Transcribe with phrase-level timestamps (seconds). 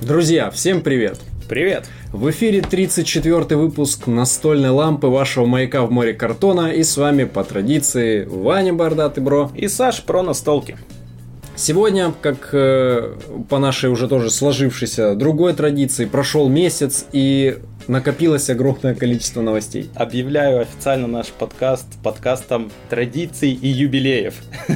[0.00, 1.18] Друзья, всем привет!
[1.46, 1.86] Привет!
[2.10, 7.44] В эфире 34 выпуск настольной лампы вашего маяка в море картона и с вами по
[7.44, 10.78] традиции Ваня Бардатый Бро и Саш про настолки.
[11.54, 13.14] Сегодня, как э,
[13.50, 17.58] по нашей уже тоже сложившейся другой традиции, прошел месяц и
[17.90, 19.90] накопилось огромное количество новостей.
[19.96, 24.34] Объявляю официально наш подкаст подкастом традиций и юбилеев.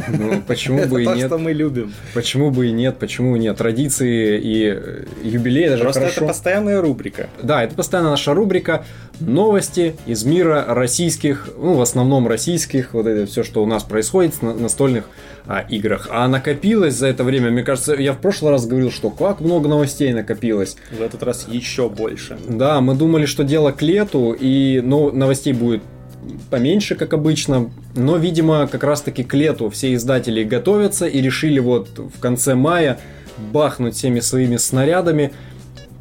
[0.08, 1.26] Ну, почему бы и нет?
[1.26, 1.94] что мы любим.
[2.12, 2.98] Почему бы и нет?
[2.98, 3.56] Почему нет?
[3.56, 6.16] Традиции и э, юбилеи даже Просто хорошо.
[6.16, 7.28] это постоянная рубрика.
[7.40, 8.84] Да, это постоянно наша рубрика
[9.20, 14.42] новости из мира российских, ну, в основном российских, вот это все, что у нас происходит
[14.42, 15.04] на настольных
[15.46, 16.08] а, играх.
[16.10, 19.68] А накопилось за это время, мне кажется, я в прошлый раз говорил, что как много
[19.68, 20.76] новостей накопилось.
[20.90, 22.38] В этот раз еще больше.
[22.48, 25.82] Да, мы думали, что дело к лету, и ну, новостей будет
[26.48, 27.70] поменьше, как обычно.
[27.94, 32.98] Но, видимо, как раз-таки к лету все издатели готовятся и решили вот в конце мая
[33.52, 35.32] бахнуть всеми своими снарядами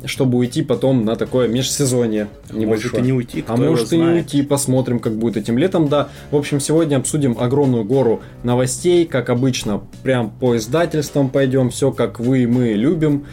[0.05, 2.91] чтобы уйти потом на такое межсезонье небольшое.
[2.91, 6.09] Может и не уйти, А может и не уйти, посмотрим, как будет этим летом, да.
[6.29, 12.19] В общем, сегодня обсудим огромную гору новостей, как обычно, прям по издательствам пойдем, все как
[12.19, 13.25] вы и мы любим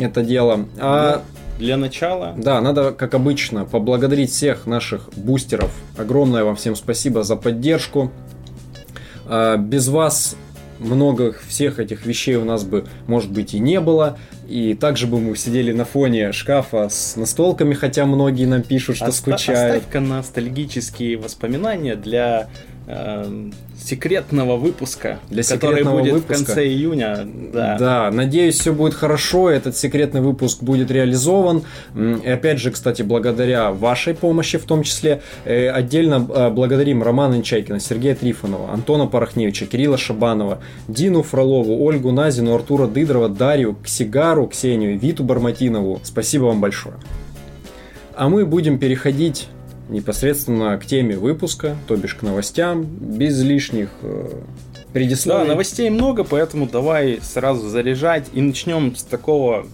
[0.00, 0.66] это дело.
[0.78, 2.34] А ну, для начала.
[2.36, 5.70] Да, надо, как обычно, поблагодарить всех наших бустеров.
[5.96, 8.10] Огромное вам всем спасибо за поддержку.
[9.26, 10.36] А, без вас
[10.80, 14.18] много всех этих вещей у нас бы, может быть, и не было.
[14.48, 19.06] И также бы мы сидели на фоне шкафа с настолками, хотя многие нам пишут, что
[19.06, 19.76] Оста- скучают.
[19.76, 22.48] Оставь-ка ностальгические воспоминания для
[22.86, 26.34] э, секретного выпуска, для который будет выпуска.
[26.34, 27.26] в конце июня.
[27.52, 27.76] Да.
[27.78, 31.64] да, надеюсь, все будет хорошо, этот секретный выпуск будет реализован.
[31.96, 37.34] И опять же, кстати, благодаря вашей помощи в том числе, э, отдельно э, благодарим Романа
[37.34, 44.46] Нечайкина, Сергея Трифонова, Антона Порохневича, Кирилла Шабанова, Дину Фролову, Ольгу Назину, Артура Дыдрова, Дарью, Ксигару,
[44.46, 46.00] Ксению, Виту Барматинову.
[46.04, 46.94] Спасибо вам большое.
[48.14, 49.48] А мы будем переходить
[49.92, 54.30] непосредственно к теме выпуска, то бишь к новостям, без лишних э,
[54.92, 55.46] предисловий.
[55.46, 59.66] Да, новостей много, поэтому давай сразу заряжать и начнем с такого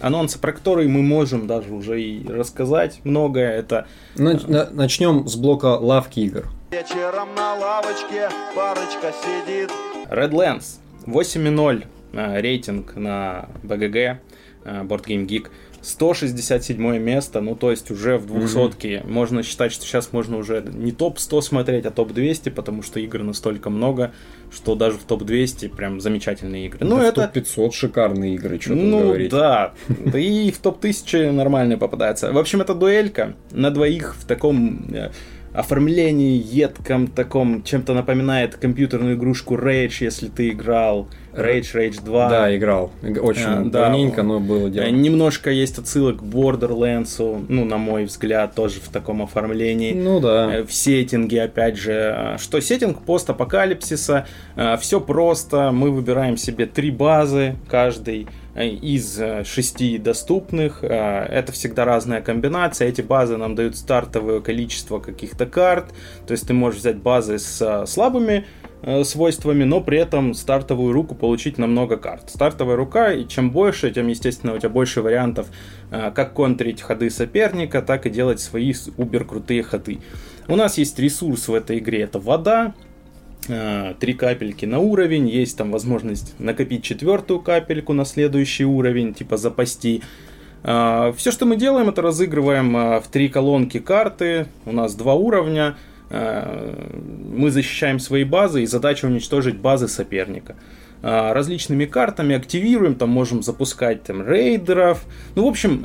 [0.00, 3.52] анонса, про который мы можем даже уже и рассказать многое.
[3.52, 3.86] Это
[4.16, 6.48] начнем с блока лавки игр.
[6.70, 9.70] Вечером на лавочке парочка сидит.
[10.08, 14.18] Redlands 8.0 э, рейтинг на БГГ, э,
[14.64, 15.48] Board Game Geek.
[15.82, 18.96] 167 место, ну то есть уже в двухсотке.
[18.96, 19.10] Mm-hmm.
[19.10, 23.70] Можно считать, что сейчас можно уже не топ-100 смотреть, а топ-200, потому что игр настолько
[23.70, 24.12] много,
[24.52, 26.86] что даже в топ-200 прям замечательные игры.
[26.86, 27.22] Ну, да это...
[27.22, 29.30] в топ-500 шикарные игры, что ну, говорить.
[29.30, 29.72] да.
[29.88, 32.32] Да и в топ-1000 нормальные попадаются.
[32.32, 35.10] В общем, это дуэлька на двоих в таком э,
[35.52, 41.08] оформлении едком, таком, чем-то напоминает компьютерную игрушку Rage, если ты играл.
[41.32, 42.28] Rage, Rage 2.
[42.28, 42.90] Да, играл.
[43.02, 44.22] Очень а, давненько, да.
[44.24, 44.86] но было дело.
[44.86, 49.92] Немножко есть отсылок к Borderlands, ну, на мой взгляд, тоже в таком оформлении.
[49.92, 50.56] Ну да.
[50.56, 52.36] Э, в сеттинге, опять же.
[52.38, 54.26] Что сеттинг постапокалипсиса.
[54.80, 55.70] Все просто.
[55.72, 60.82] Мы выбираем себе три базы каждый Э, из э, шести доступных.
[60.82, 62.88] Э, это всегда разная комбинация.
[62.88, 65.86] Эти базы нам дают стартовое количество каких-то карт.
[66.26, 68.46] То есть ты можешь взять базы с слабыми
[69.04, 72.30] свойствами, но при этом стартовую руку получить на много карт.
[72.30, 75.48] Стартовая рука, и чем больше, тем, естественно, у тебя больше вариантов,
[75.90, 79.98] как контрить ходы соперника, так и делать свои убер крутые ходы.
[80.48, 82.74] У нас есть ресурс в этой игре, это вода,
[83.48, 89.36] Э, три капельки на уровень, есть там возможность накопить четвертую капельку на следующий уровень, типа
[89.36, 90.02] запасти.
[90.62, 95.14] Э, Все, что мы делаем, это разыгрываем э, в три колонки карты, у нас два
[95.14, 95.76] уровня,
[96.10, 100.56] мы защищаем свои базы, и задача уничтожить базы соперника
[101.02, 105.04] различными картами активируем, там можем запускать там рейдеров.
[105.34, 105.82] Ну, в общем,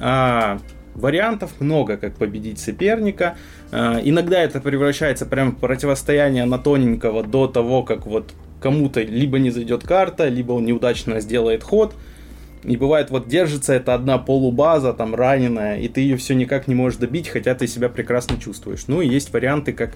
[0.95, 3.35] Вариантов много, как победить соперника.
[3.71, 9.37] А, иногда это превращается прям в противостояние на тоненького до того, как вот кому-то либо
[9.37, 11.93] не зайдет карта, либо он неудачно сделает ход.
[12.65, 16.73] И бывает, вот держится эта одна полубаза, там, раненая, и ты ее все никак не
[16.73, 18.85] можешь добить, хотя ты себя прекрасно чувствуешь.
[18.87, 19.91] Ну и есть варианты, как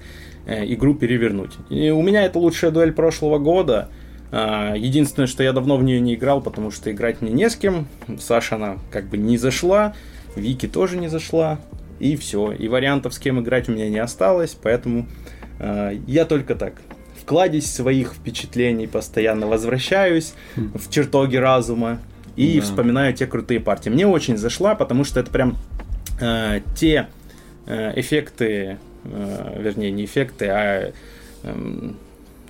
[0.45, 1.53] э, игру перевернуть.
[1.69, 3.89] И у меня это лучшая дуэль прошлого года.
[4.31, 7.55] Э, единственное, что я давно в нее не играл, потому что играть мне не с
[7.55, 7.87] кем.
[8.19, 9.95] Саша, она как бы не зашла.
[10.35, 11.59] Вики тоже не зашла.
[11.99, 12.51] И все.
[12.51, 14.55] И вариантов, с кем играть у меня не осталось.
[14.61, 15.07] Поэтому
[15.57, 16.75] э, я только так.
[17.19, 21.99] В кладезь своих впечатлений постоянно возвращаюсь в чертоги разума.
[22.39, 22.65] И да.
[22.65, 23.89] вспоминаю те крутые партии.
[23.89, 25.57] Мне очень зашла, потому что это прям
[26.21, 27.09] э, те
[27.65, 30.93] э, эффекты, э, вернее, не эффекты, а
[31.43, 31.91] э,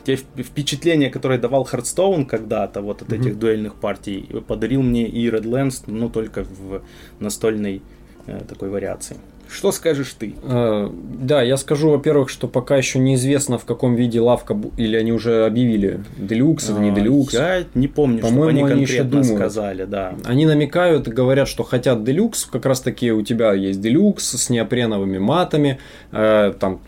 [0.03, 5.27] те вп- впечатления, которые давал Хардстоун когда-то, вот от этих дуэльных партий, подарил мне и
[5.27, 6.83] Redlands, но только в
[7.19, 7.81] настольной
[8.27, 9.17] э, такой вариации.
[9.51, 10.35] Что скажешь ты?
[10.43, 15.11] Э, Да, я скажу, во-первых, что пока еще неизвестно, в каком виде лавка, или они
[15.11, 17.33] уже объявили, делюкс это не А, делюкс.
[17.33, 19.37] Я не помню, чтобы По-моему, они они еще конкретно думают.
[19.39, 20.13] сказали, да.
[20.23, 25.17] Они намекают, говорят, что хотят делюкс, как раз таки у тебя есть делюкс с неопреновыми
[25.17, 25.79] матами,
[26.11, 26.79] э, там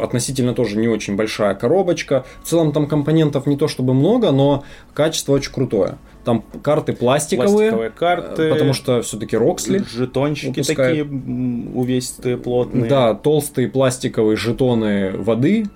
[0.00, 2.24] относительно тоже не очень большая коробочка.
[2.42, 5.96] В целом там компонентов не то чтобы много, но качество очень крутое.
[6.24, 9.78] Там карты пластиковые, Пластиковые карты, э, потому что все-таки Роксли.
[9.78, 11.06] жетончики выпускает.
[11.06, 11.20] такие
[11.74, 12.88] увесистые, плотные.
[12.88, 15.66] Да, толстые пластиковые жетоны воды,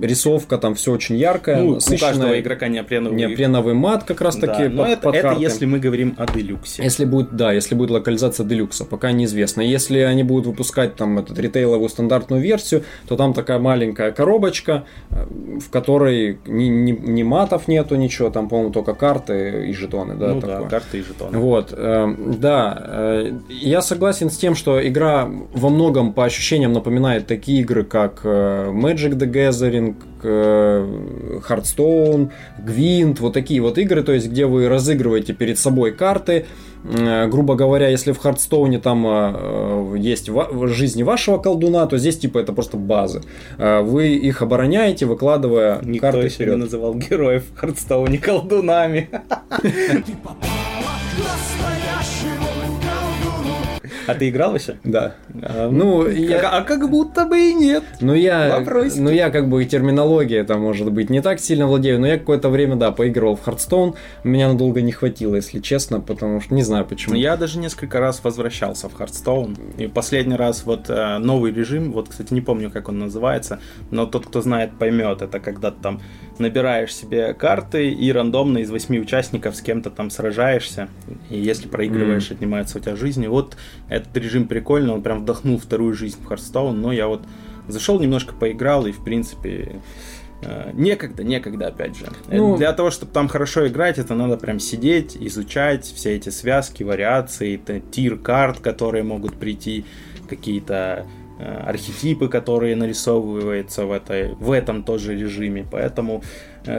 [0.00, 3.16] рисовка там все очень яркая, Ну, у каждого игрока неопреновый.
[3.18, 5.42] неопреновый мат как раз Да, таки но под- это, под это карты.
[5.42, 6.82] если мы говорим о делюксе.
[6.82, 9.60] Если будет, да, если будет локализация делюкса, пока неизвестно.
[9.62, 15.24] Если они будут выпускать там эту ритейловую стандартную версию, то там такая маленькая коробочка, э,
[15.60, 20.34] в которой ни, ни, ни матов нету, ничего, там, по-моему, только карты и жетоны, да,
[20.34, 20.60] ну такое.
[20.60, 21.38] да, карты и жетоны.
[21.38, 27.26] Вот, э, да, э, я согласен с тем, что игра во многом по ощущениям напоминает
[27.26, 32.30] такие игры, как э, Magic the Gathering, э, Hearthstone,
[32.64, 36.46] Gwent, вот такие вот игры, то есть где вы разыгрываете перед собой карты,
[36.88, 40.30] Э, грубо говоря, если в Хардстоуне там э, э, есть
[40.68, 43.22] жизни вашего колдуна, то здесь типа это просто базы.
[43.58, 46.56] Э, вы их обороняете, выкладывая Никто карты еще вперед.
[46.56, 49.08] не называл героев Хардстоуне колдунами.
[54.06, 54.76] А ты играл вообще?
[54.84, 55.14] Да.
[55.42, 57.82] А, Ну, я- как- а как будто бы и нет.
[58.00, 59.00] Ну я, Вопросики.
[59.00, 62.18] ну я как бы и терминология там может быть не так сильно владею, но я
[62.18, 63.94] какое-то время, да, поигрывал в Hearthstone,
[64.24, 67.14] меня надолго не хватило, если честно, потому что не знаю почему.
[67.16, 69.56] Я даже несколько раз возвращался в Хардстоун.
[69.78, 73.58] И последний раз вот э, новый режим, вот, кстати, не помню, как он называется,
[73.90, 75.22] но тот, кто знает, поймет.
[75.22, 76.00] Это когда там
[76.38, 80.88] набираешь себе карты и рандомно из восьми участников с кем-то там сражаешься.
[81.30, 83.24] И если проигрываешь, отнимается у тебя жизнь.
[83.24, 83.56] И вот
[83.88, 86.80] этот режим прикольный, он прям вдохнул вторую жизнь в Hearthstone.
[86.80, 87.22] Но я вот
[87.68, 89.80] зашел немножко поиграл и, в принципе,
[90.42, 92.06] э, Некогда, некогда, опять же.
[92.28, 96.28] Э, Ну- Для того, чтобы там хорошо играть, это надо прям сидеть, изучать все эти
[96.28, 99.84] связки, вариации, это tier карт, которые могут прийти,
[100.28, 101.06] какие-то
[101.38, 105.66] архетипы, которые нарисовываются в, этой, в этом тоже режиме.
[105.70, 106.22] Поэтому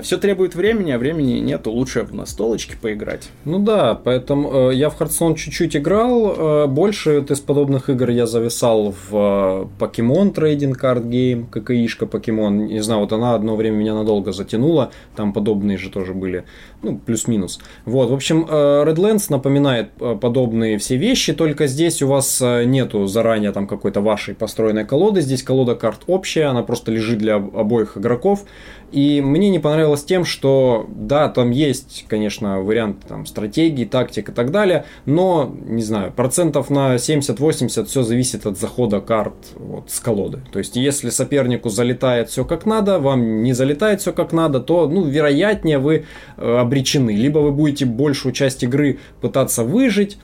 [0.01, 1.71] все требует времени, а времени нету.
[1.71, 3.29] Лучше на столочке поиграть.
[3.45, 8.09] Ну да, поэтому э, я в Hearthstone чуть-чуть играл, э, больше вот из подобных игр
[8.09, 13.55] я зависал в э, Pokemon Trading Card Game, ККИшка Pokemon, не знаю, вот она одно
[13.55, 16.45] время меня надолго затянула, там подобные же тоже были,
[16.81, 17.59] ну, плюс-минус.
[17.85, 22.63] Вот, в общем, э, Redlands напоминает э, подобные все вещи, только здесь у вас э,
[22.65, 27.35] нету заранее там какой-то вашей построенной колоды, здесь колода карт общая, она просто лежит для
[27.35, 28.45] об- обоих игроков,
[28.91, 34.31] и мне не понравилось тем, что да, там есть, конечно, варианты там стратегии, тактик и
[34.31, 39.99] так далее, но, не знаю, процентов на 70-80 все зависит от захода карт вот, с
[39.99, 40.41] колоды.
[40.51, 44.87] То есть, если сопернику залетает все как надо, вам не залетает все как надо, то,
[44.87, 46.05] ну, вероятнее вы
[46.37, 47.11] э, обречены.
[47.11, 50.17] Либо вы будете большую часть игры пытаться выжить,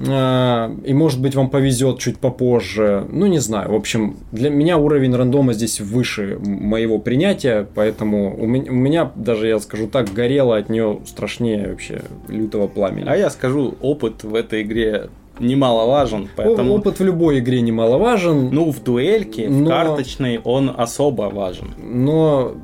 [0.00, 3.04] и может быть вам повезет чуть попозже.
[3.10, 3.72] Ну, не знаю.
[3.72, 9.10] В общем, для меня уровень рандома здесь выше моего принятия, поэтому у меня, у меня
[9.16, 13.06] даже, я скажу так, горело от нее страшнее вообще лютого пламени.
[13.08, 15.08] А я скажу, опыт в этой игре
[15.40, 16.74] немаловажен, поэтому...
[16.74, 21.68] Опыт в любой игре немаловажен, Ну, в дуэльке, в Но- карточной он особо важен.
[21.78, 22.54] но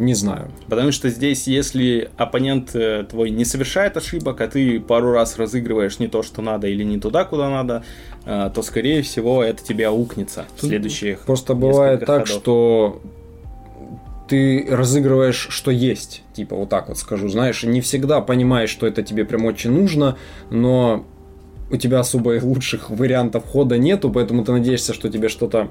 [0.00, 0.50] не знаю.
[0.68, 5.98] Потому что здесь, если оппонент э, твой не совершает ошибок, а ты пару раз разыгрываешь
[5.98, 7.84] не то, что надо, или не туда, куда надо,
[8.24, 12.28] э, то, скорее всего, это тебе аукнется в следующих Просто бывает так, ходов.
[12.28, 13.02] что
[14.28, 16.22] ты разыгрываешь, что есть.
[16.34, 20.16] Типа вот так вот скажу, знаешь, не всегда понимаешь, что это тебе прям очень нужно,
[20.50, 21.04] но
[21.70, 25.68] у тебя особо и лучших вариантов хода нету, поэтому ты надеешься, что тебе что-то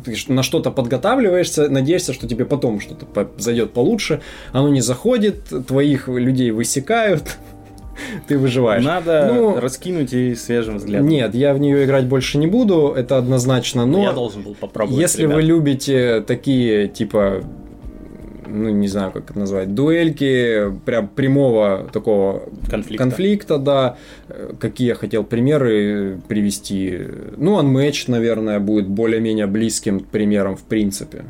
[0.00, 4.20] ты на что-то подготавливаешься, надеешься, что тебе потом что-то по- зайдет получше,
[4.52, 7.22] оно не заходит, твоих людей высекают,
[8.28, 8.84] ты выживаешь.
[8.84, 11.08] Надо Ну, раскинуть и свежим взглядом.
[11.08, 14.02] Нет, я в нее играть больше не буду, это однозначно, но...
[14.02, 15.00] я должен был попробовать.
[15.00, 15.36] Если ребят.
[15.36, 17.42] вы любите такие, типа,
[18.46, 23.04] ну, не знаю, как это назвать, дуэльки, прям прямого такого Конфликта.
[23.04, 23.96] конфликта, да,
[24.58, 27.00] какие я хотел примеры привести.
[27.36, 31.24] Ну, Unmatched, наверное, будет более-менее близким примером в принципе.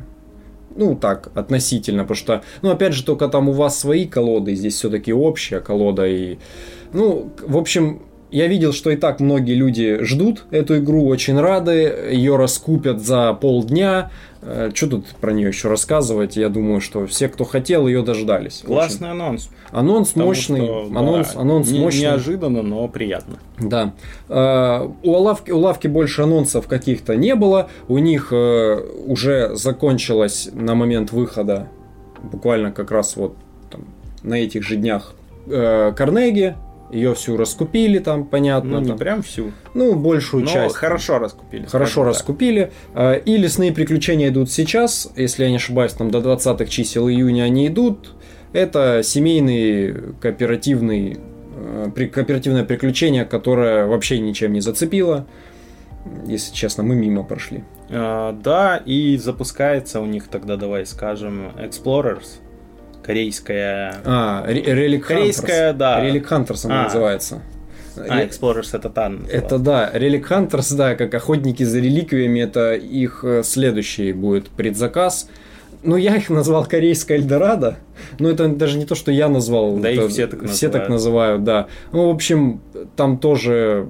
[0.75, 4.75] Ну, так, относительно, потому что, ну, опять же, только там у вас свои колоды, здесь
[4.75, 6.37] все-таки общая колода, и,
[6.93, 11.93] ну, в общем, я видел, что и так многие люди ждут эту игру, очень рады,
[12.11, 14.11] ее раскупят за полдня.
[14.41, 16.35] Э, Что тут про нее еще рассказывать?
[16.37, 18.63] Я думаю, что все, кто хотел, ее дождались.
[18.65, 19.49] Классный анонс.
[19.71, 19.77] Очень.
[19.79, 22.01] Анонс Потому мощный, что, да, анонс, анонс не- мощный.
[22.01, 23.39] Неожиданно, но приятно.
[23.59, 23.93] Да.
[24.29, 27.69] Э, У лавки, у лавки больше анонсов каких-то не было.
[27.87, 31.67] У них э, уже закончилась на момент выхода,
[32.31, 33.35] буквально как раз вот
[33.71, 33.85] там,
[34.23, 35.13] на этих же днях,
[35.49, 36.55] Карнеги.
[36.91, 38.71] Ее всю раскупили там, понятно.
[38.71, 38.97] Ну, не там.
[38.97, 39.51] прям всю.
[39.73, 40.75] Ну, большую Но часть.
[40.75, 41.65] хорошо раскупили.
[41.65, 42.07] Хорошо так.
[42.13, 42.71] раскупили.
[42.95, 45.11] Э, И лесные приключения идут сейчас.
[45.15, 48.13] Если я не ошибаюсь, там до 20 чисел июня они идут.
[48.53, 51.17] Это семейный кооперативный
[51.55, 55.27] э, кооперативное приключение, которое вообще ничем не зацепило.
[56.25, 57.65] Если честно, мы мимо прошли.
[57.89, 62.39] А, да, и запускается у них тогда, давай скажем, Explorers.
[63.07, 63.95] Корейская...
[64.05, 65.77] А, Relic Корейская, Hunters.
[65.77, 66.05] да.
[66.05, 66.83] Relic Hunters она А.
[66.83, 67.41] называется.
[67.95, 69.33] А, Re- Explorers это та называлась.
[69.33, 75.27] Это да, Relic Hunters, да, как охотники за реликвиями, это их э, следующий будет предзаказ.
[75.83, 77.77] Ну, я их назвал корейская Эльдорадо,
[78.19, 79.77] но это даже не то, что я назвал.
[79.77, 81.39] Да, это их все так Все так называют.
[81.39, 81.67] называют, да.
[81.91, 82.61] Ну, в общем,
[82.95, 83.87] там тоже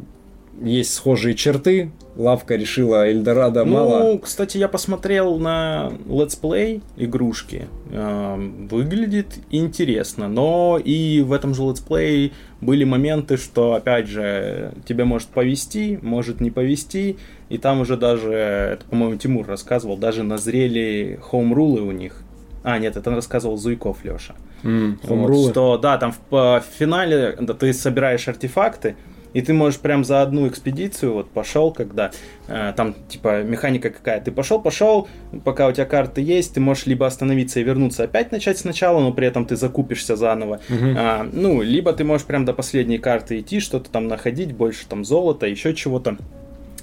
[0.61, 1.91] есть схожие черты.
[2.17, 4.17] Лавка решила Эльдорадо Ну, мало.
[4.17, 7.67] кстати, я посмотрел на летсплей игрушки.
[7.91, 15.03] Эм, Выглядит интересно, но и в этом же летсплее были моменты, что, опять же, тебе
[15.05, 17.17] может повести, может не повести,
[17.49, 22.23] и там уже даже, это, по-моему, Тимур рассказывал, даже назрели хоум-рулы у них.
[22.63, 24.33] А, нет, это рассказывал Зуйков Леша.
[24.63, 25.51] М, Вот, хомрулы.
[25.51, 28.95] что, да, там в, в финале да, ты собираешь артефакты,
[29.33, 32.11] и ты можешь прям за одну экспедицию, вот пошел, когда
[32.47, 35.07] э, там типа механика какая, ты пошел, пошел,
[35.43, 39.11] пока у тебя карты есть, ты можешь либо остановиться и вернуться опять начать сначала, но
[39.11, 40.95] при этом ты закупишься заново, Мгм.
[40.97, 45.05] А, ну, либо ты можешь прям до последней карты идти, что-то там находить, больше там
[45.05, 46.17] золота, еще чего-то.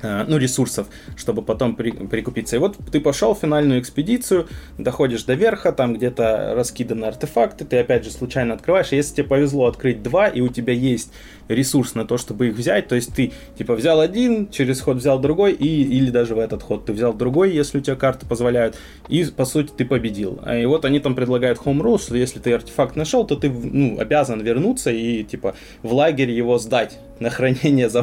[0.05, 2.57] А, Ну, ресурсов, чтобы потом при- прикупиться.
[2.57, 4.47] И вот ты пошел в финальную экспедицию,
[4.79, 8.93] доходишь до верха, там где-то раскиданы артефакты, ты опять же случайно открываешь.
[8.93, 11.13] И если тебе повезло открыть два, и у тебя есть
[11.49, 15.19] ресурс на то, чтобы их взять, то есть ты типа взял один, через ход взял
[15.19, 18.77] другой, и, или даже в этот ход ты взял другой, если у тебя карты позволяют,
[19.09, 20.41] и по сути ты победил.
[20.43, 23.51] А, И вот они там предлагают home rule, что если ты артефакт нашел, то ты
[23.51, 28.03] ну, обязан вернуться и типа в лагерь его сдать на хранение за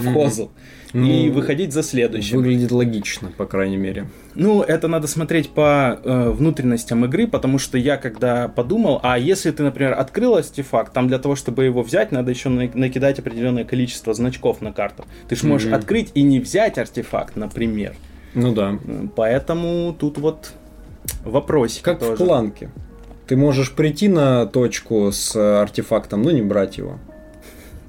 [0.91, 1.05] вхозу.
[1.05, 2.37] И Ну, выходить за следующим.
[2.37, 4.05] Выглядит логично, по крайней мере.
[4.35, 9.51] Ну, это надо смотреть по э, внутренностям игры, потому что я когда подумал, а если
[9.51, 13.63] ты, например, открыл артефакт, там для того, чтобы его взять, надо еще на- накидать определенное
[13.65, 15.05] количество значков на карту.
[15.27, 15.75] Ты же можешь Мгм.
[15.75, 17.93] открыть и не взять артефакт, например.
[18.33, 18.77] Ну да.
[19.15, 20.53] Поэтому тут вот
[21.25, 22.13] вопросик Как тоже.
[22.15, 22.69] в планке.
[23.27, 26.99] Ты можешь прийти на точку с артефактом, но не брать его.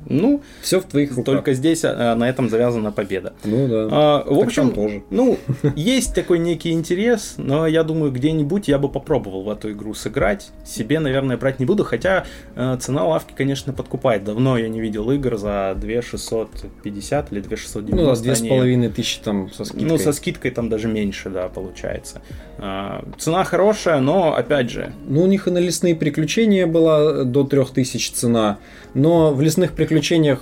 [0.08, 1.24] Ну, Все в твоих руках.
[1.24, 3.32] только здесь а, на этом завязана победа.
[3.44, 3.88] Ну да.
[3.90, 5.02] А, в Так общем, тоже.
[5.10, 5.38] ну,
[5.76, 10.50] есть такой некий интерес, но я думаю, где-нибудь я бы попробовал в эту игру сыграть.
[10.64, 12.24] Себе, наверное, брать не буду, хотя
[12.56, 14.24] э, цена лавки, конечно, подкупает.
[14.24, 17.96] Давно я не видел игр за 2650 или 2690.
[17.96, 19.88] Ну да, они- половиной тысячи там со скидкой.
[19.88, 22.22] Ну, со скидкой там даже меньше, да, получается.
[22.58, 27.44] А, цена хорошая, но, опять же, Ну, у них и на лесные приключения была до
[27.44, 28.58] 3000 цена.
[28.94, 29.91] Но в лесных приключениях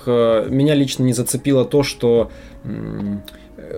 [0.06, 2.30] э, меня лично не зацепило то, что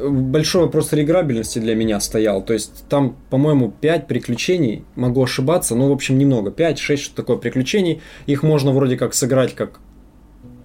[0.08, 2.42] большой вопрос реиграбельности для меня стоял.
[2.42, 6.50] То есть там, по-моему, 5 приключений, могу ошибаться, ну, в общем, немного.
[6.50, 8.00] 5-6, что такое приключений.
[8.26, 9.80] Их можно вроде как сыграть как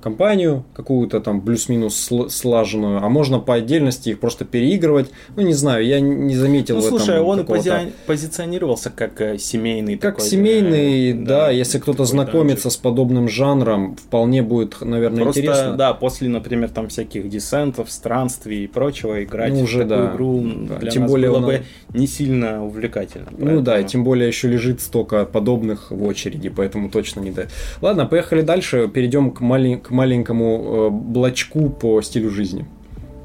[0.01, 5.09] компанию какую-то там плюс-минус сл- слаженную, а можно по отдельности их просто переигрывать.
[5.35, 10.15] Ну, не знаю, я не заметил ну, слушай, он пози- позиционировался как э, семейный как
[10.17, 12.71] такой, семейный, э, да, если кто-то знакомится данжик.
[12.79, 15.73] с подобным жанром, вполне будет, наверное, Просто, интересно.
[15.73, 20.13] да, после, например, там всяких десентов, странствий и прочего, играть Ну, уже в такую да.
[20.13, 21.61] игру Да, для тем нас более было он- бы
[21.93, 23.27] не сильно увлекательно.
[23.37, 27.43] Ну да, и тем более еще лежит столько подобных в очереди, поэтому точно не да.
[27.81, 32.65] Ладно, поехали дальше, перейдем к, малень- к маленькому э, блочку по стилю жизни.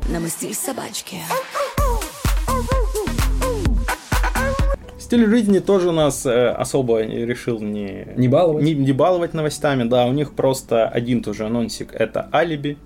[0.08, 1.16] Намастили собачки.
[4.98, 8.06] Стиль жизни тоже нас э, особо решил не...
[8.16, 8.62] Не баловать?
[8.64, 12.78] Не, не баловать новостями, да, у них просто один тоже анонсик, это алиби,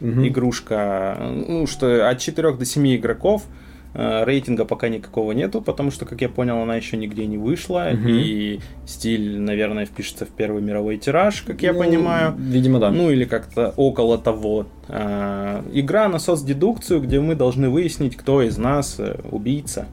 [0.00, 0.26] Мгм.
[0.26, 3.44] игрушка, ну что от 4 до 7 игроков,
[3.94, 8.08] рейтинга пока никакого нету, потому что, как я понял, она еще нигде не вышла, Мгм.
[8.08, 12.34] и стиль, наверное, впишется в первый мировой тираж, как я Ну, понимаю.
[12.38, 12.90] Видимо, да.
[12.90, 14.66] Ну или как-то около того.
[14.88, 19.86] А, игра на соцдедукцию, где мы должны выяснить, кто из нас э, убийца.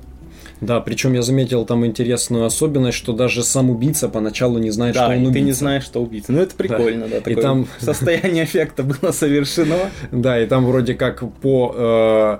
[0.61, 5.05] Да, причем я заметил там интересную особенность, что даже сам убийца поначалу не знает, Да,
[5.05, 5.33] что он и убийца.
[5.33, 6.31] ты не знаешь, что убийца.
[6.31, 7.17] Ну, это прикольно, да.
[7.17, 9.75] И такое там- состояние эффекта было совершено.
[10.11, 12.37] Да, и там вроде как по э,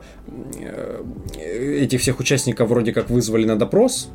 [1.37, 4.09] э, этих всех участников вроде как вызвали на допрос,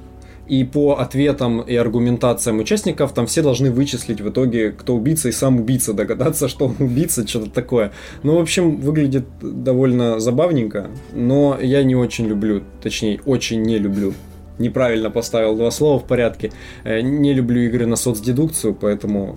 [0.48, 5.32] и по ответам и аргументациям участников там все должны вычислить в итоге, кто убийца, и
[5.32, 7.92] сам убийца догадаться, что он убийца, что-то такое.
[8.22, 14.14] Ну, в общем, выглядит довольно забавненько, но я не очень люблю, точнее, очень не люблю.
[14.58, 16.52] Неправильно поставил два слова в порядке.
[16.84, 19.36] Э, Не люблю игры на соцдедукцию, поэтому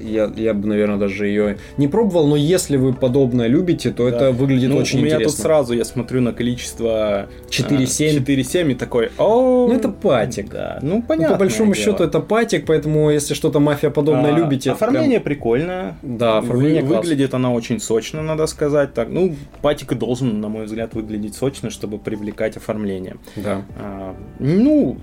[0.00, 4.16] я, я бы, наверное, даже ее не пробовал, но если вы подобное любите, то Да.
[4.16, 5.36] это выглядит Ну, очень у меня интересно.
[5.36, 7.28] тут сразу, я смотрю на количество...
[7.50, 8.24] 4,7.
[8.24, 10.50] 4,7 и такой, о Ну, это патик.
[10.50, 11.34] Да, ну, Ну, понятно.
[11.36, 15.96] по большому счету это патик, поэтому если что-то мафия подобное любите, это Оформление прям- прикольное.
[16.02, 16.96] Да, оформление Вы-.
[16.96, 18.94] Выглядит она очень сочно, надо сказать.
[18.94, 23.16] Так, ну, патик и должен, на мой взгляд, выглядеть сочно, чтобы привлекать оформление.
[23.36, 23.62] Да.
[23.80, 24.96] А, ну,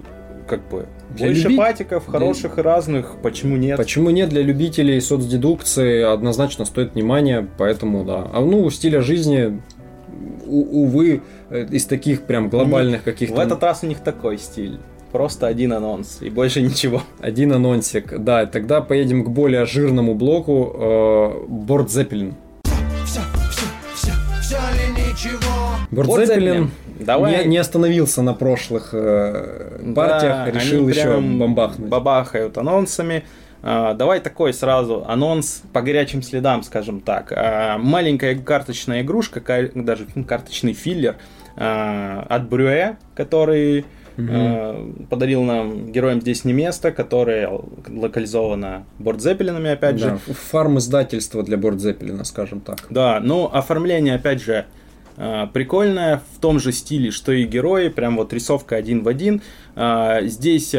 [0.47, 3.77] как бы, Для больше любит- патиков, хороших и разных, почему нет?
[3.77, 8.27] Почему нет для любителей соцдедукции однозначно стоит внимания, поэтому да.
[8.33, 9.61] А ну, стиля жизни,
[10.45, 13.35] у- увы, э, из таких прям глобальных каких-то...
[13.35, 14.79] В этот раз у них такой стиль.
[15.11, 17.01] Просто один анонс и больше ничего.
[17.19, 18.17] Один анонсик.
[18.17, 20.73] Да, тогда поедем к более жирному блоку.
[20.73, 22.35] Э, Борт Зеппелин.
[23.05, 23.19] Все,
[23.51, 23.65] все,
[23.95, 25.41] все, все ли ничего?
[25.91, 26.71] Борт Зеппелин.
[27.05, 27.43] Давай.
[27.43, 31.89] не, не остановился на прошлых э, партиях, Да, решил еще бомбахнуть.
[31.89, 33.23] Бабахают анонсами.
[33.63, 37.31] А, давай такой сразу анонс по горячим следам, скажем так.
[37.35, 41.17] А, маленькая карточная игрушка, ка- даже карточный филлер
[41.55, 43.85] а, от Брюэ, который
[44.17, 47.49] а, подарил нам героям здесь не место, которое
[47.87, 50.19] локализовано бордзеппелинами, опять же.
[50.27, 52.85] Да, фарм издательства для Борт Зеппелина, скажем так.
[52.89, 54.65] Да, ну оформление, опять же,
[55.21, 59.41] э, прикольное, в том же стиле, что и герои, прям вот рисовка один в один.
[59.75, 60.73] А, Здесь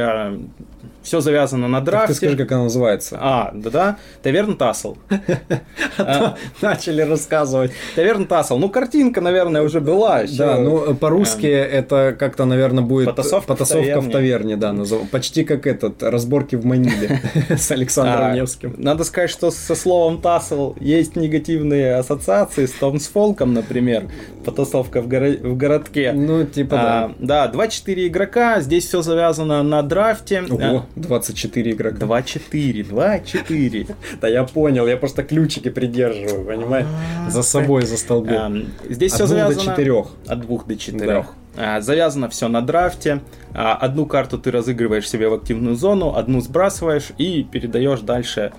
[1.02, 2.08] все завязано на Так драфте.
[2.08, 3.18] ты скажи, как она называется.
[3.20, 4.98] А, да-да, Таверн Тассел.
[5.98, 7.72] А, Начали рассказывать.
[7.94, 8.58] Таверн Тассел.
[8.58, 10.22] Ну, картинка, наверное, уже была.
[10.36, 14.56] Да, ну по-русски это как-то, наверное, будет Потасовка в таверне.
[14.56, 14.74] да,
[15.10, 18.74] почти как этот разборки в Маниле с Александром А, Невским.
[18.78, 24.08] Надо сказать, что со словом Тассел есть негативные ассоциации с Том с Фолком, например.
[24.44, 26.12] Потасовка в, горо- в городке.
[26.12, 27.04] Ну, типа, да.
[27.04, 30.42] А, да, 2-4 игрока, здесь все завязано на драфте.
[30.50, 32.04] Ого, 24 игрока.
[32.06, 33.94] 2-4, 2-4.
[34.20, 36.86] Да я понял, я просто ключики придерживаю, понимаешь?
[37.28, 38.36] За собой застолбил.
[38.38, 38.52] А,
[38.88, 39.72] Здесь От все двух до завязано...
[39.72, 40.06] четырех.
[40.26, 41.26] От двух до четырех.
[41.56, 43.20] А, Завязано все на драфте.
[43.54, 48.56] А, Одну карту ты разыгрываешь себе в активную зону, одну сбрасываешь и передаешь дальше а,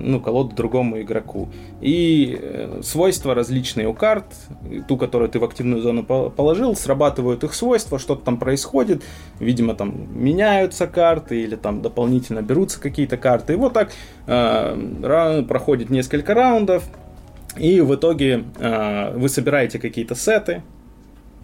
[0.00, 1.48] ну, колоду другому игроку.
[1.80, 4.26] И э, свойства различные у карт,
[4.88, 9.02] ту, которую ты в активную зону по- положил, срабатывают их свойства, что-то там происходит,
[9.38, 13.54] видимо, там меняются карты или там дополнительно берутся какие-то карты.
[13.54, 13.92] И вот так
[14.26, 16.84] э, проходит несколько раундов,
[17.56, 20.62] и в итоге э, вы собираете какие-то сеты,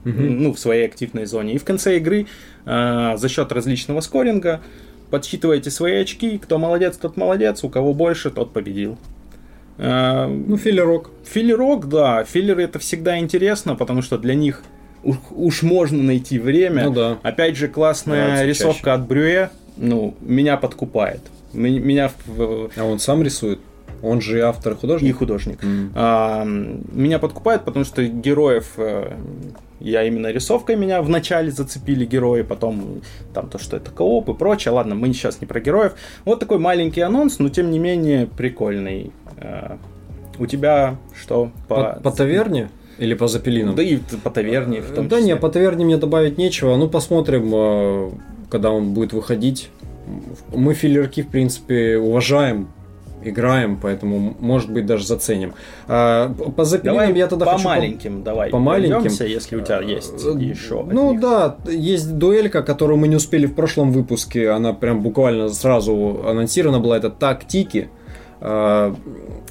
[0.04, 1.54] ну, в своей активной зоне.
[1.54, 2.26] И в конце игры
[2.64, 4.60] э, за счет различного скоринга
[5.10, 6.38] подсчитываете свои очки.
[6.38, 7.62] Кто молодец, тот молодец.
[7.64, 8.98] У кого больше, тот победил.
[9.78, 11.10] Э, Ну, филлерок.
[11.24, 12.24] Филлерок, да.
[12.24, 14.62] Филлеры это всегда интересно, потому что для них
[15.02, 16.84] уж, можно найти время.
[16.84, 17.18] Ну да.
[17.22, 18.90] Опять же, классная Нравится рисовка чаще.
[18.90, 21.20] от Брюе, ну, меня подкупает.
[21.52, 22.10] Меня
[22.76, 23.60] А он сам рисует?
[24.02, 25.16] Он же и автор и и художник?
[25.16, 25.64] художник.
[25.64, 25.90] М.
[25.94, 29.12] А, меня подкупает, потому что героев э,
[29.80, 33.02] я именно рисовкой меня вначале зацепили герои, потом
[33.34, 34.72] там то, что это кооп и прочее.
[34.72, 35.94] Ладно, мы сейчас не про героев.
[36.24, 39.12] Вот такой маленький анонс, но тем не менее прикольный.
[39.38, 39.76] Э,
[40.38, 42.68] У тебя что По, по таверне?
[42.98, 43.74] Или по запелинам?
[43.74, 45.34] Да и по таверне в том да числе.
[45.34, 46.76] не, по таверне мне добавить нечего.
[46.76, 48.10] Ну, посмотрим, э,
[48.48, 49.70] когда он будет выходить.
[50.54, 52.68] Мы филлерки, в принципе, уважаем,
[53.28, 55.54] играем, поэтому, может быть, даже заценим.
[55.88, 57.64] А, по запелинам Давай я тогда по хочу...
[57.64, 58.50] маленьким, давай.
[58.50, 58.92] по маленьким?
[59.00, 60.82] пройдемся, если у тебя есть Э, еще.
[60.90, 61.20] Ну них.
[61.20, 64.50] да, есть дуэлька, которую мы не успели в прошлом выпуске.
[64.50, 66.96] Она прям буквально сразу анонсирована была.
[66.96, 67.88] Это тактики.
[68.40, 68.94] А,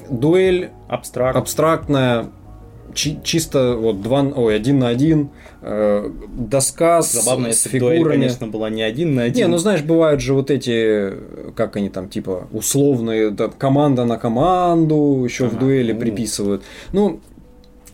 [0.08, 1.36] Дуэль Абстракт.
[1.36, 2.26] абстрактная,
[2.96, 5.28] чи- чисто вот два, ой, один на один,
[5.62, 8.14] э, доска с, Забавно, с если дуэль, фигурами.
[8.22, 9.44] конечно, была не один на один.
[9.44, 11.12] Не, ну знаешь, бывают же вот эти,
[11.54, 16.00] как они там, типа, условные, да, команда на команду еще в Ага, дуэли ну.
[16.00, 16.62] приписывают.
[16.92, 17.20] Ну,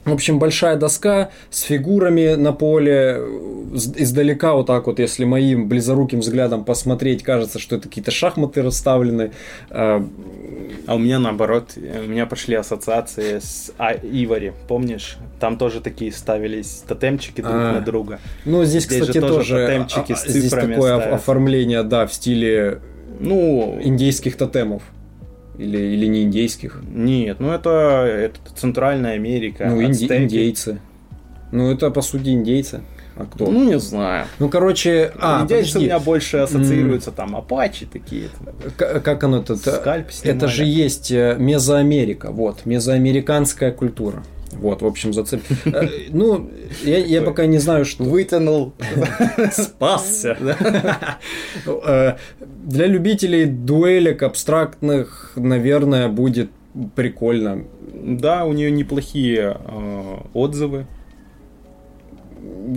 [0.05, 3.21] В общем, большая доска с фигурами на поле.
[3.73, 9.31] Издалека вот так вот, если моим близоруким взглядом посмотреть, кажется, что это какие-то шахматы расставлены.
[9.71, 10.05] А,
[10.89, 15.19] А у меня наоборот, у меня пошли ассоциации с а, Ивари, помнишь?
[15.39, 17.73] Там тоже такие ставились тотемчики друг А.
[17.75, 18.19] на друга.
[18.45, 21.15] Ну, здесь, Здесь кстати, тоже тоже, тотемчики а, с здесь цифрами такое ставят.
[21.15, 22.81] оформление, да, в стиле
[23.21, 24.83] Ну, индейских тотемов.
[25.59, 26.81] Или, или не индейских.
[26.93, 27.71] нет, ну это,
[28.07, 30.81] это Центральная Америка, ну, инди- индейцы.
[31.51, 32.81] Ну, это, по сути, индейцы.
[33.15, 33.51] А кто?
[33.51, 34.25] Ну, не знаю.
[34.39, 35.85] Ну, короче, а, Индейцы у подожди.
[35.87, 38.29] меня больше ассоциируются там апачи такие.
[38.79, 39.59] К- как оно тут?
[39.59, 40.47] Скальп Это снимали.
[40.47, 44.23] же есть э, Мезоамерика, вот, мезоамериканская культура.
[44.53, 45.43] Вот, в общем, зацеп...
[45.65, 46.51] Э, Ну,
[46.85, 48.05] я, я пока не знаю, что...
[48.05, 48.73] Вытянул.
[49.53, 50.37] Спасся.
[51.67, 52.17] Э,
[52.65, 56.51] Для любителей дуэлек абстрактных, наверное, будет
[56.95, 57.65] прикольно.
[57.95, 60.87] Да, у нее неплохие э, отзывы.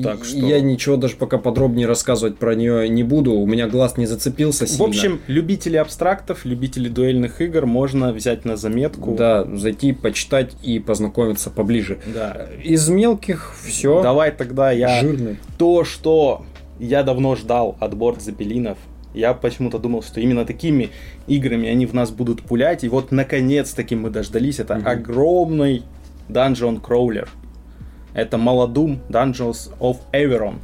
[0.03, 3.33] Так что- Я ничего даже пока подробнее рассказывать про нее не буду.
[3.33, 4.85] У меня глаз не зацепился В сильно.
[4.85, 9.15] общем, любители абстрактов, любители дуэльных игр можно взять на заметку.
[9.15, 11.99] да, зайти, почитать и познакомиться поближе.
[12.13, 12.47] Да.
[12.63, 14.01] Из мелких все.
[14.01, 15.37] Давай тогда я Жирный.
[15.57, 16.45] то, что
[16.79, 18.77] я давно ждал от борт Запелинов.
[19.13, 20.89] Я почему-то думал, что именно такими
[21.27, 22.83] играми они в нас будут пулять.
[22.83, 24.59] И вот наконец-таки мы дождались.
[24.59, 24.87] Это Мгм.
[24.87, 25.83] огромный
[26.27, 27.27] Dungeon Crawler.
[28.15, 30.55] Это Молодум Dungeons of Everon.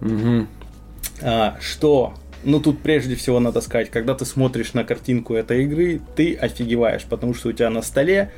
[0.00, 0.48] Мгм.
[1.20, 2.14] А, что?
[2.44, 7.04] Ну, тут прежде всего надо сказать, когда ты смотришь на картинку этой игры, ты офигеваешь,
[7.04, 8.30] потому что у тебя на столе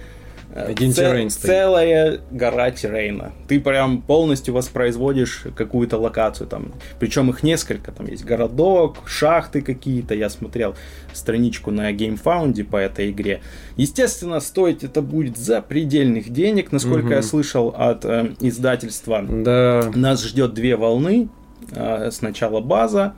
[0.55, 1.47] э, Один це- террейн стоит.
[1.51, 3.33] целая гора террейна.
[3.49, 6.73] Ты прям полностью воспроизводишь какую-то локацию там.
[6.99, 7.93] Причем их несколько.
[7.93, 10.15] Там есть городок, шахты какие-то.
[10.15, 10.75] Я смотрел
[11.13, 13.41] страничку на GameFound по этой игре.
[13.77, 17.15] Естественно, стоить это будет за предельных денег, насколько Мгм.
[17.15, 19.23] я слышал от э, издательства.
[19.23, 19.91] Да.
[19.95, 21.29] Нас ждет две волны.
[21.77, 23.13] А, Сначала база,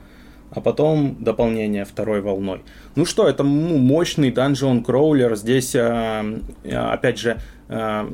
[0.55, 2.61] а потом дополнение второй волной.
[2.95, 5.35] Ну что, это ну, мощный данжон кроулер.
[5.35, 6.23] Здесь, а,
[6.65, 7.39] а, опять же,
[7.69, 8.11] а,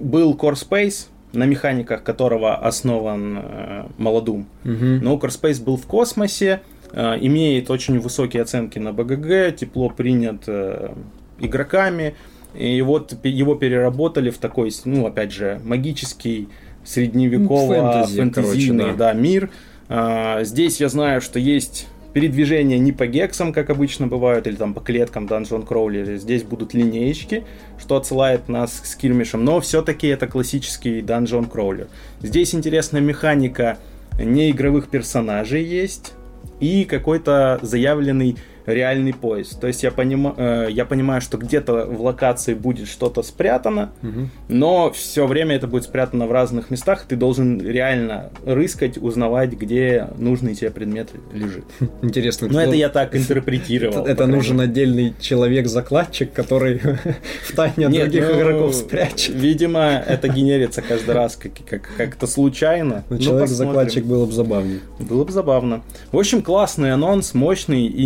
[0.00, 4.46] был Core Space, на механиках которого основан а, Молодум.
[4.64, 4.98] Мгм.
[5.02, 10.44] Но Core Space был в космосе, а, имеет очень высокие оценки на БГГ, тепло принят
[10.46, 10.92] э,
[11.40, 12.14] игроками.
[12.54, 16.48] И вот его переработали в такой, ну, опять же, магический
[16.84, 19.50] средневеково Фэнтези, фэнтезийный короче, да, мир.
[19.94, 24.72] А, здесь я знаю, что есть передвижения не по гексам, как обычно бывают, или там
[24.72, 26.16] по клеткам Dungeon Crawler.
[26.16, 27.44] Здесь будут линеечки,
[27.78, 31.88] что отсылает нас к скирмишам, но все-таки это классический Dungeon Crawler.
[32.22, 33.76] Здесь интересная механика
[34.18, 36.14] неигровых персонажей есть
[36.58, 39.58] и какой-то заявленный реальный поиск.
[39.60, 44.30] То есть я, понима- э, я понимаю, что где-то в локации будет что-то спрятано, Мгм.
[44.48, 50.08] но все время это будет спрятано в разных местах, ты должен реально рыскать, узнавать, где
[50.18, 51.64] нужный тебе предмет лежит.
[52.02, 52.48] Интересно.
[52.50, 54.06] Но это я так интерпретировал.
[54.06, 56.78] Это, нужен отдельный человек-закладчик, который
[57.48, 59.34] в тайне от других ну, игроков спрячет.
[59.34, 63.04] Видимо, это генерится каждый раз как- как- как-то случайно.
[63.08, 64.80] Но Ну, человек-закладчик было бы забавнее.
[64.98, 65.82] Было бы забавно.
[66.12, 67.86] В общем, классный анонс, мощный.
[67.86, 68.02] И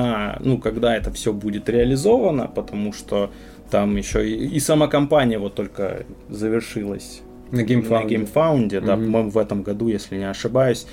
[0.00, 3.30] Интересно, ну, когда это все будет реализовано, потому что
[3.70, 8.08] там еще и, и сама компания вот только завершилась На на Gamefound е.
[8.08, 10.86] Gamefound е, да, по-моему, в этом году, если не ошибаюсь.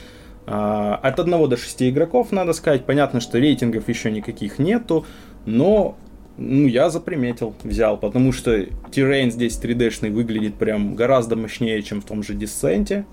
[0.47, 2.85] А, От 1 до 6 игроков, надо сказать.
[2.85, 5.05] Понятно, что рейтингов еще никаких нету,
[5.45, 5.95] но
[6.37, 12.05] ну, я заприметил, взял, потому что terrain здесь 3D-шный выглядит прям гораздо мощнее, чем в
[12.05, 13.05] том же Descent е.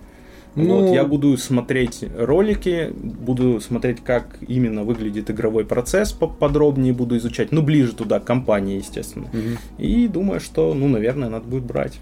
[0.55, 7.17] Ну- Вот, я буду смотреть ролики, буду смотреть, как именно выглядит игровой процесс, подробнее буду
[7.17, 9.29] изучать, ну, ближе туда, к компании, естественно.
[9.33, 9.59] Мгм.
[9.79, 12.01] И думаю, что, ну, наверное, надо будет брать.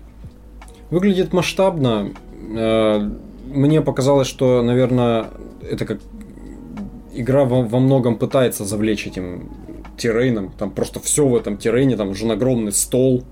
[0.91, 2.13] Выглядит масштабно.
[2.57, 3.11] Э,
[3.53, 5.27] Мне показалось, что, наверное,
[5.63, 6.01] это как
[7.15, 9.51] игра во, во многом пытается завлечь этим
[9.97, 10.51] террейном.
[10.59, 13.23] Там просто все в этом террейне, там уже огромный стол.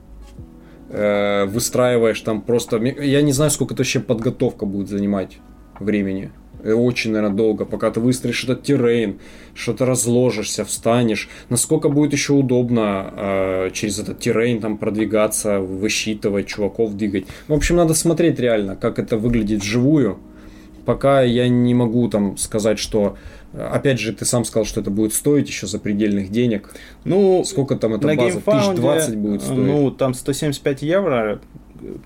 [0.95, 2.77] Э, Выстраиваешь там просто...
[2.79, 5.39] Я не знаю, сколько это вообще подготовка будет занимать
[5.81, 6.31] времени.
[6.63, 9.19] Э, Очень, наверное, долго, пока ты выстроишь этот террейн,
[9.55, 11.29] что-то разложишься, встанешь.
[11.51, 17.27] Насколько будет еще удобно э, через этот террейн там продвигаться, высчитывать, чуваков двигать.
[17.49, 20.19] В общем, надо смотреть реально, как это выглядит вживую.
[20.85, 23.17] Пока я не могу там сказать, что...
[23.55, 26.73] э, Опять же, ты сам сказал, что это будет стоить еще за предельных денег.
[27.05, 28.39] Ну, Сколько там эта на база?
[28.39, 29.59] GameFound, 1020 будет стоить.
[29.59, 31.41] Ну, там 175 евро.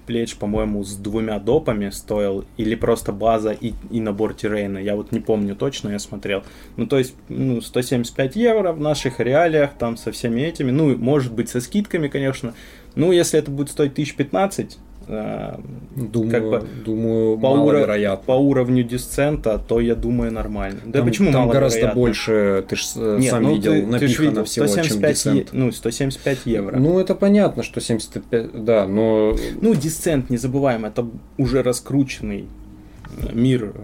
[0.06, 2.44] Плеч, по-моему, с двумя допами стоил.
[2.56, 4.78] Или просто база и, и набор террейна.
[4.78, 6.42] Я вот не помню точно, я смотрел.
[6.76, 10.70] Ну, то есть, ну, 175 евро в наших реалиях, там со всеми этими.
[10.70, 12.54] Ну, может быть, со скидками, конечно.
[12.94, 18.24] Ну, если это будет стоить 1015, э, Думаю, как бы думаю по, уро- маловероятно.
[18.26, 20.80] по уровню дисцента, то я думаю нормально.
[20.84, 22.84] Да там, почему там гораздо больше, ты же
[23.18, 25.36] Нет, сам ну видел, ты, ты напихано видел, всего, чем 175, десцент.
[25.36, 26.76] е- ну, 175 евро.
[26.76, 29.34] Ну, это понятно, что 75, да, но...
[29.60, 31.06] Ну, дисцент, не забываем, это
[31.38, 32.44] уже раскрученный
[33.16, 33.80] э, мир э,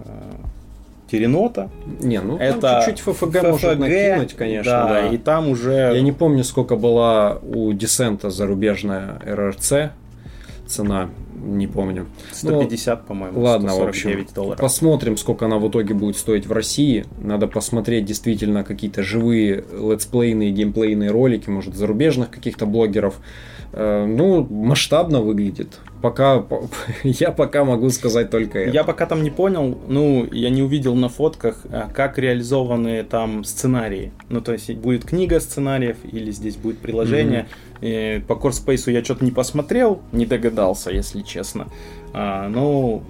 [1.10, 1.70] Теренота.
[2.00, 5.08] Не, ну, это чуть-чуть ФФГ, может ФФГ, накинуть, конечно, да.
[5.08, 5.92] И там уже...
[5.94, 9.72] Я не помню, сколько была у Десента зарубежная РРЦ
[10.66, 11.10] цена,
[11.44, 12.06] не помню.
[12.32, 14.60] 150, по-моему, Ну, Ладно, в 149 общем, долларов.
[14.60, 17.04] посмотрим, сколько она в итоге будет стоить в России.
[17.18, 23.14] Надо посмотреть действительно какие-то живые летсплейные, геймплейные ролики, может, зарубежных каких-то блогеров.
[23.72, 25.80] Э, Ну, масштабно выглядит.
[26.00, 26.68] Пока, по-
[27.02, 28.70] я пока могу сказать только это.
[28.70, 33.42] Я пока там не понял, ну, я не увидел на фотках, а, как реализованы там
[33.42, 34.12] сценарии.
[34.28, 37.46] Ну, то есть будет книга сценариев или здесь будет приложение.
[37.84, 41.68] И по Core Space я что-то не посмотрел, не догадался, если честно.
[42.14, 43.02] А, ну,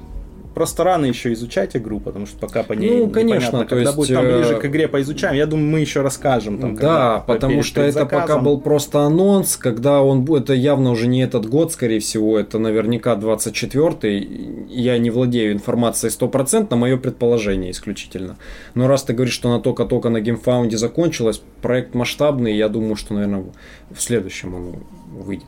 [0.55, 3.83] просто рано еще изучать игру, потому что пока по ней Ну, непонятно, конечно, то когда
[3.83, 5.35] есть, будет там э, ближе к игре поизучаем.
[5.37, 6.59] Я думаю, мы еще расскажем.
[6.59, 8.45] Там, Да, по- потому что это пока предзаказом.
[8.45, 13.15] был просто анонс, когда он это явно уже не этот год, скорее всего, это наверняка
[13.17, 14.67] 24-й.
[14.69, 18.37] Я не владею информацией 100%, мое предположение исключительно.
[18.75, 23.15] Но раз ты говоришь, что она только-только на геймфаунде закончилась, проект масштабный, я думаю, что,
[23.15, 23.45] наверное,
[23.91, 24.75] в следующем он
[25.25, 25.47] выйдет.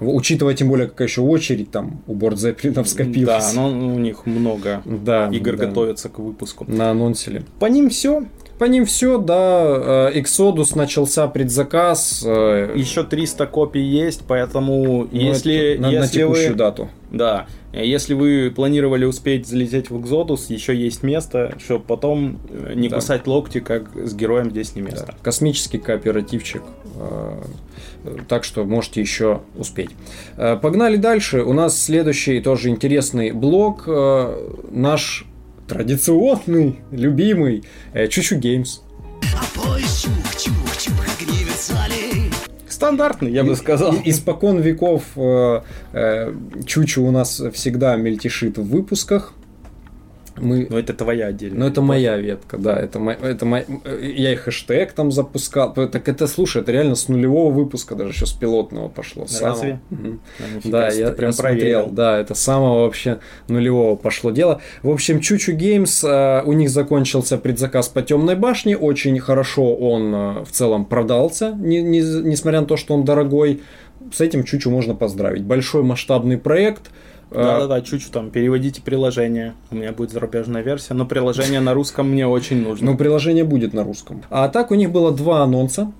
[0.00, 3.54] Учитывая тем более, какая еще очередь там у борт Зеппелинов Да, скопилась.
[3.54, 5.66] но у них много Да, игр да.
[5.66, 6.64] готовятся к выпуску.
[6.66, 7.44] На анонсили.
[7.58, 8.24] По ним все.
[8.60, 10.10] По ним все, да.
[10.14, 12.22] э, Exodus начался предзаказ.
[12.26, 16.90] э, Еще 300 копий есть, поэтому ну, если, на, на если текущую вы, дату.
[17.10, 22.90] да, если вы планировали успеть залететь в Exodus, еще есть место, чтобы потом э, не
[22.90, 22.96] Да.
[22.96, 25.06] кусать локти, как с героем здесь не место.
[25.06, 26.62] Да, Космический кооперативчик.
[28.28, 29.90] Так что можете еще успеть.
[30.36, 31.42] Погнали дальше.
[31.42, 33.88] У нас следующий тоже интересный блок.
[34.70, 35.24] Наш
[35.70, 38.80] традиционный, любимый э, Choo Choo Games.
[42.68, 43.94] Стандартный, я бы сказал.
[43.94, 45.60] И- Испокон веков э,
[45.92, 46.34] э,
[46.66, 49.32] Choo Choo у нас всегда мельтешит в выпусках.
[50.40, 51.58] Мы Но это твоя отдельная.
[51.60, 52.78] Ну, это моя ветка, да.
[52.78, 53.64] Это, мо- это мо-
[54.00, 55.72] Я и хэштег там запускал.
[55.74, 59.22] Так это, слушай, это реально с нулевого выпуска, даже еще с пилотного пошло.
[59.24, 59.38] Разве?
[59.38, 59.78] самого.
[59.90, 61.86] А, нифига Да, себе, я, прям я смотрел, проверил.
[61.94, 64.60] да, это самого вообще нулевого пошло дело.
[64.82, 70.14] В общем, Чучу Геймс, э, у них закончился предзаказ по Темной башне, очень хорошо он
[70.14, 73.62] э, в целом продался, не- не- несмотря на то, что он дорогой.
[74.12, 75.42] С этим Чучу можно поздравить.
[75.44, 76.90] Большой масштабный проект.
[77.30, 79.54] Э, Да-да-да, чуть-чуть там переводите приложение.
[79.70, 82.92] У меня будет зарубежная версия, но приложение на русском мне очень нужно.
[82.92, 84.22] Ну, приложение будет на русском.
[84.30, 85.92] А так у них было два анонса.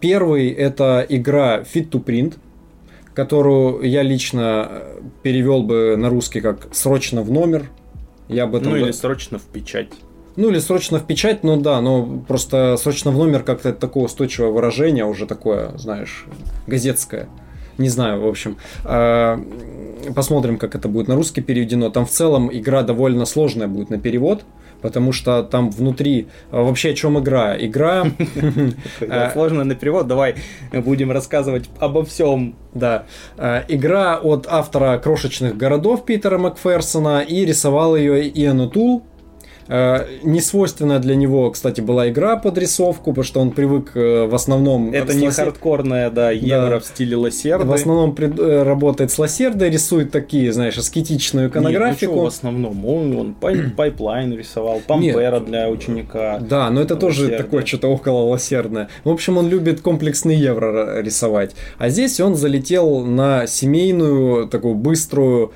[0.00, 2.34] Первый это игра Fit to Print,
[3.14, 7.70] которую я лично э, перевел бы на русский как срочно в номер.
[8.28, 9.88] Я бы там Ну или срочно в печать.
[10.36, 14.04] ну или срочно в печать, ну да, но просто срочно в номер как-то это такое
[14.04, 16.26] устойчивое выражение, уже такое, знаешь,
[16.66, 17.28] газетское.
[17.78, 18.56] Не знаю, в общем.
[18.84, 19.40] А,
[20.14, 21.90] Посмотрим, как это будет на русский переведено.
[21.90, 24.44] Там в целом игра довольно сложная будет на перевод,
[24.80, 26.28] потому что там внутри...
[26.50, 27.56] а, Вообще о чем игра?
[27.58, 28.04] Игра...
[29.08, 29.30] А.
[29.32, 30.36] сложно на перевод, давай
[30.72, 32.54] будем рассказывать обо всем.
[32.74, 33.06] Да.
[33.68, 39.02] Игра от автора крошечных городов Питера Макферсона и рисовал ее Иэн Тул.
[39.68, 44.34] Не свойственная для него, кстати, была игра под рисовку, потому что он привык э, в
[44.34, 44.92] основном...
[44.92, 46.78] Это не ласе- хардкорная, да, евро Да.
[46.80, 47.64] в стиле лассерды.
[47.66, 52.14] В основном пред- э, работает с лассердой, рисует такие, знаешь, аскетичную Нет, ну иконографику.
[52.14, 52.84] чё в основном?
[52.86, 56.38] Он, он пай- пайплайн рисовал, пампера для ученика.
[56.38, 57.42] Да, но это тоже Лассерды.
[57.44, 58.88] такое что-то около лассердное.
[59.04, 61.54] В общем, он любит комплексный евро рисовать.
[61.78, 65.52] А здесь он залетел на семейную, такую быструю,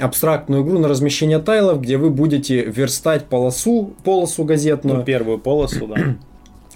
[0.00, 4.98] абстрактную игру на размещение тайлов, где вы будете верстать полосу, полосу газетную.
[4.98, 6.16] Ну, первую полосу, да.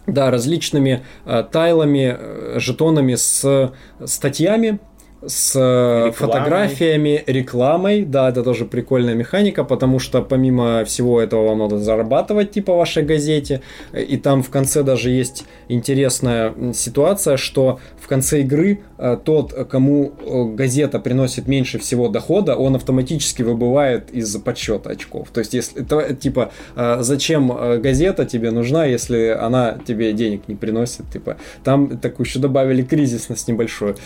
[0.07, 3.73] Да, различными э, тайлами, э, жетонами с
[4.05, 4.79] статьями,
[5.27, 6.13] с э, Рекламой.
[6.13, 8.05] фотографиями, рекламой.
[8.05, 13.03] Да, это тоже прикольная механика, потому что помимо всего этого вам надо зарабатывать типа вашей
[13.03, 13.63] газете.
[13.93, 20.13] И там в конце даже есть интересная ситуация, что в конце игры э, тот, кому
[20.21, 25.29] э, газета приносит меньше всего дохода, он автоматически выбывает из подсчета очков.
[25.33, 26.53] То есть, если это типа,
[27.01, 32.83] зачем газета тебе нужна, если она тебе денег не приносит, типа, там такую еще добавили
[32.83, 33.97] кризисность небольшую.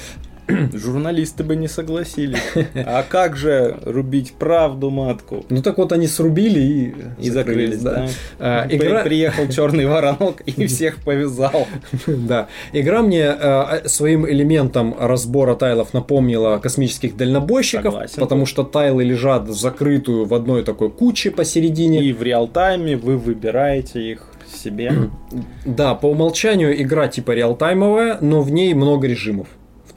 [0.72, 2.40] Журналисты бы не согласились.
[2.74, 5.44] А как же рубить правду матку?
[5.48, 6.94] Ну так вот они срубили и,
[7.26, 8.08] И закрылись, да.
[8.38, 9.02] А, При- игра...
[9.02, 11.66] Приехал черный воронок и всех повязал.
[12.06, 12.48] Да.
[12.72, 18.20] Игра мне э, своим элементом разбора тайлов напомнила космических дальнобойщиков, Согласен.
[18.20, 22.02] потому что тайлы лежат в закрытую в одной такой куче посередине.
[22.02, 24.92] И в реал-тайме вы выбираете их себе.
[25.66, 29.46] Да, по умолчанию игра типа реалтаймовая, но в ней много режимов.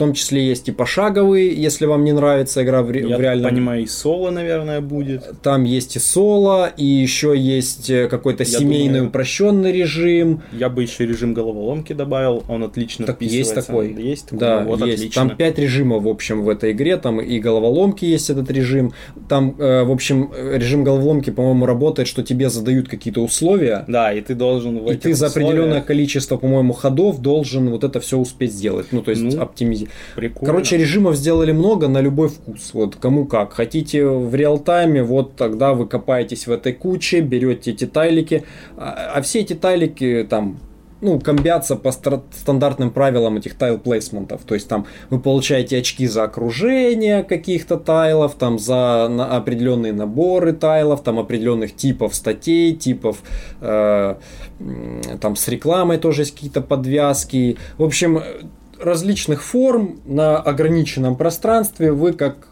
[0.01, 3.51] Том числе есть и пошаговые, если вам не нравится игра в, ре- Я в реальном
[3.51, 5.31] понимаю, и соло, наверное, будет.
[5.43, 10.41] Там есть и соло, и еще есть э, какой-то Я семейный думаю- упрощенный режим.
[10.53, 13.93] Я бы еще режим головоломки добавил, он отлично Так есть такой.
[13.93, 14.97] Есть такой, Да, ну вот есть.
[15.03, 15.27] отлично.
[15.27, 16.97] Там 5 режимов, в общем, в этой игре.
[16.97, 18.93] Там и головоломки есть этот режим.
[19.29, 23.85] Там, э, в общем, режим головоломки, по-моему, работает, что тебе задают какие-то условия.
[23.87, 27.83] Да, и ты должен в И ты за определенное условиях- количество, по-моему, ходов должен вот
[27.83, 28.87] это все успеть сделать.
[28.91, 29.90] Ну, то есть Ну, оптимизировать.
[30.15, 30.45] Прикольно.
[30.45, 32.71] Короче, режимов сделали много на любой вкус.
[32.73, 33.53] Вот кому как.
[33.53, 38.43] Хотите в реал-тайме, вот тогда вы копаетесь в этой куче, берете эти тайлики.
[38.77, 40.59] А, а все эти тайлики там
[41.01, 44.41] ну, комбятся по стандартным правилам этих тайл-плейсментов.
[44.45, 50.53] То есть там вы получаете очки за окружение каких-то тайлов, там за на- определенные наборы
[50.53, 53.17] тайлов, там определенных типов статей, типов
[53.61, 54.15] э,
[55.19, 57.57] там с рекламой тоже есть какие-то подвязки.
[57.77, 58.21] В общем,
[58.81, 62.47] различных форм на ограниченном пространстве вы как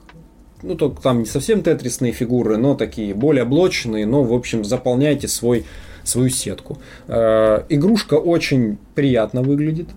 [0.61, 5.27] ну, только там не совсем тетрисные фигуры, но такие более блочные, но, в общем, заполняете
[5.27, 5.65] свой,
[6.03, 6.79] свою сетку.
[7.07, 9.89] Э, игрушка очень приятно выглядит.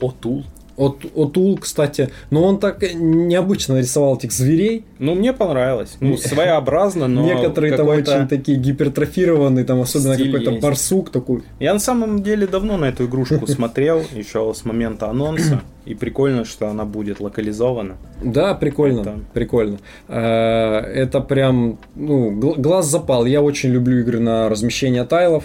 [0.00, 0.44] Отул.
[0.80, 4.84] От, Отул, кстати, но он так необычно рисовал этих зверей.
[4.98, 5.96] Ну, мне понравилось.
[6.00, 11.42] Ну, своеобразно, но Некоторые там очень такие гипертрофированные, там особенно какой-то барсук такой.
[11.58, 15.60] Я на самом деле давно на эту игрушку смотрел, еще с момента анонса.
[15.86, 17.96] И прикольно, что она будет локализована.
[18.22, 19.78] Да, прикольно, Это- прикольно.
[20.08, 23.24] Э, Это прям, ну, гл- глаз запал.
[23.26, 25.44] Я очень люблю игры на размещение тайлов.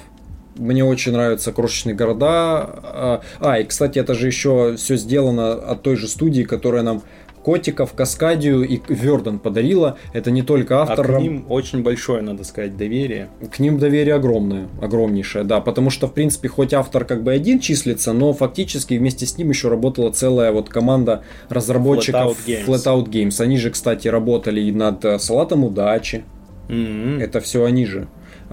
[0.55, 2.27] Мне очень нравятся крошечные города.
[2.27, 7.03] А, А, и, кстати, это же еще все сделано от той же студии, которая нам
[7.43, 9.99] Котиков, Каскадию и Верден подарила.
[10.13, 11.17] Это не только А автор...
[11.17, 13.29] к ним очень большое, надо сказать, доверие.
[13.51, 17.59] К ним доверие огромное, огромнейшее, да, потому что, в принципе, хоть автор как бы один
[17.59, 22.65] числится, но фактически вместе с ним еще работала целая вот команда разработчиков Flatout Games.
[22.65, 23.41] Flatout Games.
[23.41, 26.23] Они же, кстати, работали и над э, Салатом Удачи,
[26.67, 27.19] М-м.
[27.19, 28.07] это все они же.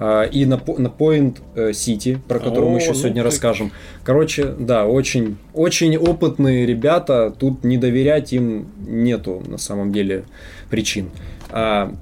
[0.05, 3.71] А, И на, на Point э, City, про который мы еще ну сегодня ты- расскажем.
[4.03, 7.33] Короче, да, очень, очень опытные ребята.
[7.39, 10.25] Тут не доверять им нету на самом деле
[10.69, 11.09] причин.
[11.51, 11.93] А,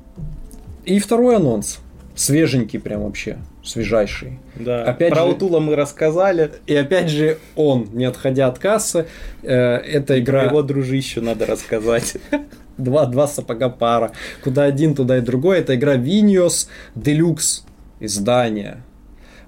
[0.84, 1.80] И второй анонс.
[2.16, 3.38] Свеженький прям вообще.
[3.64, 4.40] Свежайший.
[4.56, 4.84] Да.
[4.84, 6.50] Опять Про же- Утула мы рассказали.
[6.66, 9.06] И опять же, он, не отходя от кассы,
[9.44, 10.46] э, эта игра...
[10.46, 12.18] Его дружищу надо рассказать.
[12.78, 14.12] Два, два сапога пара.
[14.44, 15.60] Куда один, туда и другой.
[15.60, 17.62] Это игра Vinios Deluxe
[18.02, 18.84] издание.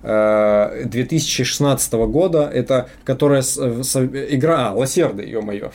[0.05, 5.71] э, 2016 года, это которая с- с- игра, а, Лосерды, ё-моё,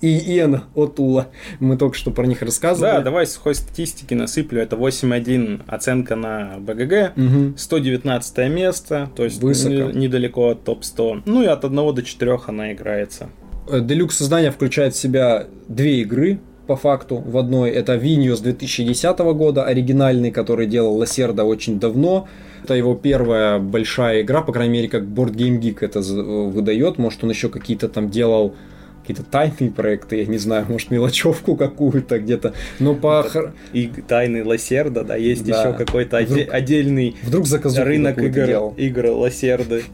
[0.00, 1.28] и Иэн Отула,
[1.60, 2.92] мы только что про них рассказывали.
[2.96, 4.60] Да, давай сухой статистики насыплю.
[4.60, 7.12] Это 8.1 оценка на БГГ.
[7.14, 7.58] Мгм.
[7.58, 9.74] 119 место, то есть Высоко.
[9.92, 11.22] не- недалеко от топ-100.
[11.26, 13.28] Ну и от 1 до 4 она играется.
[13.70, 17.70] Э, Делюкс издание включает в себя две игры по факту в одной.
[17.70, 22.28] Это Vinius 2010 года, оригинальный, который делал Лосерда очень давно.
[22.62, 26.98] Это его первая большая игра, по крайней мере, как Board Game Geek это э, выдает.
[26.98, 28.54] Может, он еще какие-то там делал
[29.00, 32.52] какие-то тайные проекты, я не знаю, может, мелочевку какую-то где-то.
[32.78, 33.24] Но по...
[33.26, 35.58] хар- И тайны Лосерда, да, есть Да.
[35.62, 37.46] еще какой-то Вдруг- отдельный Вдруг
[37.78, 38.74] рынок игр, делал.
[38.76, 39.84] игр Лосерды.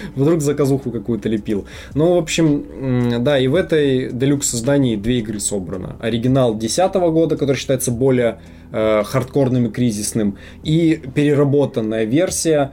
[0.14, 1.66] Вдруг заказуху какую-то лепил.
[1.94, 5.96] Ну, в общем, да, и в этой делюкс издании две игры собрано.
[6.00, 8.40] Оригинал 2010 года, который считается более
[8.72, 12.72] э, хардкорным и кризисным, и переработанная версия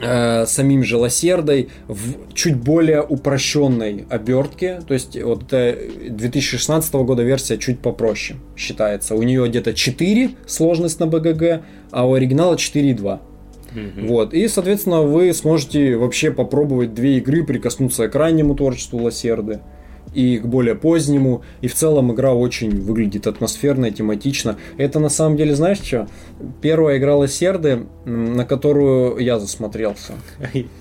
[0.00, 4.80] э, самим же Лосердой в чуть более упрощенной обертке.
[4.86, 5.78] То есть вот эта
[6.10, 9.14] 2016 года версия чуть попроще считается.
[9.14, 13.20] У нее где-то 4 сложность на БГГ, а у оригинала 4,2.
[13.74, 14.34] Вот.
[14.34, 19.60] И, соответственно, вы сможете вообще попробовать две игры, прикоснуться к раннему творчеству Лосерды
[20.14, 21.42] и к более позднему.
[21.60, 24.56] И в целом игра очень выглядит атмосферно, тематично.
[24.76, 26.08] Это на самом деле, знаешь что?
[26.62, 30.12] Первая игра Лосерды, на которую я засмотрелся.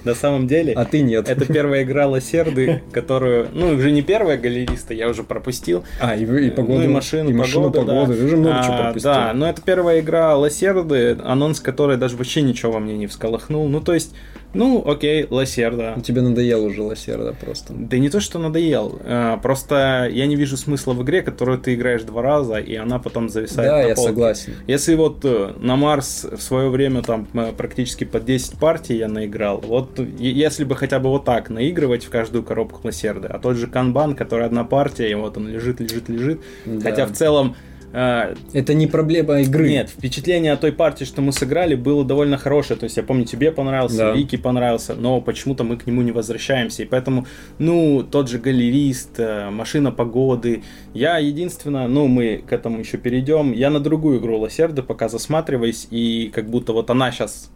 [0.03, 1.27] На самом деле, А ты нет.
[1.29, 5.83] это первая игра Лосерды, которую, ну, уже не первая галериста, я уже пропустил.
[5.99, 6.79] А, и, и погоду.
[6.79, 7.93] Ну и машину, и машину погоду, да.
[8.01, 8.19] погоды.
[8.19, 9.11] Ты же много чего А, пропустил.
[9.11, 13.67] Да, но это первая игра Лосерды, анонс которой даже вообще ничего во мне не всколыхнул.
[13.67, 14.13] Ну, то есть,
[14.53, 15.93] Ну, окей, Лосерда.
[15.95, 17.73] Ну, Тебе надоело уже Лосерда просто.
[17.73, 18.99] Да не то, что надоел.
[19.03, 22.99] э, Просто я не вижу смысла в игре, которую ты играешь два раза, и она
[22.99, 24.09] потом зависает Да, на я полке.
[24.09, 24.53] согласен.
[24.67, 29.07] Если вот э, на Марс в свое время там э, практически по 10 партий я
[29.07, 33.57] наиграл, вот если бы хотя бы вот так наигрывать в каждую коробку Лосерды, а тот
[33.57, 36.81] же Канбан, который одна партия, и вот он лежит, лежит, лежит, Да.
[36.89, 37.55] хотя в целом
[37.93, 39.69] Это не проблема игры.
[39.69, 42.79] нет, впечатление от той партии, что мы сыграли, было довольно хорошее.
[42.79, 44.11] То есть я помню, тебе понравился, Да.
[44.13, 46.83] Вики понравился, но почему-то мы к нему не возвращаемся.
[46.83, 47.27] И поэтому,
[47.59, 50.63] ну, тот же галерист, э, машина погоды.
[50.93, 53.51] Я единственное, ну, мы к этому еще перейдем.
[53.51, 57.51] Я на другую игру Лосерды пока засматриваюсь, и как будто вот она сейчас.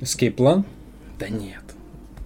[0.00, 0.64] Plan?
[1.18, 1.63] Да нет.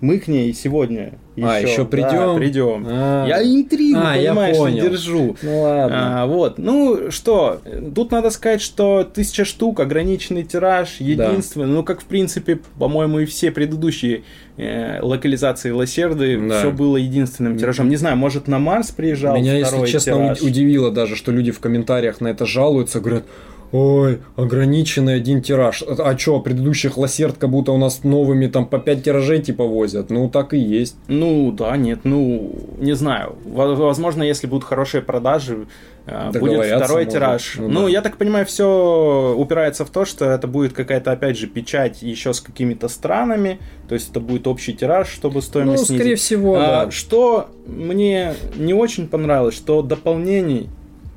[0.00, 2.10] Мы к ней сегодня А, еще придем?
[2.10, 2.84] Да, придем.
[2.88, 3.26] А.
[3.26, 4.82] Я интригу, А, я понимаешь, понял.
[4.90, 5.36] держу.
[5.42, 6.22] Ну ладно.
[6.22, 7.60] А, вот, ну что,
[7.96, 13.24] тут надо сказать, что тысяча штук, ограниченный тираж, единственный, ну как в принципе, по-моему, и
[13.24, 14.22] все предыдущие
[14.56, 16.60] э, локализации Лосерды, Да.
[16.60, 17.88] все было единственным тиражом.
[17.88, 20.38] Не знаю, может на Марс приезжал Меня, если честно, тираж?
[20.40, 23.24] уд- удивило даже, что люди в комментариях на это жалуются, говорят,
[23.72, 25.82] ой, ограниченный один тираж.
[25.82, 29.64] А, а что, предыдущих лосерд как будто у нас новыми там по 5 тиражей типа
[29.64, 30.10] возят.
[30.10, 30.96] Ну, так и есть.
[31.08, 33.36] Ну да, нет, ну не знаю.
[33.44, 35.66] Во- Возможно, если будут хорошие продажи,
[36.06, 37.12] э, будет второй может.
[37.12, 37.54] тираж.
[37.58, 37.88] Ну Ну, да.
[37.88, 42.32] я так понимаю, все упирается в то, что это будет какая-то, опять же, печать еще
[42.32, 43.58] с какими-то странами.
[43.88, 45.96] То есть это будет общий тираж, чтобы Ну, стоимость снизить.
[46.02, 46.90] скорее всего, А, да.
[46.90, 50.68] Что мне не очень понравилось, что дополнений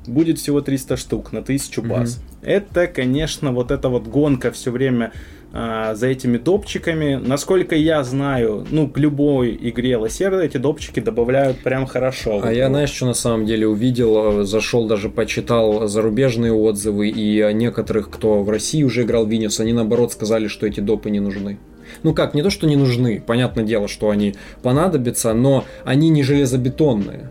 [0.06, 2.20] будет всего 300 штук на 1000 баз.
[2.42, 5.12] Это, конечно, вот эта вот гонка все время
[5.54, 7.20] а, за этими допчиками.
[7.22, 12.40] Насколько я знаю, ну, к любой игре Лосерда эти допчики добавляют прям хорошо.
[12.42, 14.40] А я, знаешь, что на самом деле увидел?
[14.40, 19.28] Э, Зашел, даже почитал зарубежные отзывы, и о некоторых, кто в России уже играл в
[19.28, 21.58] Винис, они наоборот сказали, что эти допы не нужны.
[22.02, 26.22] Ну как, не то, что не нужны, понятное дело, что они понадобятся, но они не
[26.22, 27.30] железобетонные.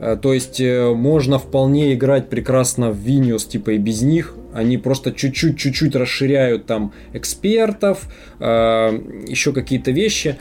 [0.00, 4.34] Э, То есть э, можно вполне играть прекрасно в Виниус, типа и без них.
[4.52, 8.08] Они просто чуть-чуть, чуть-чуть расширяют там экспертов,
[8.40, 8.44] э,
[9.28, 10.36] еще какие-то вещи.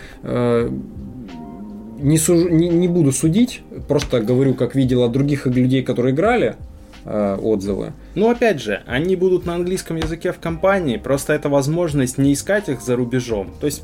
[2.01, 6.55] Не, сужу- не, не буду судить, просто говорю, как видел от других людей, которые играли,
[7.03, 7.91] отзывы.
[8.15, 12.69] Ну, опять же, они будут на английском языке в компании, просто это возможность не искать
[12.69, 13.51] их за рубежом.
[13.59, 13.83] То есть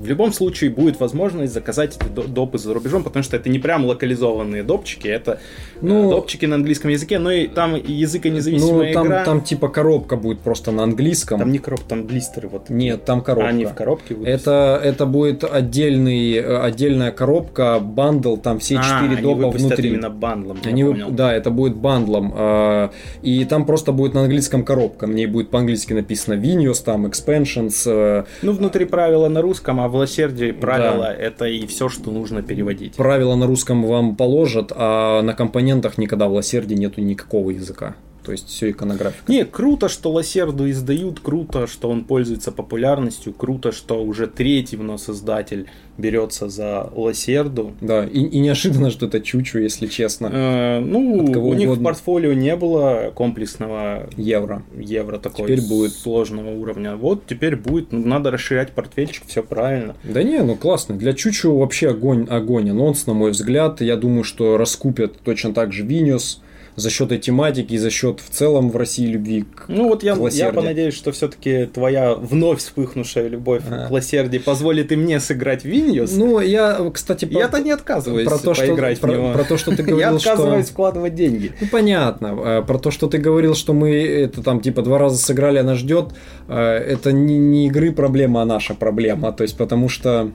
[0.00, 3.58] в- любом случае будет возможность заказать эти до- допы за рубежом, потому что это не
[3.58, 5.38] прям локализованные допчики, это
[5.80, 9.24] Ну, ну, допчики на английском языке, но и там и языконезависимая Ну, там, игра.
[9.24, 11.38] там типа коробка будет просто на английском.
[11.38, 12.70] Там не коробка, там блистеры вот.
[12.70, 13.46] Нет, там коробка.
[13.48, 14.28] А, они в коробке будут.
[14.28, 19.90] Это, это будет отдельный, э, отдельная коробка, бандл, там все А, четыре они допа внутри.
[19.90, 21.10] именно бандлом, Они понял.
[21.10, 22.32] да, это будет бандлом.
[22.36, 22.88] э,
[23.22, 25.06] И там просто будет на английском коробка.
[25.06, 27.82] Ней будет по-английски написано Vinhos, там Expansions.
[27.86, 32.42] э, Ну, внутри правила на русском, а в Ласерде правила это и все, что нужно
[32.42, 32.94] переводить.
[32.94, 37.96] Правила на русском вам положат, а на компонентах никогда в Лосерде нету никакого языка.
[38.28, 39.32] То есть все иконографика.
[39.32, 45.08] Не, круто, что Лосерду издают, круто, что он пользуется популярностью, круто, что уже третий вновь
[45.08, 45.64] издатель
[45.96, 47.72] берется за Лосерду.
[47.80, 50.28] Да, и, и неожиданно, что это чучу, если честно.
[50.30, 51.84] Э, ну, у них в угодно.
[51.86, 54.62] портфолио не было комплексного Евро.
[54.76, 55.92] евро такой Теперь будет.
[55.92, 56.96] сложного уровня.
[56.96, 59.96] Вот теперь будет, ну, надо расширять портфельчик, все правильно.
[60.04, 60.96] Да не, ну классно.
[60.96, 63.80] Для Чучу вообще огонь, огонь анонс, на мой взгляд.
[63.80, 66.42] Я думаю, что раскупят точно так же Vinhos
[66.78, 70.02] за счет этой тематики и за счет в целом в России любви к Ну вот
[70.02, 73.86] я, я понадеюсь, что все-таки твоя вновь вспыхнувшая любовь Ага.
[73.88, 76.12] к Ласерде позволит и мне сыграть Vinhos.
[76.16, 79.32] Ну, я, кстати, про- Я-то не отказываюсь про то, что, поиграть про, в него.
[79.32, 80.32] про то, что ты Я говорил, что...
[80.32, 81.52] отказываюсь вкладывать деньги.
[81.60, 82.36] Ну, понятно.
[82.44, 85.74] Э, Про то, что ты говорил, что мы это там типа два раза сыграли, она
[85.74, 86.10] ждет.
[86.48, 89.32] э, Это не, не игры проблема, а наша проблема.
[89.32, 90.30] То есть, потому что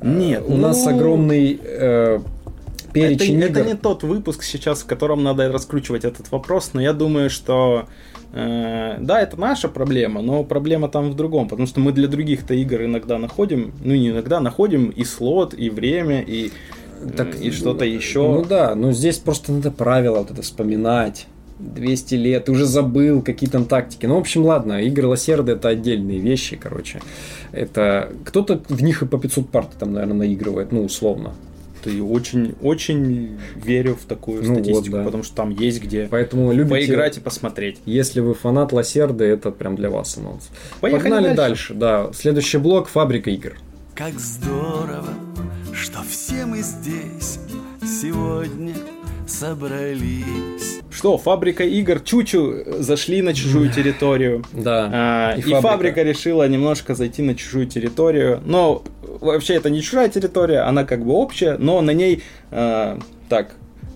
[0.00, 2.20] э, Нет, у нас ну, огромный э,
[2.92, 3.68] перечень это игр.
[3.68, 7.86] не тот выпуск сейчас, в котором надо раскручивать этот вопрос, но я думаю, что
[8.32, 12.54] э, да, это наша проблема, но проблема там в другом, потому что мы для других-то
[12.54, 16.50] игр иногда находим, ну не иногда находим и слот, и время, и,
[17.16, 18.20] Так, и что-то еще.
[18.20, 21.26] Ну да, но здесь просто надо правила вот это вспоминать.
[21.58, 24.06] 200 лет, ты уже забыл, какие там тактики.
[24.06, 27.00] Ну, в общем, ладно, игры Лосерда это отдельные вещи, короче.
[27.52, 31.32] Это кто-то в них и по 500 парт там, наверное, наигрывает, ну, условно.
[31.82, 35.04] Ты очень, очень верю в такую Ну вот, статистику, да.
[35.04, 36.70] потому что там есть где Поэтому любите...
[36.86, 37.78] поиграть и посмотреть.
[37.86, 40.48] Если вы фанат Лосерды, это прям для вас анонс.
[40.80, 41.36] Поехали Погнали дальше.
[41.36, 41.74] дальше.
[41.74, 43.54] Да, следующий блок фабрика игр.
[43.94, 45.14] Как здорово,
[45.72, 47.38] что все мы здесь
[47.82, 48.74] сегодня
[49.26, 50.80] собрались.
[50.90, 54.44] Что, фабрика игр Чучу зашли на чужую территорию.
[54.52, 54.90] Да.
[54.92, 55.60] А, И и, фабрика.
[55.62, 56.02] фабрика.
[56.02, 58.40] решила немножко зайти на чужую территорию.
[58.44, 58.82] Но
[59.20, 62.98] вообще это не чужая территория, она как бы общая, но на ней э,
[63.28, 63.52] так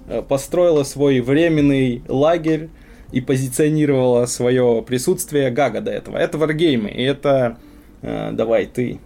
[0.08, 2.68] э, построила свой временный лагерь
[3.12, 6.16] и позиционировала свое присутствие Гага до этого.
[6.16, 7.58] Это варгеймы, и это
[8.02, 9.00] э, давай ты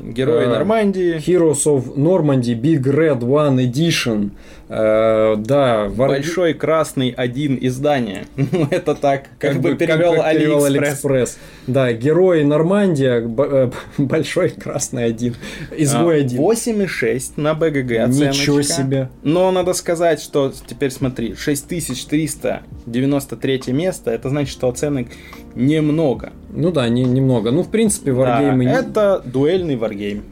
[0.00, 1.16] Герои Э, Нормандии.
[1.16, 4.30] Heroes of Normandy Big Red One Edition.
[4.72, 8.26] Э, да, Большой красный один издание.
[8.52, 11.38] Ну, это так, как, бы перевел бы перевел Алиэкспресс.
[11.66, 15.34] Да, Герои Нормандия, э, Большой Красный один,
[15.76, 16.40] Изгой А, один.
[16.40, 18.42] 8,6 на БГГ оценочка.
[18.42, 19.08] Ничего себе.
[19.24, 25.08] Но надо сказать, что теперь смотри, 6393 место, это значит, что оценок
[25.56, 26.30] немного.
[26.50, 27.50] Ну да, не, немного.
[27.50, 30.22] Ну, в принципе, Да, варгеймы, не- это дуэльный варгейм.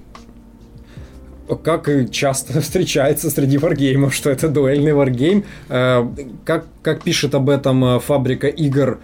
[1.57, 5.45] Как и часто встречается среди варгеймов, что это дуэльный варгейм.
[5.69, 6.07] Э,
[6.45, 8.99] Как, как пишет об этом э, фабрика игр,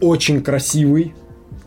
[0.00, 1.14] очень красивый,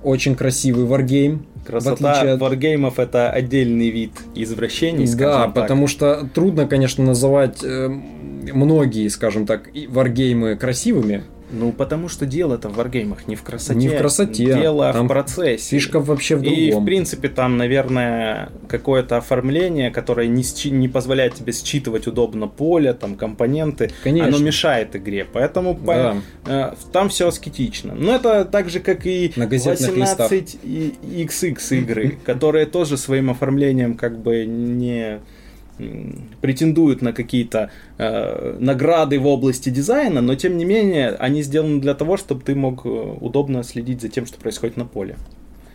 [0.03, 1.45] очень красивый варгейм.
[1.55, 5.53] в Красота отличие от- варгеймов это отдельный вид извращений, Да, так.
[5.53, 7.89] потому что трудно, конечно, называть э,
[8.53, 11.23] многие, скажем так, варгеймы красивыми.
[11.49, 13.79] Ну, потому что дело-то в варгеймах не в красоте.
[13.79, 15.69] Не в красоте, Дело там в процессе.
[15.69, 16.83] Фишка вообще в И, другом.
[16.83, 22.93] в принципе, там, наверное, какое-то оформление, которое не, счи- не позволяет тебе считывать удобно поле,
[22.93, 23.91] там, компоненты.
[24.03, 24.27] Конечно.
[24.27, 25.25] Оно мешает игре.
[25.31, 25.93] Поэтому по-
[26.45, 26.71] Да.
[26.73, 27.93] э, там все аскетично.
[27.95, 30.93] Но это так же, как и На газетных 18 и
[31.25, 35.19] XX игры, которые тоже своим оформлением как бы не
[36.41, 41.93] претендуют на какие-то э, награды в области дизайна, но тем не менее они сделаны для
[41.93, 45.17] того, чтобы ты мог э, удобно следить за тем, что происходит на поле.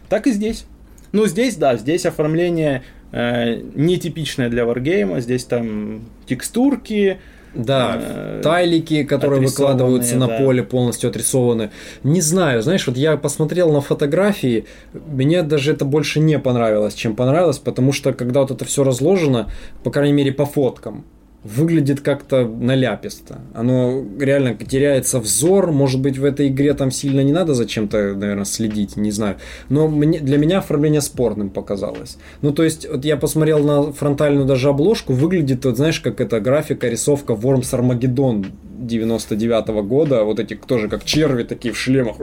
[0.09, 0.67] Так и здесь.
[1.13, 2.83] Ну, здесь, да, здесь оформление
[3.13, 7.19] э, нетипичное для варгейма, здесь там текстурки,
[7.55, 10.39] Да, э, тайлики, которые выкладываются на да.
[10.39, 11.71] поле, полностью отрисованы.
[12.03, 17.15] Не знаю, знаешь, вот я посмотрел на фотографии, мне даже это больше не понравилось, чем
[17.15, 19.51] понравилось, потому что когда вот это все разложено,
[19.85, 21.05] по крайней мере по фоткам,
[21.45, 23.41] выглядит как-то наляписто.
[23.55, 28.45] Оно реально теряется взор, может быть в этой игре там сильно не надо зачем-то, наверное,
[28.45, 29.37] следить, не знаю.
[29.69, 32.19] Но мне, для меня оформление спорным показалось.
[32.43, 36.41] Ну, то есть, вот я посмотрел на фронтальную даже обложку, выглядит, вот знаешь, как эта
[36.41, 38.47] графика, рисовка Worms Armageddon
[38.79, 42.17] 99 года, вот эти тоже как черви такие в шлемах.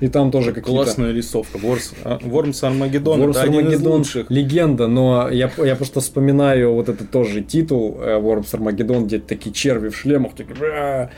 [0.00, 0.70] И там тоже какие-то...
[0.70, 1.58] классная рисовка.
[1.58, 1.92] Ворс,
[2.22, 4.30] Вормс Армагеддон, это Armageddon лучших.
[4.30, 9.52] легенда, но я, я просто вспоминаю вот этот тоже титул э, Worms Armageddon, где такие
[9.52, 11.10] черви в шлемах, такие...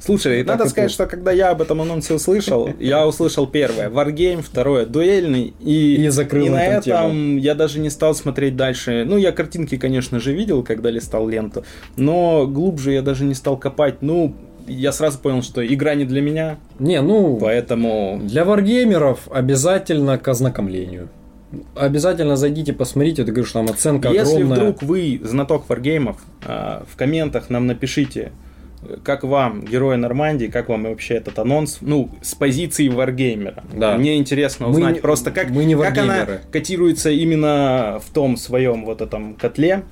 [0.00, 4.42] Слушай, Так надо сказать, что когда я об этом анонсе услышал, я услышал первое Wargame,
[4.42, 9.04] второе дуэльный, и, И закрыл и на этом этом я даже не стал смотреть дальше.
[9.06, 11.64] Ну, я картинки, конечно же, видел, когда листал ленту,
[11.96, 13.96] но глубже я даже не стал копать.
[14.00, 14.34] Ну,
[14.68, 18.20] я сразу понял, что игра не для меня, Не, ну, поэтому...
[18.22, 21.08] для варгеймеров обязательно к ознакомлению.
[21.74, 24.56] Обязательно зайдите, посмотрите, ты говоришь, там оценка Если огромная.
[24.58, 28.32] вдруг вы знаток варгеймов, а, в комментах нам напишите,
[29.02, 33.64] как вам Герои Нормандии, как вам вообще этот анонс, ну, с позиции варгеймера.
[33.72, 33.96] Да.
[33.96, 38.36] Мне интересно Мы узнать не- просто, как, мы не как она котируется именно в том
[38.36, 39.82] своем вот этом котле,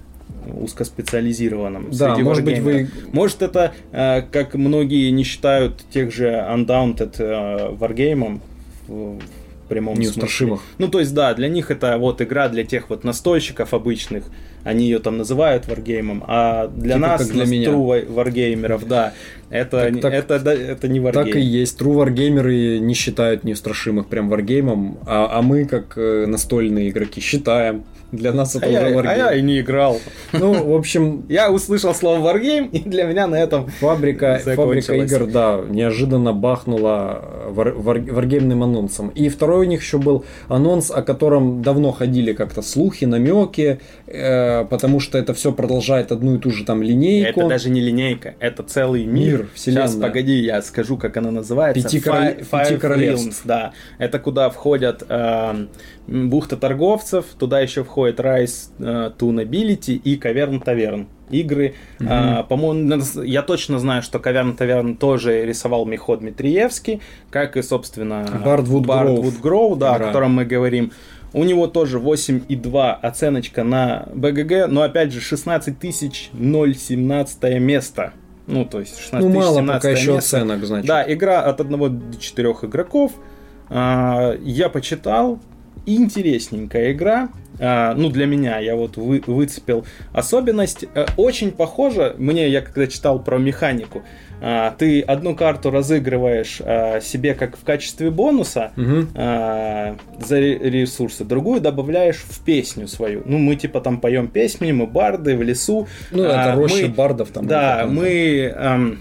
[0.46, 6.26] узкоспециализированном Да, среди может быть, вы- Может, это, э, как многие не считают тех же
[6.28, 8.40] Undaunted э, варгеймом
[8.88, 9.18] в
[9.64, 10.60] в прямом Неустрашимых.
[10.60, 10.74] смысле.
[10.78, 14.22] Ну, то есть, да, для них это вот игра для тех вот настольщиков обычных,
[14.66, 19.12] они ее там называют варгеймом, а для Типа нас, для нас, true ва- варгеймеров, да,
[19.48, 21.26] это, Так- не- так- это, да, это не варгейм.
[21.26, 21.80] Так и есть.
[21.80, 27.84] True варгеймеры не считают неустрашимых прям варгеймом, а, а мы, как э, настольные игроки, считаем.
[28.12, 29.16] Для нас это А я, уже а варгейм.
[29.18, 29.98] я и не играл.
[30.32, 35.26] Ну, в общем, Я услышал слово варгейм, и для меня на этом Фабрика, фабрика игр,
[35.26, 39.08] да, неожиданно бахнула вар- вар- варгеймным анонсом.
[39.08, 44.55] И второй у них еще был анонс, о котором давно ходили как-то слухи, намеки, э,
[44.64, 47.40] потому что это все продолжает одну и ту же там линейку.
[47.40, 49.38] Это даже не линейка, это целый мир.
[49.38, 49.88] Мир, вселенная.
[49.88, 51.82] Сейчас, погоди, я скажу, как она называется.
[51.82, 53.28] Пяти короле- Five пяти королевств.
[53.28, 53.72] Realms, да.
[53.98, 55.68] Это куда входят эм,
[56.06, 61.08] бухта торговцев, туда еще входит Rise э, to Nobility и Каверн Таверн.
[61.28, 61.74] Игры,
[62.08, 67.00] А, по-моему, я точно знаю, что Каверн Таверн тоже рисовал Михо Дмитриевский,
[67.30, 68.24] как и, собственно.
[68.44, 70.04] Bardwood Grove, да, Игра.
[70.04, 70.92] о котором мы говорим.
[71.32, 78.12] У него тоже 8,2 оценочка на БГГ, но опять же 16 тысяч 017 место.
[78.46, 80.36] Ну, то есть 16 ну, мало 17 пока еще место.
[80.36, 80.86] оценок, значит.
[80.86, 83.12] Да, игра от 1 до 4 игроков.
[83.68, 85.40] А, Я почитал,
[85.86, 87.28] интересненькая игра.
[87.58, 90.84] А, ну, для меня я вот вы, выцепил особенность.
[90.94, 94.02] Э, очень похоже, мне, я когда читал про механику,
[94.42, 98.72] а, ты одну карту разыгрываешь а, себе как в качестве бонуса
[99.14, 103.22] а, за ре- ресурсы, другую добавляешь в песню свою.
[103.24, 105.86] Ну, мы типа там поем песни, мы барды в лесу.
[106.10, 107.46] Ну, это А, роща мы- бардов там.
[107.46, 108.98] Да, мы эм,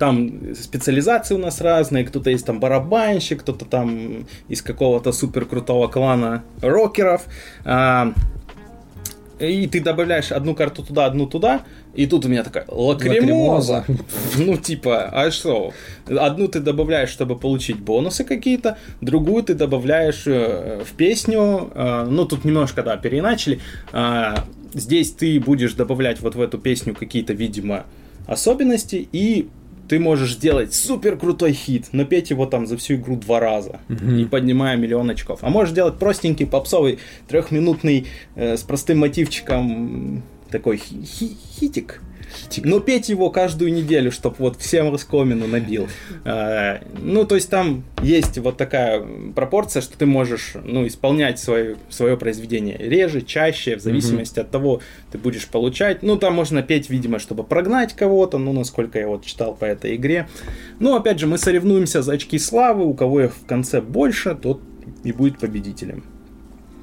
[0.00, 5.88] там специализации у нас разные, кто-то есть там барабанщик, кто-то там из какого-то супер крутого
[5.88, 7.26] клана рокеров.
[7.64, 8.12] А,
[9.38, 11.60] и ты добавляешь одну карту туда, одну туда,
[11.94, 13.72] и тут у меня такая лакримоза.
[13.74, 13.84] Лакримоза.
[14.38, 15.72] Ну, типа, а что?
[16.08, 21.70] Одну ты добавляешь, чтобы получить бонусы какие-то, другую ты добавляешь э, в песню.
[21.74, 23.60] э, Ну, тут немножко, да, переначали.
[23.92, 27.84] А, Здесь ты будешь добавлять вот в эту песню какие-то, видимо,
[28.26, 29.48] особенности, и
[29.90, 33.80] ты можешь сделать супер крутой хит, но петь его там за всю игру два раза,
[33.88, 35.40] и поднимая миллион очков.
[35.42, 42.00] А можешь делать простенький попсовый трехминутный э, с простым мотивчиком такой хи- хи- хитик.
[42.64, 45.88] Но петь его каждую неделю, чтобы вот всем раскомину набил.
[46.24, 49.04] Э, Ну, то есть там есть вот такая
[49.34, 54.80] пропорция, что ты можешь ну, исполнять свое, свое произведение реже, чаще, в зависимости от того,
[55.12, 56.02] ты будешь получать.
[56.02, 59.96] Ну, там можно петь, видимо, чтобы прогнать кого-то, ну, насколько я вот читал по этой
[59.96, 60.28] игре.
[60.78, 64.60] Ну, опять же, мы соревнуемся за очки славы, у кого их в конце больше, тот
[65.04, 66.04] и будет победителем.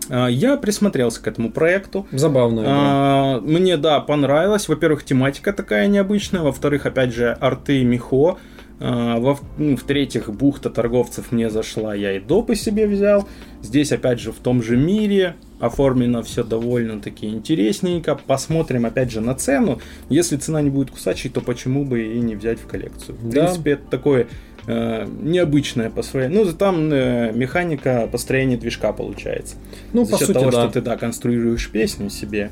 [0.10, 2.08] А, Я присмотрелся к этому проекту.
[2.12, 2.64] Забавно.
[2.66, 4.68] А, Мне, да, понравилось.
[4.68, 6.42] Во-первых, тематика такая необычная.
[6.42, 8.38] Во-вторых, опять же, арты Михо.
[8.80, 13.28] А, во- ну, В-третьих, бухта торговцев мне зашла, я и допы себе взял.
[13.64, 18.14] Здесь, опять же, в том же мире оформлено все довольно-таки интересненько.
[18.16, 19.80] Посмотрим, опять же, на цену.
[20.10, 23.18] Если цена не будет кусачей, то почему бы и не взять в коллекцию?
[23.18, 23.46] В Да.
[23.46, 24.28] принципе, это такое
[24.68, 26.44] э, необычное построение.
[26.44, 29.56] Ну, там э, механика построения движка получается.
[29.94, 30.64] Ну, За по счет сути, того, да.
[30.64, 32.52] что ты, да, конструируешь песню себе.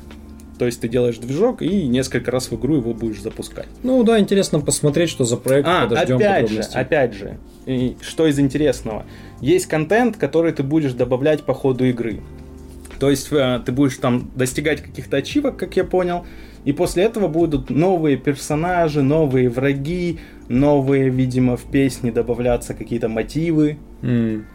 [0.58, 3.66] То есть ты делаешь движок и несколько раз в игру его будешь запускать.
[3.82, 5.68] Ну да, интересно посмотреть, что за проект.
[5.68, 7.36] А, Подождем опять же, опять же,
[7.66, 9.04] и что из интересного?
[9.40, 12.20] Есть контент, который ты будешь добавлять по ходу игры.
[12.98, 16.24] То есть э, ты будешь там достигать каких-то ачивок, как я понял,
[16.64, 20.18] и после этого будут новые персонажи, новые враги,
[20.48, 23.78] новые, видимо, в песне добавляться какие-то мотивы.
[24.02, 24.46] М.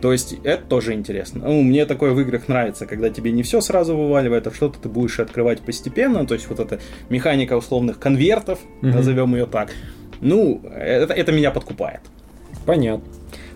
[0.00, 1.46] То есть это тоже интересно.
[1.46, 4.88] Ну, мне такое в играх нравится, когда тебе не все сразу вываливает, а что-то ты
[4.88, 6.24] будешь открывать постепенно.
[6.26, 8.92] То есть вот эта механика условных конвертов, Мгм.
[8.92, 9.70] назовем ее так.
[10.20, 12.00] Ну, это, это меня подкупает.
[12.64, 13.04] Понятно.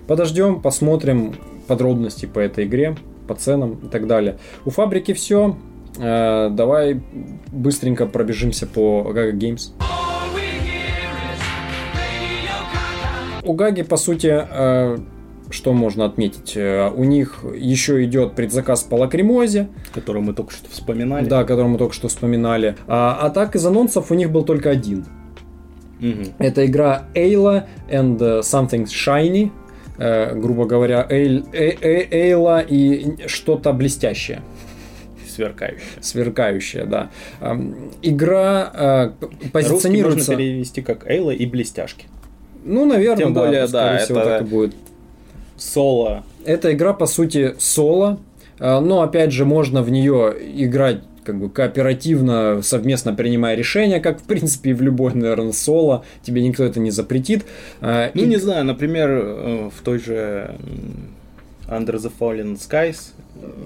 [0.09, 1.35] Подождем, посмотрим
[1.69, 2.97] подробности по этой игре,
[3.27, 4.39] по ценам и так далее.
[4.65, 5.57] У фабрики все.
[5.99, 7.01] давай
[7.53, 9.73] быстренько пробежимся по Gaga Games.
[13.45, 14.99] У Гаги, по сути, э,
[15.51, 16.53] что можно отметить?
[16.57, 21.27] Э, У них еще идет предзаказ по лакримозе, Которую мы только что вспоминали.
[21.27, 22.77] да, который мы только что вспоминали.
[22.87, 25.07] А, а так из анонсов у них был только один.
[25.99, 26.27] Мгм.
[26.39, 29.51] Это игра Ayla and Something Shiny.
[30.05, 34.43] Э, грубо говоря, Эйль- Э- Э- Эйла и что-то блестящее,
[35.29, 35.87] Сверкающая.
[36.01, 37.11] сверкающее, да.
[38.03, 40.33] Игра э, Русский позиционируется...
[40.33, 42.07] можно перевести как Эйла и блестяшки.
[42.65, 44.75] Ну, наверное, Тем да, более, скорее да, всего, это- так и будет.
[45.57, 46.25] Соло.
[46.45, 48.19] Эта игра, по сути, соло,
[48.59, 54.21] э, но, опять же, можно в нее играть как бы кооперативно, совместно принимая решения, как,
[54.21, 56.05] в принципе, и в любой, наверное, соло.
[56.23, 57.45] Тебе никто это не запретит.
[57.81, 60.57] Э, Ну, и- не знаю, например, э, в той же
[61.69, 63.13] Under the Fallen Skies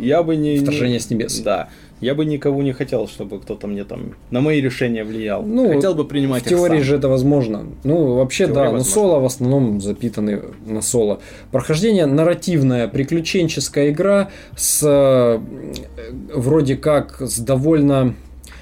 [0.00, 0.58] я бы не...
[0.58, 1.40] Вторжение не- с небес.
[1.40, 1.68] Да.
[2.00, 5.42] Я бы никого не хотел, чтобы кто-то мне там на мои решения влиял.
[5.42, 6.84] Ну, хотел бы принимать В их теории сам.
[6.84, 7.66] же это возможно.
[7.84, 8.84] Ну, вообще, да, но возможно.
[8.84, 11.20] соло в основном запитаны на соло.
[11.52, 15.40] Прохождение нарративная, приключенческая игра с э,
[16.34, 18.14] вроде как с довольно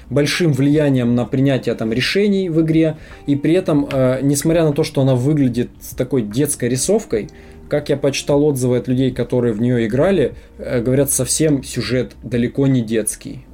[0.09, 4.83] большим влиянием на принятие там решений в игре, и при этом, э, несмотря на то,
[4.83, 7.29] что она выглядит с такой детской рисовкой,
[7.69, 12.67] как я почитал отзывы от людей, которые в нее играли, э, говорят, совсем сюжет далеко
[12.67, 13.45] не детский.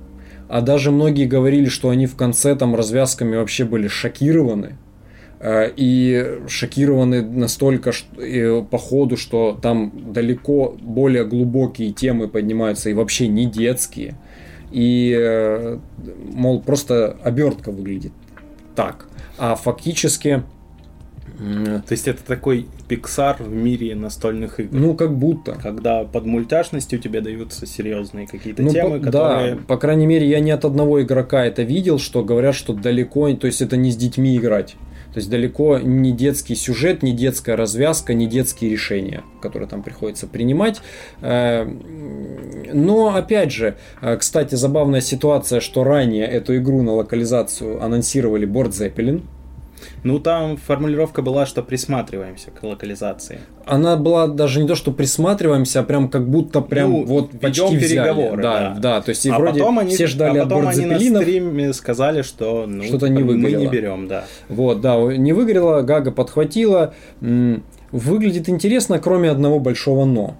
[0.49, 4.77] А даже многие говорили, что они в конце там развязками вообще были шокированы.
[5.39, 7.91] Э, И шокированы настолько
[8.69, 14.15] по ходу, что там далеко более глубокие темы поднимаются и вообще не детские.
[14.71, 15.79] И, э,
[16.33, 18.13] мол, просто обертка выглядит
[18.75, 19.07] так.
[19.37, 20.43] А фактически,
[21.41, 24.69] То есть это такой Pixar в мире настольных игр.
[24.77, 25.53] ну, как будто.
[25.61, 29.55] Когда под мультяшностью тебе даются серьезные какие-то Ну, темы, по- которые...
[29.55, 33.31] Да, по крайней мере, я не от одного игрока это видел, что говорят, что далеко,
[33.33, 34.75] то есть это не с детьми играть.
[35.13, 40.25] То есть далеко не детский сюжет, не детская развязка, не детские решения, которые там приходится
[40.27, 40.79] принимать.
[41.21, 41.65] Э,
[42.73, 48.71] но, опять же, э, кстати, забавная ситуация, что ранее эту игру на локализацию анонсировали Борд
[48.71, 49.23] Zeppelin,
[50.03, 53.39] Ну, там формулировка была, что присматриваемся к локализации.
[53.65, 57.63] она была даже не то, что присматриваемся, а прям как будто прям Ну, вот почти
[57.63, 57.79] взяли.
[57.79, 58.79] переговоры, Да, да.
[58.79, 60.99] да, то есть и а вроде потом они, все ждали а от потом они на
[60.99, 63.71] стриме сказали, что ну, Что-то не мы не выгорело.
[63.71, 64.25] берем, да.
[64.49, 66.93] Вот, да, не выгорело, Гага подхватила.
[67.91, 70.35] Выглядит интересно, кроме одного большого но.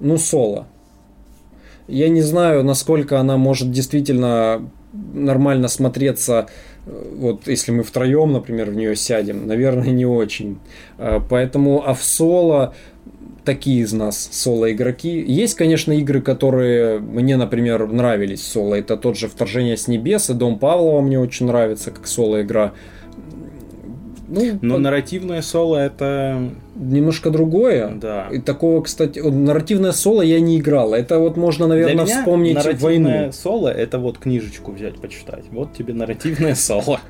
[0.00, 0.66] Ну, соло.
[1.88, 4.68] Я не знаю, насколько она может действительно
[5.14, 6.46] нормально смотреться,
[6.86, 10.58] э, вот если мы втроем, например, в нее сядем, наверное, не очень.
[10.98, 12.74] Э, Поэтому, а в соло
[13.46, 15.24] такие из нас соло-игроки.
[15.26, 18.74] Есть, конечно, игры, которые мне, например, нравились соло.
[18.74, 22.72] Это тот же «Вторжение с небес» и «Дом Павлова» мне очень нравится, как соло-игра.
[24.28, 26.50] Ну, Но по- нарративное соло это...
[26.74, 27.90] немножко другое.
[28.00, 28.28] Да.
[28.32, 30.94] И такого, кстати, вот нарративное соло я не играл.
[30.94, 33.32] Это вот можно, наверное, Для меня вспомнить нарративное войну.
[33.32, 35.44] соло это вот книжечку взять, почитать.
[35.52, 37.00] Вот тебе нарративное соло.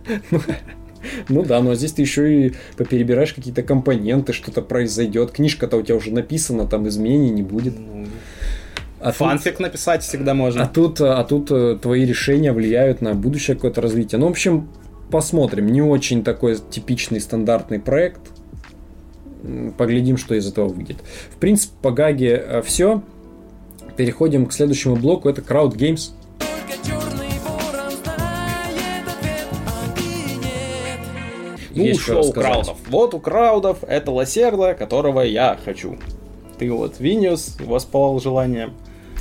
[1.28, 5.30] Ну да, но здесь ты еще и поперебираешь какие-то компоненты, что-то произойдет.
[5.30, 7.74] Книжка-то у тебя уже написана, там изменений не будет.
[7.78, 8.06] Ну,
[9.00, 10.66] А тут- Фанфик написать всегда А можно.
[10.66, 14.18] тут, а тут э, твои решения влияют на будущее какое-то развитие.
[14.18, 14.68] Ну, в общем,
[15.10, 15.66] посмотрим.
[15.66, 18.20] Не очень такой типичный стандартный проект.
[19.78, 20.96] Поглядим, что из этого выйдет.
[21.30, 23.02] В принципе, по Гаге все.
[23.96, 25.28] Переходим к следующему блоку.
[25.28, 26.10] Это Crowd Games.
[26.40, 26.46] А.
[31.76, 32.52] Ну, Есть шоу рассказать.
[32.52, 32.78] краудов.
[32.88, 35.98] Вот у краудов это лосерда, которого я хочу.
[36.58, 38.70] Ты вот Виниус воспалал желание.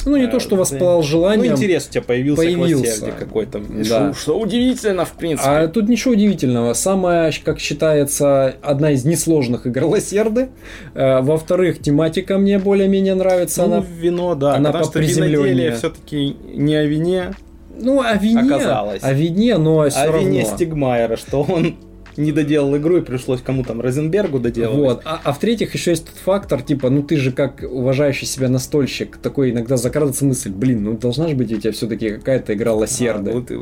[0.06, 1.54] Ну, не Э, то, что ты- воспалал желанием.
[1.54, 3.12] Ну, интерес у тебя появился, появился.
[3.12, 3.60] к какой-то.
[3.60, 3.84] Да.
[3.84, 5.50] Что, что удивительно, в принципе.
[5.50, 6.74] А тут ничего удивительного.
[6.74, 10.50] Самая, как считается, одна из несложных игр Лосерды.
[10.94, 13.66] Э, Во-вторых, тематика мне более-менее нравится.
[13.66, 14.56] Ну, Она вино, да.
[14.56, 17.34] она потому что виноделие все-таки не о вине,
[17.78, 18.42] Ну, о вине.
[18.54, 19.04] Оказалось.
[19.04, 20.20] О вине, но все а о равно.
[20.30, 21.76] вине Стигмайера, что он
[22.18, 24.96] не доделал игру и пришлось кому там Розенбергу доделывать.
[24.98, 25.02] Вот.
[25.06, 29.18] А, а в-третьих, еще есть тот фактор, типа, ну ты же как уважающий себя настольщик,
[29.18, 33.32] такой иногда закрадывается мысль, блин, ну должна же быть у тебя все-таки какая-то игра лосерды.
[33.32, 33.60] А, вот и-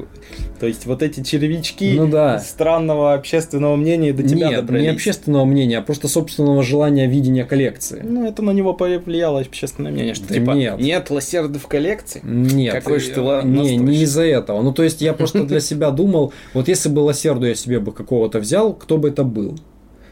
[0.64, 2.40] то есть вот эти червячки Ну да.
[2.40, 4.84] странного общественного мнения до тебя Нет, добрались.
[4.84, 8.00] не общественного мнения, а просто собственного желания видения коллекции.
[8.02, 10.80] Ну, это на него повлияло общественное мнение, что Да типа нет.
[10.80, 12.22] нет лосерды в коллекции.
[12.24, 14.62] Нет, Какой ж ты не, не из-за этого.
[14.62, 17.92] Ну, то есть я просто для себя думал, вот если бы лосерду я себе бы
[17.92, 19.60] какого-то взял, кто бы это был?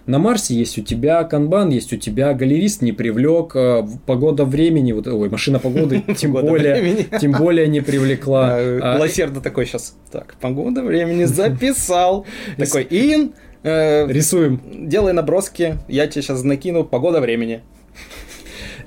[0.08, 4.92] На Марсе есть у тебя канбан, есть у тебя галерист не привлек, э, погода времени,
[4.94, 8.50] вот, ой, машина погоды, тем более, тем более не привлекла.
[8.56, 9.96] А, А, Лосерда такой сейчас.
[10.12, 12.26] Так, погода времени записал.
[12.58, 13.34] Такой, Ин,
[13.64, 14.60] э, Рисуем.
[14.90, 17.62] делай наброски, я тебе сейчас накину погода времени.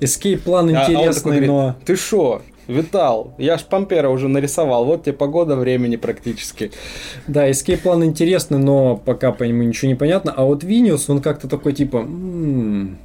[0.01, 4.29] Escape план А- а он такой интересный, но Ты шо, Витал, я ж Пампера уже
[4.29, 6.71] нарисовал, вот тебе погода времени практически.
[7.27, 10.33] да, Escape план интересный, но пока по нему ничего не понятно.
[10.37, 12.99] А вот Виниус, он как-то такой типа «М,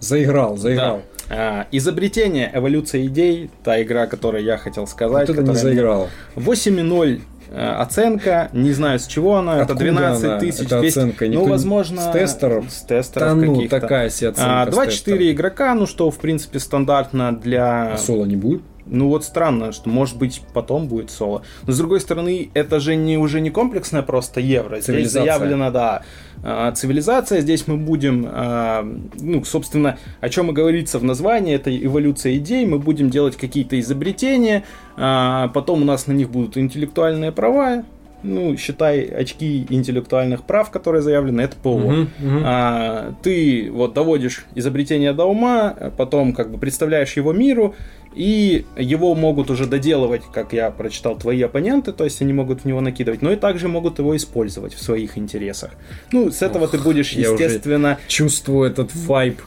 [0.00, 1.02] заиграл, заиграл.
[1.30, 5.28] А, изобретение, эволюция идей, та игра, о которой я хотел сказать.
[5.28, 6.08] Вот это не заиграло.
[6.36, 10.66] 8,0 э, оценка, не знаю с чего она, это Откуда 12 она, тысяч.
[10.66, 10.98] эта 200.
[10.98, 11.26] оценка?
[11.28, 12.02] Ну, возможно...
[12.02, 12.70] с тестеров?
[12.70, 13.80] С тестеров Да ну, каких-то.
[13.80, 14.62] такая себе оценка.
[14.62, 15.32] А, с 24 тестера.
[15.34, 17.94] игрока, ну что, в принципе, стандартно для...
[17.94, 18.60] А соло не будет?
[18.86, 21.42] Ну вот странно, что может быть потом будет соло.
[21.66, 24.80] Но с другой стороны, это же не уже не комплексная просто евро.
[24.80, 26.02] Здесь заявлена, да,
[26.42, 27.40] а, цивилизация.
[27.40, 28.86] Здесь мы будем, а,
[29.18, 32.66] ну, собственно, о чем и говорится в названии, это эволюция идей.
[32.66, 34.64] Мы будем делать какие-то изобретения,
[34.96, 37.84] а, потом у нас на них будут интеллектуальные права.
[38.24, 41.78] Ну, считай, очки интеллектуальных прав, которые заявлены, это ПО.
[41.78, 42.42] Мгм, мгм.
[42.44, 47.74] А, ты вот доводишь изобретение до ума, потом как бы представляешь его миру,
[48.14, 52.64] и его могут уже доделывать, как я прочитал, твои оппоненты, то есть они могут в
[52.64, 55.72] него накидывать, но и также могут его использовать в своих интересах.
[56.10, 59.40] Ну, с этого ты будешь, естественно, Чувствую этот вайб.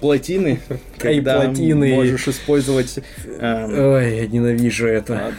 [0.00, 0.60] плотины,
[0.98, 1.94] когда плотины.
[1.94, 2.98] можешь использовать...
[3.38, 5.32] эм, Ой, я ненавижу это.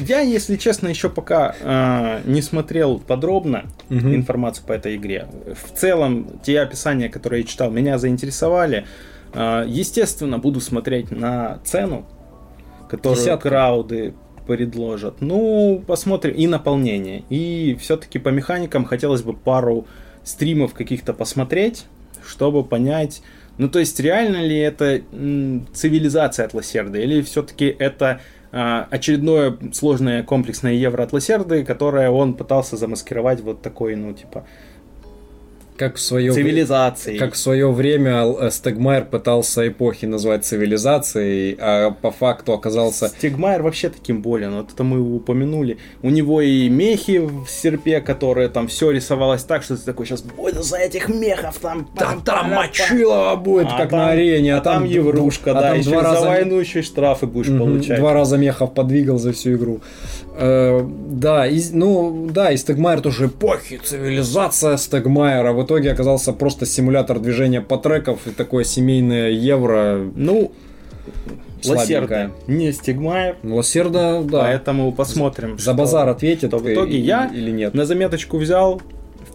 [0.00, 4.14] Я, если честно, еще пока а, не смотрел подробно Мгм.
[4.14, 5.26] информацию по этой игре.
[5.54, 8.86] В целом, те описания, которые я читал, меня заинтересовали.
[9.32, 12.06] А, естественно, буду смотреть на цену,
[12.88, 13.48] которую Десятка.
[13.48, 14.14] крауды
[14.46, 15.20] предложат.
[15.20, 16.34] Ну, посмотрим.
[16.34, 17.22] И наполнение.
[17.30, 19.86] И все-таки по механикам хотелось бы пару
[20.24, 21.84] стримов каких-то посмотреть,
[22.26, 23.22] чтобы понять,
[23.58, 28.20] ну, то есть, реально ли это м, цивилизация от Лосерды, или все-таки это
[28.50, 34.44] очередное сложное комплексное евро от Лосерды, которое он пытался замаскировать вот такой, ну, типа,
[35.80, 37.18] Как в свое цивилизацией.
[37.18, 43.08] Как в свое время э, Стегмайер пытался эпохи назвать цивилизацией, а по факту оказался...
[43.08, 45.78] Стегмайер вообще таким болен, вот это мы его упомянули.
[46.02, 50.20] У него и мехи в серпе, которые там все рисовалось так, что ты такой, сейчас
[50.20, 51.88] будет за этих мехов там...
[51.96, 55.60] Там, там мочилово будет, А как там- на арене, а, а там еврушка, а да,
[55.62, 57.98] там еще два за раза войну еще и штрафы будешь Мгм, получать.
[57.98, 59.80] Два раза Мехов подвигал за всю игру.
[60.36, 65.52] Э, да, и, ну, да, и Стегмайер тоже эпохи, цивилизация Стегмайера.
[65.52, 69.98] В итоге оказался просто симулятор движения по треков и такое семейное евро.
[70.14, 70.52] Ну.
[71.66, 75.58] Ласерда, не Стигмайер, Ласерда, да, поэтому посмотрим.
[75.58, 77.74] за базар ответит в итоге и- я или нет.
[77.74, 78.80] на заметочку взял,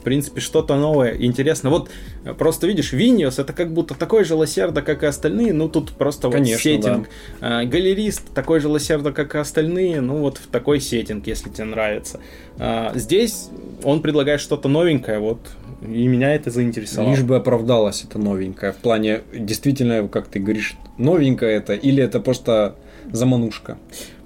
[0.05, 1.69] принципе, что-то новое, интересно.
[1.69, 1.89] Вот
[2.23, 5.91] э, просто видишь, Vinhos это как будто такой же Ласерда, как и остальные, ну тут
[5.91, 7.09] просто вот Конечно, сеттинг.
[7.41, 11.65] А, Галерист такой же лосерда, как и остальные, ну вот в такой сеттинг, если тебе
[11.65, 12.21] нравится.
[12.57, 13.49] А, Здесь
[13.83, 15.39] он предлагает что-то новенькое, вот,
[15.81, 17.11] и меня это заинтересовало.
[17.11, 18.71] Лишь бы оправдалось это новенькое.
[18.71, 22.75] В плане, действительно, как ты говоришь, новенькое это, или это просто
[23.11, 23.77] заманушка.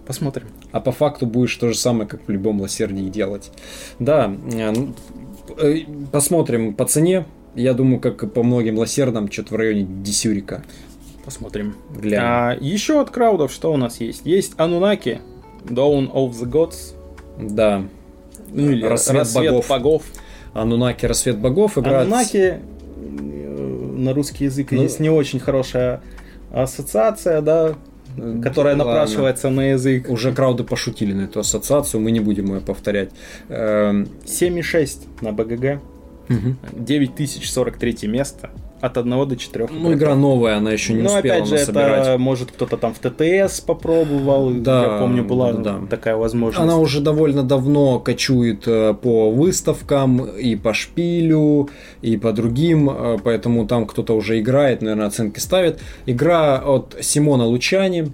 [0.05, 0.47] Посмотрим.
[0.71, 3.51] А по факту будешь то же самое, как в любом лосердии делать.
[3.99, 4.35] Да,
[6.11, 7.25] посмотрим по цене.
[7.55, 10.63] Я думаю, как и по многим лосердам, что-то в районе десюрика.
[11.25, 11.75] Посмотрим.
[11.95, 12.23] Глянем.
[12.25, 14.21] А, еще от краудов что у нас есть?
[14.25, 15.19] Есть Анунаки,
[15.65, 16.93] Dawn of the Gods,
[17.39, 17.83] Да.
[18.51, 19.67] ну или Рассвет Рассвет, богов.
[19.67, 20.03] богов.
[20.53, 22.07] Анунаки Рассвет богов играет.
[22.07, 26.01] Анунаки э, на русский язык Ну- есть не очень хорошая
[26.51, 27.75] ассоциация, да,
[28.43, 28.91] которая Ладно.
[28.91, 30.09] напрашивается на язык.
[30.09, 33.09] Уже крауды пошутили на эту ассоциацию, мы не будем ее повторять.
[33.49, 35.81] Эм, 7,6 на БГГ,
[36.73, 38.49] 9043 место,
[38.81, 39.67] от 1 до 4.
[39.71, 42.07] Ну, игра новая, она еще не Ну, успела опять же, насобирать.
[42.07, 44.51] это может кто-то там в ТТС попробовал.
[44.51, 46.61] Да, я помню, была да, такая возможность.
[46.61, 51.69] Она уже довольно давно кочует э, по выставкам и по шпилю,
[52.01, 55.79] и по другим, э, поэтому там кто-то уже играет, наверное, оценки ставит.
[56.05, 58.11] Игра от Симона Лучани,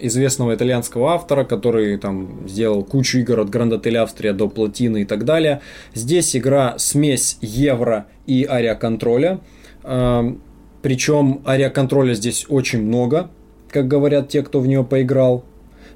[0.00, 5.04] известного итальянского автора, который там сделал кучу игр от Гранд Отель Австрия до Платины и
[5.04, 5.60] так далее.
[5.94, 9.30] Здесь игра смесь евро и ариаконтроля.
[9.30, 9.40] Эм,
[9.82, 13.30] Причем ариаконтроля здесь очень много,
[13.68, 15.44] как говорят те, кто в нее поиграл.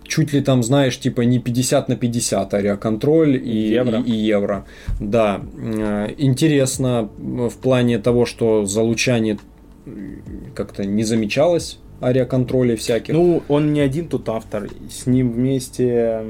[0.05, 4.01] Чуть ли там, знаешь, типа не 50 на 50 ариаконтроль и Евро.
[4.01, 4.65] И, и евро.
[5.01, 5.41] Да.
[5.59, 9.39] Э, Интересно в плане того, что за Лучани
[10.55, 13.15] как-то не замечалось ариаконтролей всяких.
[13.15, 14.69] Ну, он не один тут автор.
[14.91, 16.23] С ним вместе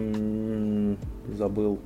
[1.36, 1.78] забыл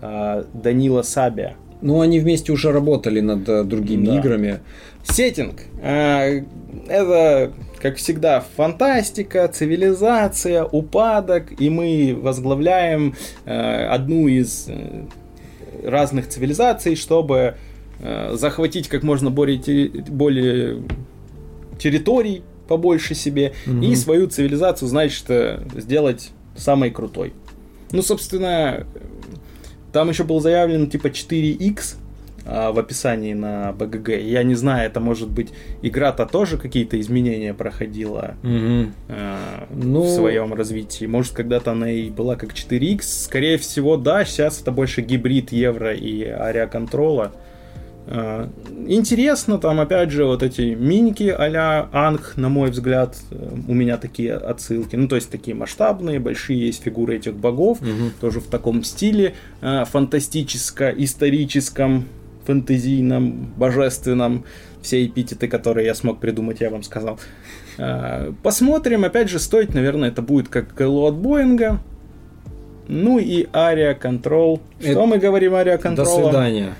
[0.00, 1.56] а, Данила Сабия.
[1.80, 4.18] Ну, они вместе уже работали над э, другими Да.
[4.18, 4.60] играми.
[5.04, 5.60] Сеттинг.
[5.82, 6.42] А,
[6.88, 13.14] Это, как всегда, фантастика, цивилизация, упадок, и мы возглавляем
[13.44, 15.04] э, одну из э,
[15.84, 17.54] разных цивилизаций, чтобы
[18.00, 19.58] э, захватить как можно более,
[20.08, 20.82] более
[21.78, 23.52] территорий побольше себе
[23.82, 27.32] и свою цивилизацию, значит, э, сделать самой крутой.
[27.92, 28.86] Ну, собственно,
[29.92, 31.96] там еще был заявлен типа 4x
[32.46, 34.08] а, в описании на БГГ.
[34.20, 35.48] Я не знаю, это может быть
[35.82, 38.94] игра-то тоже какие-то изменения проходила Мгм.
[39.08, 41.04] а, Ну- в своем развитии.
[41.06, 43.02] Может, когда-то она и была как 4x.
[43.24, 47.32] Скорее всего, да, сейчас это больше гибрид евро и ариаконтрола.
[47.34, 47.47] А,
[48.86, 53.98] Интересно, там опять же вот эти миники а-ля Анг, на мой взгляд, э, у меня
[53.98, 54.96] такие отсылки.
[54.96, 57.78] Ну, то есть такие масштабные, большие есть фигуры этих богов,
[58.20, 62.04] тоже в таком стиле э, фантастическо-историческом,
[62.46, 64.44] фэнтезийном, божественном.
[64.80, 67.18] Все эпитеты, которые я смог придумать, я вам сказал.
[67.76, 71.80] Э, Посмотрим, опять же, стоить, наверное, это будет как КЛО от Боинга.
[72.86, 74.60] Ну и Ария Control.
[74.80, 76.24] Что Это- мы говорим Ария До Control?
[76.24, 76.72] свидания.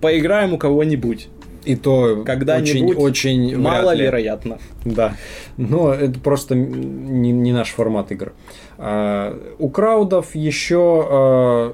[0.00, 1.28] Поиграем у кого-нибудь.
[1.64, 2.96] И то Когда-нибудь.
[2.96, 4.04] очень, очень Мало вряд ли.
[4.04, 4.58] вероятно.
[4.84, 5.16] Да.
[5.56, 8.32] Но это просто не, не наш формат игр.
[8.78, 11.72] А, у краудов еще а,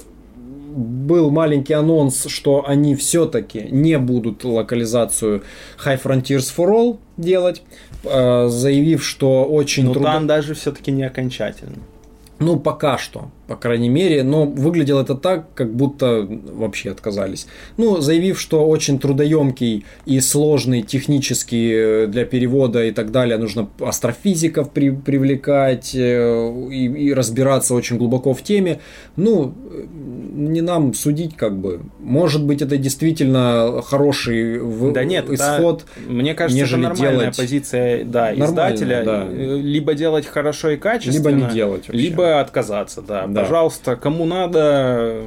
[0.75, 5.43] был маленький анонс, что они все-таки не будут локализацию
[5.85, 7.63] High Frontiers for All делать,
[8.05, 10.13] а, заявив, что очень Но трудно...
[10.13, 11.77] там даже все-таки не окончательно.
[12.39, 17.47] Ну, пока что, по крайней мере, но выглядело это так, как будто вообще отказались.
[17.77, 23.69] Ну, заявив, что очень трудоемкий и сложный технически э, для перевода и так далее, нужно
[23.79, 28.79] астрофизиков при- привлекать э, и, и разбираться очень глубоко в теме.
[29.17, 29.85] Ну, э,
[30.35, 31.81] не нам судить, как бы.
[32.01, 35.85] Может быть, это действительно хороший в- Да нет, исход.
[36.09, 39.03] мне кажется, это нормальная делать- позиция да, издателя.
[39.05, 39.29] да.
[39.29, 42.03] Либо делать хорошо и качественно, Либо не делать вообще.
[42.03, 43.27] либо отказаться, да.
[43.27, 43.42] Да.
[43.43, 45.23] Пожалуйста, кому надо,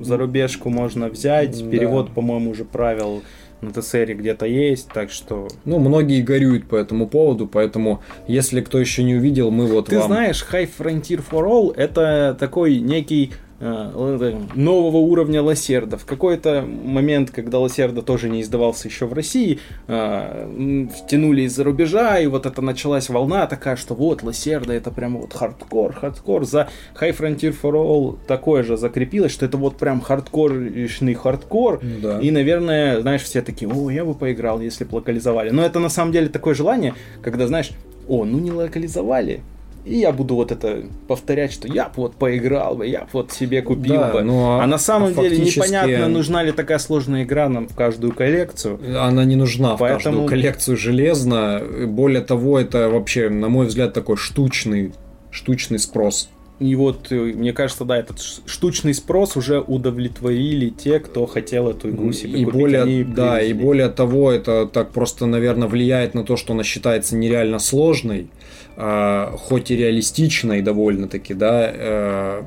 [0.00, 1.62] зарубежку можно взять.
[1.64, 1.70] Да.
[1.70, 3.22] Перевод, по-моему, уже правил
[3.60, 5.48] на ТСР где-то есть, так что...
[5.64, 9.98] Ну, многие горюют по этому поводу, поэтому, если кто еще не увидел, мы вот Ты
[9.98, 10.08] вам...
[10.08, 15.96] знаешь, High Frontier for All это такой некий нового уровня Ласерда.
[15.96, 22.18] В какой-то момент, когда Ласерда тоже не издавался еще в России, э, втянули из-за рубежа,
[22.18, 26.44] и вот это началась волна такая, что вот Ласерда это прям вот хардкор, хардкор.
[26.44, 26.68] За
[27.00, 31.80] High Frontier for All такое же закрепилось, что это вот прям хардкоришный хардкор.
[32.02, 32.20] Да.
[32.20, 35.50] И, наверное, знаешь, все такие, о, я бы поиграл, если бы локализовали.
[35.50, 37.70] Но это на самом деле такое желание, когда, знаешь,
[38.08, 39.40] о, ну не локализовали,
[39.84, 43.94] и я буду вот это повторять, что я вот поиграл бы, я вот себе купил
[43.96, 44.22] Да, бы.
[44.22, 47.68] ну, а- а на самом а деле фактически- непонятно, нужна ли такая сложная игра нам
[47.68, 48.78] в каждую коллекцию.
[49.00, 51.62] Она не нужна в Поэтому- каждую коллекцию железно.
[51.86, 54.92] Более того, это вообще, на мой взгляд, такой штучный,
[55.30, 56.28] штучный спрос.
[56.60, 61.90] И вот, э, мне кажется, да, этот штучный спрос уже удовлетворили те, кто хотел эту
[61.90, 62.60] игру себе и купить.
[62.60, 66.62] более, они да, и более того, это так просто, наверное, влияет на то, что она
[66.62, 68.28] считается нереально сложной,
[68.76, 72.42] а, хоть и реалистичной довольно-таки, да, э,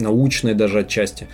[0.00, 1.28] научной даже отчасти.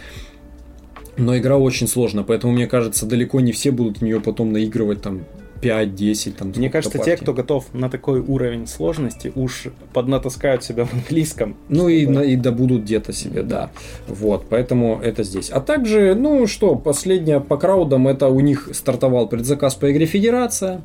[1.16, 5.00] Но игра очень сложная, поэтому, мне кажется, далеко не все будут в нее потом наигрывать
[5.00, 5.24] там
[5.62, 7.22] 5-10 там Мне кажется, те, партий.
[7.22, 11.56] кто готов на такой уровень сложности, уж поднатаскают себя в английском.
[11.68, 13.70] Ну и, чтобы- на- и добудут где-то себе, да.
[14.08, 15.50] Вот, поэтому это здесь.
[15.50, 20.80] А также, ну что, последнее по краудам, это у них стартовал предзаказ по игре Федерация.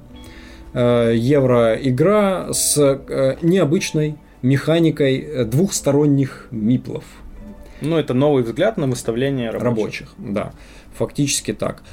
[0.73, 7.05] Э, Евро игра с э, необычной механикой э, двухсторонних миплов.
[7.81, 9.63] Ну, это новый взгляд на выставление рабочих.
[9.63, 10.51] Рабочих, да.
[10.97, 11.83] Фактически так.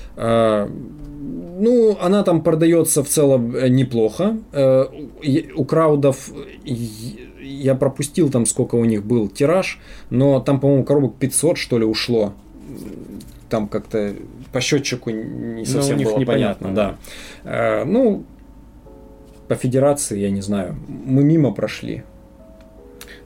[1.35, 4.37] Ну, она там продается в целом э, неплохо.
[4.53, 4.85] Э,
[5.55, 6.31] У краудов
[6.65, 9.79] я пропустил там, сколько у них был тираж,
[10.11, 12.35] но там, по-моему, коробок 500, что ли, ушло.
[13.49, 14.15] Там как-то
[14.53, 16.99] по счетчику не совсем у них было непонятно, понятно,
[17.45, 17.51] да.
[17.51, 18.25] Э, Ну,
[19.49, 22.03] по федерации, я не знаю, мы мимо прошли.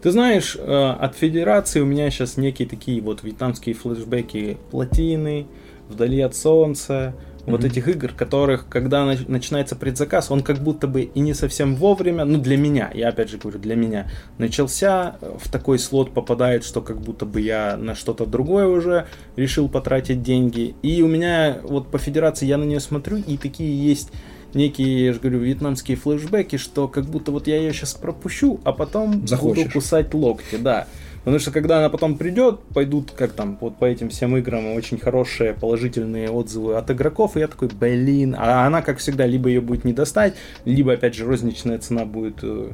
[0.03, 5.47] Ты знаешь, от Федерации у меня сейчас некие такие вот вьетнамские флешбеки плотины,
[5.89, 7.15] вдали от солнца,
[7.47, 7.71] вот Мгм.
[7.71, 12.25] этих игр, которых, когда нач- начинается предзаказ, он как будто бы и не совсем вовремя,
[12.25, 16.65] ну для меня, я опять же говорю, для меня, начался, э, в такой слот попадает,
[16.65, 20.75] что как будто бы я на что-то другое уже решил потратить деньги.
[20.83, 24.11] И у меня вот по Федерации я на нее смотрю, и такие есть
[24.55, 28.73] некие, я же говорю, вьетнамские флешбеки, что как будто вот я ее сейчас пропущу, а
[28.73, 29.65] потом Захочешь.
[29.65, 30.87] буду кусать локти, да.
[31.27, 34.97] Потому что когда она потом придет, пойдут, как там, вот по этим всем играм очень
[34.97, 39.61] хорошие положительные отзывы от игроков, и я такой, блин, а она, как всегда, либо ее
[39.61, 42.71] будет не достать, либо, опять же, розничная цена будет э,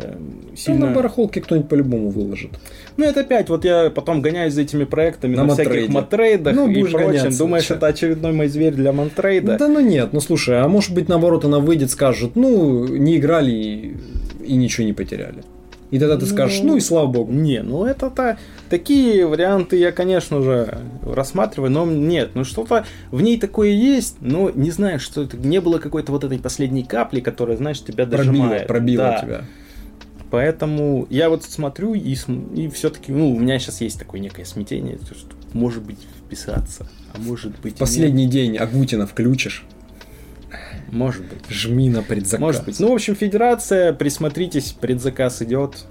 [0.00, 0.88] э, Ну, сильно...
[0.88, 2.58] на барахолке кто-нибудь по-любому выложит.
[2.96, 6.68] Ну, это опять, вот я потом гоняюсь за этими проектами На на, всяких матрейдах Ну,
[6.68, 6.98] и прочем.
[6.98, 9.58] гоняться, Думаешь, это очередной мой зверь для Монтрейда?
[9.58, 13.52] Да ну нет, ну слушай, а может быть наоборот она выйдет, скажет, ну не играли
[13.52, 13.96] и,
[14.44, 15.44] и ничего не потеряли.
[15.90, 17.32] И тогда ты скажешь, ну и слава богу.
[17.32, 23.38] Не, ну это-то такие варианты я, конечно же, рассматриваю, но нет, ну что-то в ней
[23.38, 27.56] такое есть, но не знаю, что это не было какой-то вот этой последней капли, которая,
[27.56, 28.66] знаешь, тебя дожимает.
[28.66, 29.20] пробило Да.
[29.22, 29.44] тебя.
[30.30, 32.16] Поэтому я вот смотрю и,
[32.54, 36.88] и все-таки, ну, у меня сейчас есть такое некое смятение, то, что может быть вписаться,
[37.14, 37.78] а может быть нет.
[37.78, 39.64] Последний день Агутина включишь,
[40.90, 41.38] может быть.
[41.48, 42.40] жми на предзаказ.
[42.40, 42.80] Может быть.
[42.80, 45.86] Ну, в общем, Федерация, присмотритесь, предзаказ идет.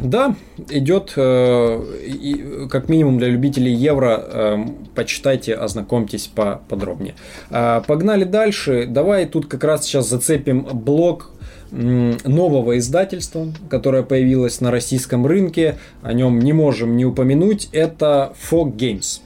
[0.00, 0.36] Да,
[0.70, 4.58] идет, э, и, как минимум для любителей евро, э,
[4.94, 7.14] почитайте, ознакомьтесь поподробнее.
[7.50, 8.86] Э, погнали дальше.
[8.88, 11.32] Давай тут как раз сейчас зацепим блок
[11.72, 15.78] нового издательства, которое появилось на российском рынке.
[16.02, 17.68] О нем не можем не упомянуть.
[17.72, 19.20] Это Fog Games.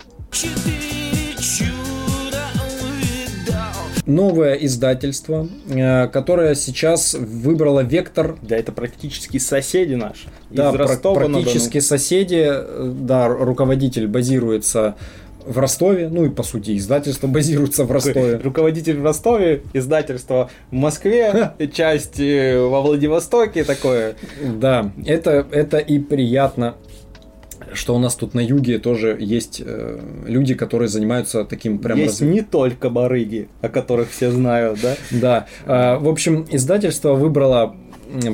[4.06, 10.28] Новое издательство, э, которое сейчас выбрало вектор Да, это практически соседи наши.
[10.50, 11.42] да, Ростова-на-Дону.
[11.42, 12.44] практически соседи.
[12.46, 14.94] э, Да, ру- руководитель базируется
[15.46, 18.36] в Ростове, ну и по сути издательство базируется в Ростове.
[18.36, 24.16] Руководитель в Ростове, издательство в Москве, часть э, во Владивостоке, такое.
[24.42, 26.74] Да, это, это и приятно,
[27.72, 32.20] что у нас тут на юге тоже есть э, люди, которые занимаются таким прям Есть
[32.22, 34.96] разви- не только барыги, о которых все знают, да?
[35.10, 35.46] Да.
[35.66, 37.76] А, В общем, издательство выбрало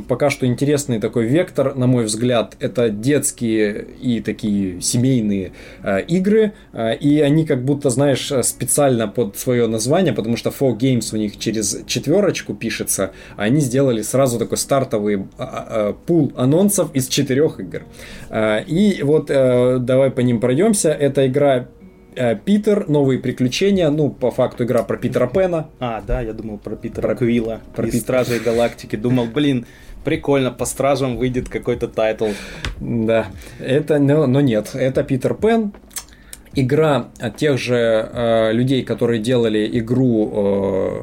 [0.08, 5.52] пока что интересный такой вектор, на мой взгляд, это детские и такие семейные
[5.82, 10.50] э, игры, э, и они как будто, знаешь, э, специально под свое название, потому что
[10.50, 15.92] 4 Games у них через четверочку пишется, а они сделали сразу такой стартовый а, а,
[15.92, 17.82] пул анонсов из четырех игр.
[18.30, 20.90] Э, И вот э, давай по ним пройдемся.
[20.90, 21.79] Эта игра Э,
[22.44, 25.68] Питер, новые приключения, ну, по факту игра про Питера Пена.
[25.78, 28.22] А, да, я думал про Питера Про- Квилла, про из Питера.
[28.24, 28.96] Стражей Галактики.
[28.96, 29.66] Думал, блин,
[30.04, 32.28] прикольно, по Стражам выйдет какой-то title.
[32.80, 33.26] Да,
[33.58, 35.72] это, но, но нет, это Питер Пен.
[36.54, 37.76] Игра от тех же
[38.12, 41.02] э, людей, которые делали игру э,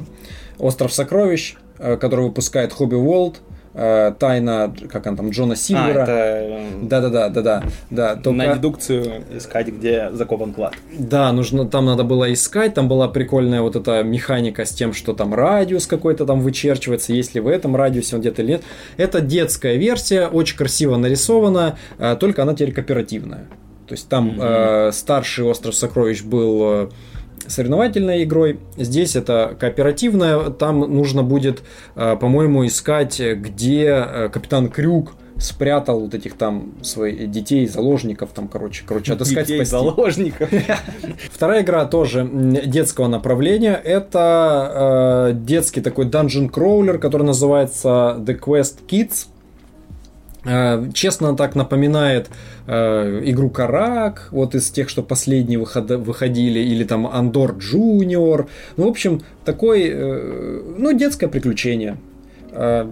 [0.59, 3.37] Остров сокровищ, э, которую выпускает Hobby World,
[3.77, 6.01] э, тайна, как он там, Джона А, Сильвера.
[6.01, 8.15] это э, Да, да, да, да, да, да.
[8.15, 10.73] на Только, дедукцию искать, где закован клад.
[10.97, 15.13] да, нужно, там надо было искать, там была прикольная вот эта механика с тем, что
[15.13, 18.63] там радиус какой-то там вычерчивается, есть ли в этом радиусе он где-то или нет.
[18.97, 23.45] Это детская версия, очень красиво нарисована, э, только она теперь кооперативная.
[23.87, 26.89] То есть там э, старший остров сокровищ был э,
[27.47, 28.59] соревновательной игрой.
[28.77, 30.49] Здесь это кооперативная.
[30.49, 31.63] Там нужно будет,
[31.95, 38.47] э, по-моему, искать, где э, капитан Крюк спрятал вот этих там своих детей, заложников, там,
[38.47, 39.71] короче, короче, отыскать, Детей, спасти.
[39.71, 40.49] заложников.
[41.31, 42.27] Вторая игра тоже
[42.65, 43.73] детского направления.
[43.75, 49.27] Это э, детский такой dungeon crawler, который называется The Quest Kids.
[50.47, 52.29] Э, Честно, так напоминает
[52.67, 58.47] э, игру Карак, вот из тех, что последние выхода- выходили, или там Андор Джуниор.
[58.77, 61.97] Ну, в общем, такой, э, ну, детское приключение.
[62.51, 62.87] Э,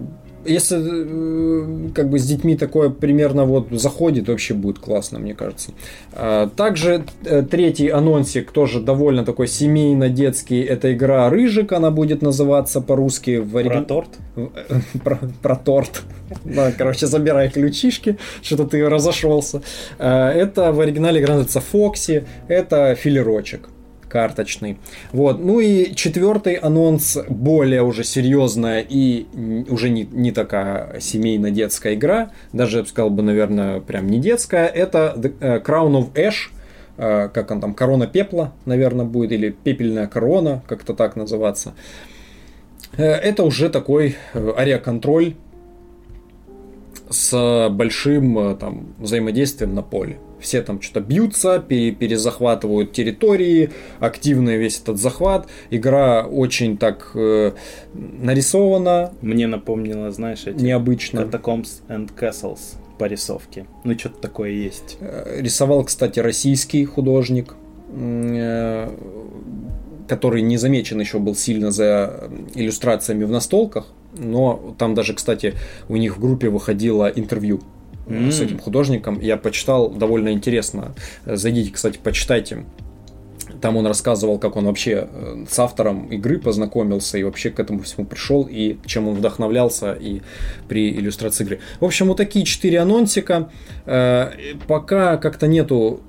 [0.46, 5.72] Если э, как бы с детьми такое примерно вот заходит, вообще будет классно, мне кажется.
[6.12, 10.60] Э, Также э, третий анонсик тоже довольно такой семейно-детский.
[10.62, 14.10] Это игра Рыжик, она будет называться по-русски в Про торт.
[15.04, 16.02] про, про торт.
[16.44, 19.62] Да, короче, забирай ключишки, что-то ты разошелся.
[19.98, 23.68] Э, Это в оригинале игра называется Фокси, это филерочек
[24.08, 24.78] карточный.
[25.12, 25.38] Вот.
[25.38, 29.26] Ну и четвертый анонс, более уже серьезная и
[29.68, 34.66] уже не, не такая семейно-детская игра, даже я бы сказал бы, наверное, прям не детская,
[34.66, 36.50] это The, э, Crown of Ash,
[36.96, 41.74] э, как он там, корона пепла, наверное, будет, или пепельная корона, как-то так называться.
[42.96, 45.34] Э, Это уже такой ариоконтроль
[47.10, 50.18] с большим там, взаимодействием на поле.
[50.40, 53.70] Все там что-то бьются, пере- перезахватывают территории,
[54.00, 55.46] активный весь этот захват.
[55.70, 57.52] Игра очень так э,
[57.94, 61.20] нарисована, Мне напомнило, знаешь, эти необычно.
[61.20, 63.66] Catacombs and Castles по рисовке.
[63.84, 64.98] Ну, что-то такое есть.
[65.00, 67.54] Э, Рисовал, кстати, российский художник,
[67.90, 68.90] э,
[70.08, 73.86] который не замечен еще был сильно за иллюстрациями в настолках,
[74.18, 75.54] но там даже, кстати,
[75.88, 77.60] у них в группе выходило интервью
[78.06, 79.20] э, с этим художником.
[79.20, 80.94] Я почитал, довольно интересно.
[81.24, 82.64] Э, Зайдите, кстати, почитайте.
[83.60, 87.82] Там он рассказывал, как он вообще э, с автором игры познакомился и вообще к этому
[87.82, 90.20] всему пришел, и чем он вдохновлялся и
[90.68, 91.60] при иллюстрации игры.
[91.80, 93.50] В общем, вот такие четыре анонсика.
[94.66, 96.02] Пока как-то нету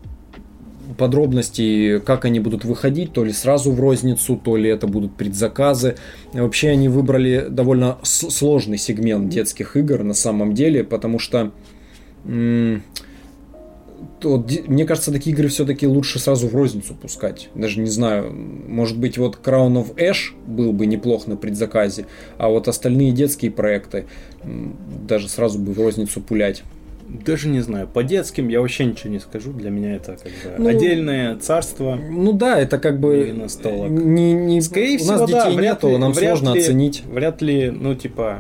[0.98, 5.96] подробностей, как они будут выходить, то ли сразу в розницу, то ли это будут предзаказы.
[6.34, 11.52] Вообще они выбрали довольно сложный сегмент детских игр на самом деле, потому что
[14.20, 17.50] то, мне кажется, такие игры все-таки лучше сразу в розницу пускать.
[17.56, 18.32] Даже не знаю,
[18.68, 22.06] может быть, вот Crown of Ash был бы неплох на предзаказе,
[22.38, 24.06] а вот остальные детские проекты
[25.08, 26.64] даже сразу бы в розницу пулять.
[27.26, 27.88] Даже не знаю.
[27.88, 29.54] По детским я вообще ничего не скажу.
[29.54, 31.96] Для меня это как бы Ну, отдельное царство.
[31.96, 33.34] Ну да, это как бы
[33.90, 37.04] не, не- Скорее у всего, нас детей нету, ли- нам сложно ли- оценить.
[37.06, 38.40] Вряд ли, ну, типа,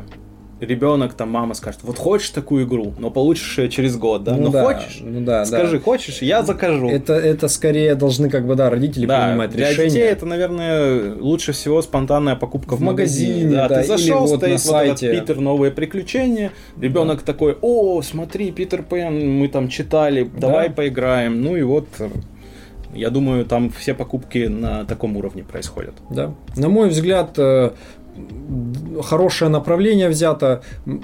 [0.59, 4.35] ребенок, там, мама скажет, вот хочешь такую игру, но получишь ее через год, да?
[4.35, 4.99] Ну Ну, да, хочешь?
[5.01, 5.45] ну да, да.
[5.45, 6.89] Скажи, хочешь, я закажу.
[6.89, 9.89] Это, это скорее должны как бы да родители да, принимать для решения.
[9.89, 14.29] детей это, наверное, лучше всего спонтанная покупка в, В магазине, Да, да, ты зашел, вот
[14.39, 15.07] стоит на вот сайте.
[15.07, 20.73] этот Питер новые приключения, ребенок такой, о, смотри, Питер Пен, мы там читали, давай Да.
[20.73, 21.41] поиграем.
[21.41, 21.87] Ну и вот,
[22.93, 25.93] я думаю, там все покупки на таком уровне происходят.
[26.09, 26.33] Да.
[26.55, 27.71] На мой взгляд, э,
[29.03, 30.61] хорошее направление взято.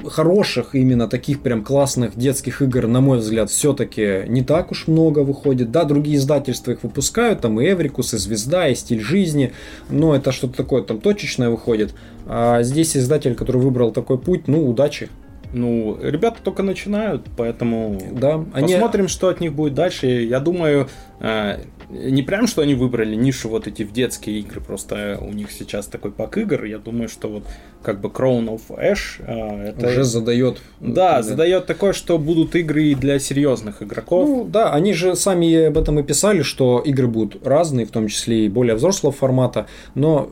[0.08, 5.20] Хороших именно таких прям классных детских игр, на мой взгляд, все-таки не так уж много
[5.20, 5.72] выходит.
[5.72, 9.54] Да, другие издательства их выпускают, там и Эврикус, и Звезда, и Стиль жизни,
[9.90, 11.94] но это что-то такое там точечное выходит.
[12.26, 15.10] А здесь издатель, который выбрал такой путь, ну, удачи.
[15.54, 20.08] Ну, ребята только начинают, поэтому Да, они- посмотрим, что от них будет дальше.
[20.08, 20.90] Я думаю,
[21.20, 25.52] э, не прям, что они выбрали нишу вот эти в детские игры, просто у них
[25.52, 26.64] сейчас такой пак игр.
[26.64, 27.44] Я думаю, что вот
[27.84, 29.88] как бы Crown of Ash э, это...
[29.88, 30.58] Уже задает.
[30.80, 34.28] Да, задает такое, что будут игры и для серьезных игроков.
[34.28, 38.08] Ну, да, они же сами об этом и писали, что игры будут разные, в том
[38.08, 40.30] числе и более взрослого формата, но,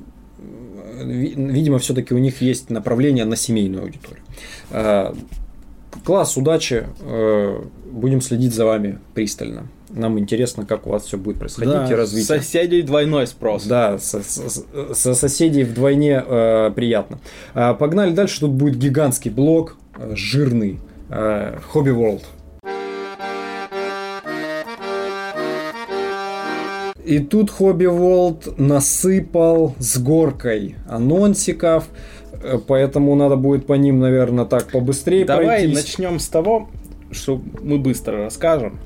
[1.03, 4.23] видимо, все-таки у них есть направление на семейную аудиторию.
[4.71, 5.13] Э,
[6.05, 7.61] Класс, удачи, э,
[7.91, 9.67] будем следить за вами пристально.
[9.89, 12.25] Нам интересно, как у вас все будет происходить Да, и развитие.
[12.25, 13.65] соседей двойной спрос.
[13.65, 17.19] Да, со, со- со соседей вдвойне э, приятно.
[17.53, 18.39] А, погнали дальше.
[18.39, 20.79] Тут будет гигантский блок, э, жирный.
[21.09, 22.21] э, Hobby World.
[27.05, 31.85] И тут Hobby World насыпал с горкой анонсиков,
[32.43, 35.75] э, поэтому надо будет по ним, наверное, так побыстрее Давай пройтись.
[35.75, 36.69] начнем с того,
[37.11, 38.79] что мы быстро расскажем.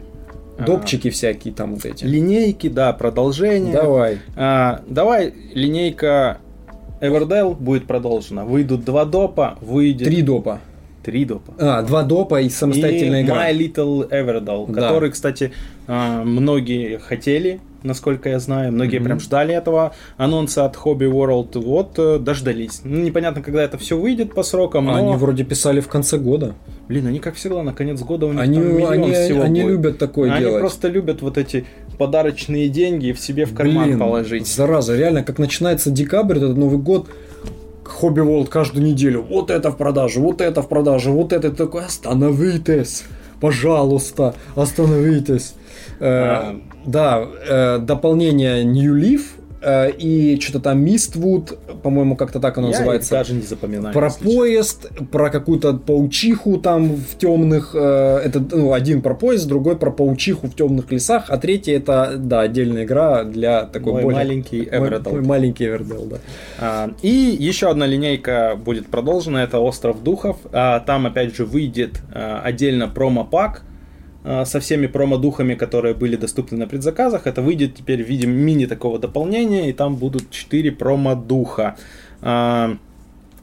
[0.65, 2.05] Допчики всякие там вот эти.
[2.05, 3.73] А, линейки, да, продолжение.
[3.73, 4.19] Давай.
[4.37, 6.37] А, давай линейка
[7.01, 8.45] Everdell будет продолжена.
[8.45, 10.61] Выйдут два допа, выйдет Три допа.
[11.03, 11.53] три допа.
[11.59, 13.49] А, два допа и самостоятельная и игра.
[13.49, 14.81] My Little Everdell, Да.
[14.81, 15.51] который, кстати,
[15.87, 19.05] а, многие хотели, насколько я знаю, многие Мгм.
[19.05, 22.81] прям ждали этого анонса от Hobby World, вот э, дождались.
[22.83, 26.55] Ну, непонятно, когда это все выйдет по срокам, но, Они вроде писали в конце года.
[26.89, 29.61] блин, они как всегда на конец года у них Они, там миллион они, всего они
[29.61, 29.71] будет.
[29.71, 30.59] любят такое Они делать.
[30.59, 31.65] просто любят вот эти
[31.97, 34.47] подарочные деньги в себе в карман Блин, положить.
[34.47, 37.07] Зараза, реально, как начинается декабрь, этот Новый год,
[37.83, 39.21] Хобби Волд каждую неделю.
[39.21, 41.85] Вот это в продаже, вот это в продаже, вот это Ты такой.
[41.85, 43.03] Остановитесь,
[43.39, 45.53] пожалуйста, остановитесь.
[45.99, 46.55] Э, А.
[46.85, 49.21] Да, э, дополнение New Leaf
[49.61, 53.11] э, и что-то там Mistwood, по-моему, как-то так оно Я называется.
[53.11, 53.93] даже не запоминаю.
[53.93, 54.39] Про если честно.
[54.39, 57.71] поезд, про какую-то паучиху там в темных.
[57.73, 62.13] э, это ну, один про поезд, другой про паучиху в темных лесах, а третий это
[62.17, 65.13] да отдельная игра для такой Мой более маленький мой- Эвердал.
[65.13, 66.17] мой маленький Эвердал, да.
[66.59, 67.09] А, И
[67.39, 70.37] еще одна линейка будет продолжена, это Остров Духов.
[70.51, 73.74] А, Там опять же выйдет а, отдельно промо-пак а,
[74.25, 77.27] со всеми промо-духами, которые были доступны на предзаказах.
[77.27, 81.77] Это выйдет теперь в виде мини такого дополнения, и там будут 4 промо-духа.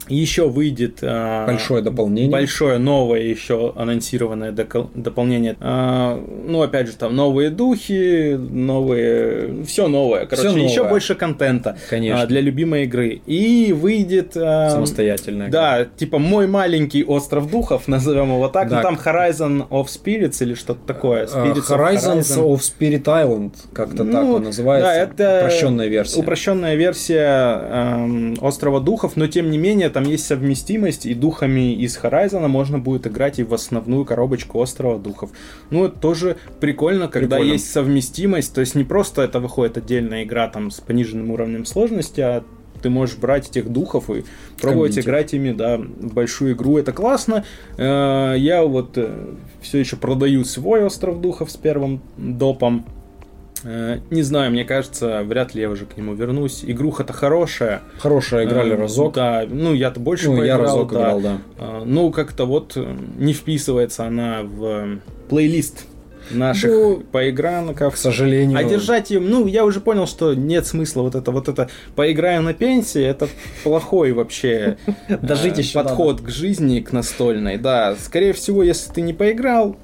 [0.09, 2.31] Еще выйдет а, Большое дополнение.
[2.31, 5.55] большое новое еще анонсированное дополнение.
[5.59, 9.63] А, ну, опять же, там новые духи, новые...
[9.65, 10.25] Все новое.
[10.25, 10.89] Короче, Всё еще новое.
[10.89, 12.21] больше контента Конечно.
[12.23, 13.21] а, для любимой игры.
[13.25, 14.33] И выйдет...
[14.33, 15.49] Самостоятельная.
[15.49, 18.69] Да, типа мой маленький остров духов, назовем его так.
[18.69, 18.77] Да.
[18.77, 21.25] Ну, там Horizon of Spirits или что-то такое.
[21.27, 22.53] Spirits of Horizons Horizon.
[22.55, 24.89] of Spirit Island, как-то так Ну, он называется.
[24.89, 26.19] да, это упрощенная версия.
[26.19, 31.97] Упрощенная версия эм, Острова Духов, но тем не менее там есть совместимость, и духами из
[31.97, 35.31] Horizon можно будет играть и в основную коробочку Острова Духов.
[35.69, 37.53] Ну, это тоже прикольно, когда Прикольно.
[37.53, 42.21] есть совместимость, то есть не просто это выходит отдельная игра там с пониженным уровнем сложности,
[42.21, 42.43] а
[42.81, 44.25] ты можешь брать этих духов и
[44.59, 44.99] пробовать комьюнити.
[44.99, 46.77] играть ими, да, в большую игру.
[46.77, 47.45] Это классно.
[47.77, 48.97] Э, Я вот
[49.61, 52.85] все еще продаю свой остров духов с первым допом.
[53.63, 56.63] Э, Не знаю, мне кажется, вряд ли я уже к нему вернусь.
[56.65, 57.81] Игруха-то хорошая.
[57.99, 59.13] Хорошая играли Э, разок.
[59.15, 60.99] Да, ну я-то больше Ну, я поиграл, разок да.
[60.99, 61.37] играл, да.
[61.57, 64.97] А, Ну, как-то вот э, не вписывается она в э,
[65.29, 65.85] плейлист
[66.31, 67.93] наших Ну, поигранков.
[67.95, 68.57] К сожалению.
[68.57, 72.41] А держать ее, ну, я уже понял, что нет смысла вот это, вот это, поиграю
[72.41, 73.27] на пенсии, это
[73.63, 74.77] плохой вообще
[75.09, 75.17] э,
[75.73, 77.95] подход к жизни, к настольной, да.
[77.99, 79.75] Скорее всего, если ты не поиграл,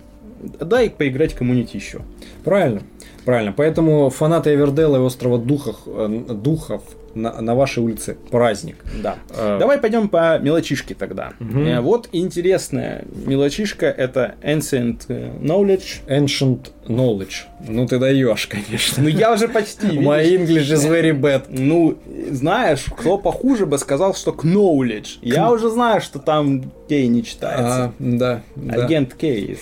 [0.41, 1.99] дай поиграть коммунити еще.
[2.43, 2.81] Правильно,
[3.25, 3.53] правильно.
[3.55, 6.83] Поэтому фанаты Эвердела и Острова Духов, э, Духов
[7.15, 8.77] на, на вашей улице праздник.
[9.01, 9.15] Да.
[9.35, 11.33] Э, Давай пойдем по мелочишке тогда.
[11.39, 15.07] Э, Вот интересная мелочишка, это Ancient
[15.41, 16.01] Knowledge.
[16.07, 17.45] Ancient Knowledge.
[17.67, 19.03] Ну ты даешь, конечно.
[19.03, 20.23] Ну, я уже почти, My?
[20.23, 21.43] English is very bad.
[21.49, 21.97] Ну,
[22.31, 25.17] знаешь, кто похуже бы сказал, что knowledge.
[25.21, 27.85] Я уже знаю, что там кей не читается.
[27.85, 28.83] А, да, да.
[28.85, 29.57] Агент Кей.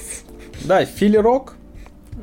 [0.66, 1.56] Да, филерок,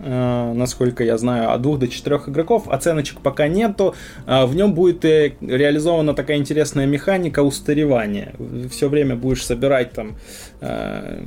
[0.02, 2.68] э, насколько я знаю, от двух до четырех игроков.
[2.68, 3.94] Оценочек пока нету.
[4.26, 8.34] А, В нем будет э, реализована такая интересная механика устаревания.
[8.70, 10.16] Все время будешь собирать там,
[10.60, 11.22] э,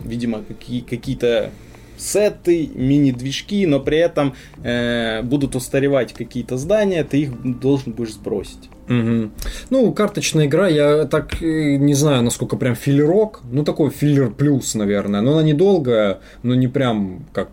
[0.00, 1.50] видимо, какие- какие-то
[1.96, 8.70] сеты, мини-движки, но при этом э, будут устаревать какие-то здания, ты их должен будешь сбросить.
[8.90, 9.32] Мгм.
[9.70, 13.40] Ну, карточная игра, я так не знаю, насколько прям филлерок.
[13.50, 15.20] Ну, такой филлер плюс, наверное.
[15.20, 17.48] Но она недолгая, но не прям как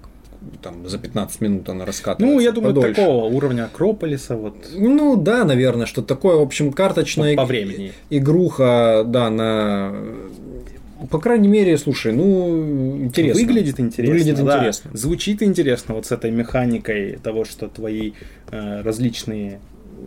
[0.64, 2.36] там за 15 минут она раскатывается.
[2.36, 2.96] Ну, я думаю, подольше.
[2.96, 6.38] такого уровня Акрополиса, вот Ну, да, наверное, что такое.
[6.38, 7.92] В общем, карточная по иг- времени.
[8.10, 9.94] игруха, да, на...
[11.12, 13.40] По крайней мере, слушай, ну, интересно.
[13.40, 14.16] Выглядит интересно.
[14.16, 14.58] Выглядит да.
[14.58, 14.92] интересно.
[14.94, 18.14] Звучит интересно вот с этой механикой того, что твои
[18.50, 19.60] э, различные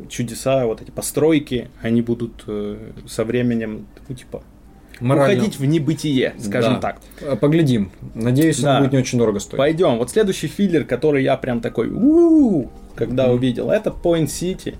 [0.08, 2.76] чудеса, вот эти постройки, они будут э,
[3.08, 4.42] со временем, ну, типа,
[5.00, 5.34] Морально.
[5.38, 6.80] уходить в небытие, скажем Да.
[6.80, 7.00] так.
[7.22, 7.90] А, Поглядим.
[8.14, 8.76] Надеюсь, Да.
[8.76, 9.58] он будет не очень дорого стоить.
[9.58, 9.98] Пойдем.
[9.98, 13.34] Вот следующий филлер, который я прям такой, у когда Мгм.
[13.34, 14.76] увидел, это Point City.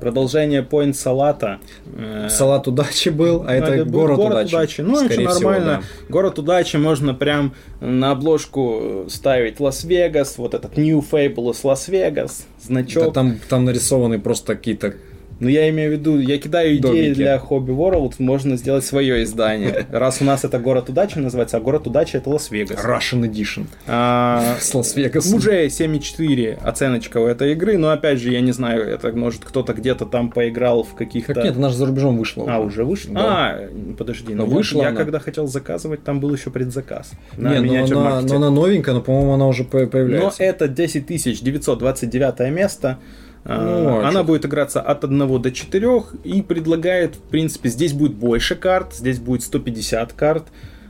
[0.00, 1.58] Продолжение Point Salad а.
[1.96, 4.80] Э, Салат удачи был, а это это будет город, удачи.
[4.80, 5.82] Ну, Скорее это всего, нормально.
[6.08, 12.66] Город удачи можно прям на обложку ставить Лас-Вегас, вот этот New Fabulous Las Vegas, да.
[12.66, 13.04] значок.
[13.04, 14.94] Да там, там нарисованы просто какие-то
[15.40, 17.14] Ну, я имею в виду, я кидаю идеи Домики.
[17.14, 19.86] для Hobby World, можно сделать свое издание.
[19.90, 22.78] Раз у нас это город удачи называется, а город удачи это Лас-Вегас.
[22.84, 25.34] Russian Edition А, с Лас-Вегасом.
[25.38, 29.72] Уже 7,4 оценочка у этой игры, но опять же, я не знаю, это может кто-то
[29.72, 31.32] где-то там поиграл в каких-то...
[31.32, 32.44] Как нет, она же за рубежом вышла.
[32.46, 33.14] А, уже вышла?
[33.14, 33.20] Да.
[33.24, 34.98] А, подожди, Но ну, вышла я, она.
[34.98, 37.12] когда хотел заказывать, там был еще предзаказ.
[37.38, 40.42] На Не, ну миниатюр она, но она новенькая, но, по-моему, она уже по- Но появляется.
[40.42, 41.06] это 10
[41.42, 42.98] 929 место.
[43.44, 47.92] А, Ну, а Она будет играться от 1 до 4 и предлагает, в принципе, здесь
[47.92, 50.44] будет больше карт, здесь будет 150 карт,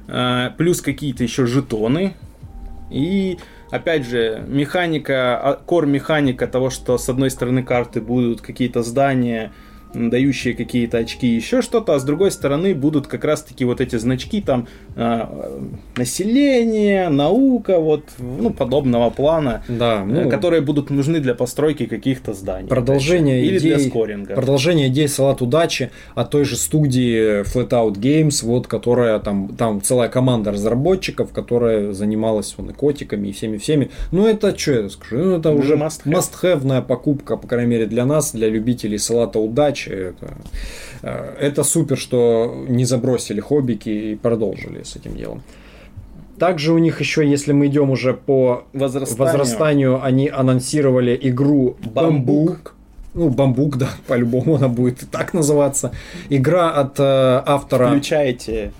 [0.08, 2.14] а, плюс какие-то еще жетоны.
[2.90, 3.38] И
[3.70, 9.52] опять же, механика, кор механика того, что с одной стороны карты будут какие-то здания,
[9.94, 14.40] дающие какие-то очки, еще что-то, а с другой стороны будут как раз-таки вот эти значки
[14.40, 15.60] там а,
[15.96, 22.34] население, наука, вот ну подобного плана, Да, ну, э, которые будут нужны для постройки каких-то
[22.34, 22.68] зданий.
[22.68, 24.34] продолжение Или идей, для скоринга.
[24.34, 30.08] Продолжение идей Салат Удачи от той же студии Flatout Games, вот, которая там, там целая
[30.08, 33.90] команда разработчиков, которая занималась вон, и котиками, и всеми-всеми.
[34.12, 35.16] Ну, это что я скажу?
[35.16, 36.62] Ну, это уже must have.
[36.62, 39.79] must-have покупка, по крайней мере, для нас, для любителей Салата Удачи.
[39.88, 40.34] Это,
[41.02, 45.42] э, это супер, что не забросили хоббики и продолжили с этим делом.
[46.38, 49.26] Также у них еще, если мы идем уже по Возрастанию.
[49.26, 52.74] возрастанию, они анонсировали игру Бамбук.
[53.12, 55.92] Ну, Бамбук, да, по-любому она будет и так называться.
[56.30, 57.88] Игра от э, автора...
[57.88, 58.72] Включайте.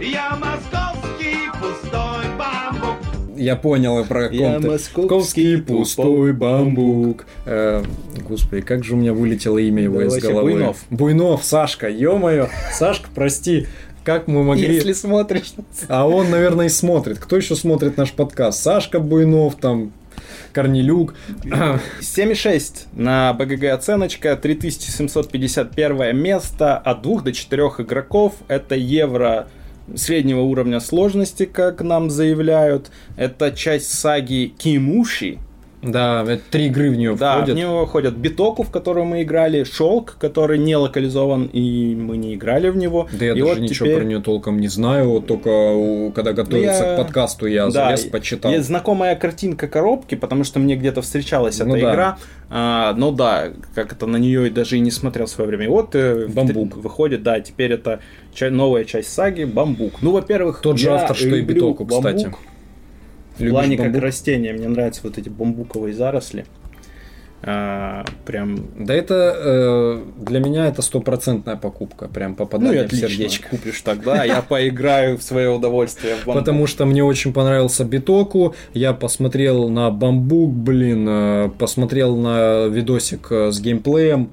[0.00, 1.55] Я московский
[3.36, 7.26] Я понял про Я московский пустой бамбук.
[7.44, 7.82] Э,
[8.28, 10.52] господи, как же у меня вылетело имя его из головы.
[10.52, 10.84] Буйнов.
[10.90, 12.48] Буйнов, Сашка, ё-моё.
[12.72, 13.66] Сашка, прости.
[14.04, 14.72] Как мы могли...
[14.74, 15.52] Если смотришь.
[15.88, 17.18] А он, наверное, и смотрит.
[17.18, 18.62] Кто еще смотрит наш подкаст?
[18.62, 19.92] Сашка Буйнов, там,
[20.52, 21.14] Корнелюк.
[21.44, 29.48] 7,6 на БГГ оценочка, 3751 место, от 2 до 4 игроков, это евро
[29.94, 35.38] среднего уровня сложности, как нам заявляют, это часть саги Кимуши,
[35.82, 37.54] Да, это три игры в нее да, входят.
[37.54, 42.34] в него входят Битоку, в которую мы играли, Шелк, который не локализован, и мы не
[42.34, 43.08] играли в него.
[43.12, 46.32] Да я и даже вот ничего теперь- про нее толком не знаю, вот только когда
[46.32, 48.50] готовился я- к подкасту, я Да, залез, почитал.
[48.50, 51.92] Есть знакомая картинка коробки, потому что мне где-то встречалась Ну эта да.
[51.92, 52.18] игра.
[52.48, 55.66] А, ну да, как это на нее даже и не смотрел в свое время.
[55.66, 56.76] И Вот э, Бамбук.
[56.78, 58.00] выходит, да, теперь это
[58.40, 60.02] новая часть саги Бамбук.
[60.02, 62.24] Ну, во-первых, Тот же автор, что и Битоку, кстати.
[62.24, 62.38] бамбук.
[63.38, 64.02] В плане как бамбук?
[64.02, 64.52] растения.
[64.52, 66.46] Мне нравятся вот эти бамбуковые заросли.
[67.42, 72.86] А, прям Да это э, для меня это стопроцентная покупка, прям ну и попадание в
[72.86, 73.08] отлично.
[73.08, 73.48] сердечко.
[73.50, 76.24] Купишь тогда, я поиграю в свое удовольствие в.
[76.24, 83.28] Потому что мне очень понравился Битоку, я посмотрел на Бамбук, блин, э, посмотрел на видосик
[83.30, 84.30] э, с геймплеем,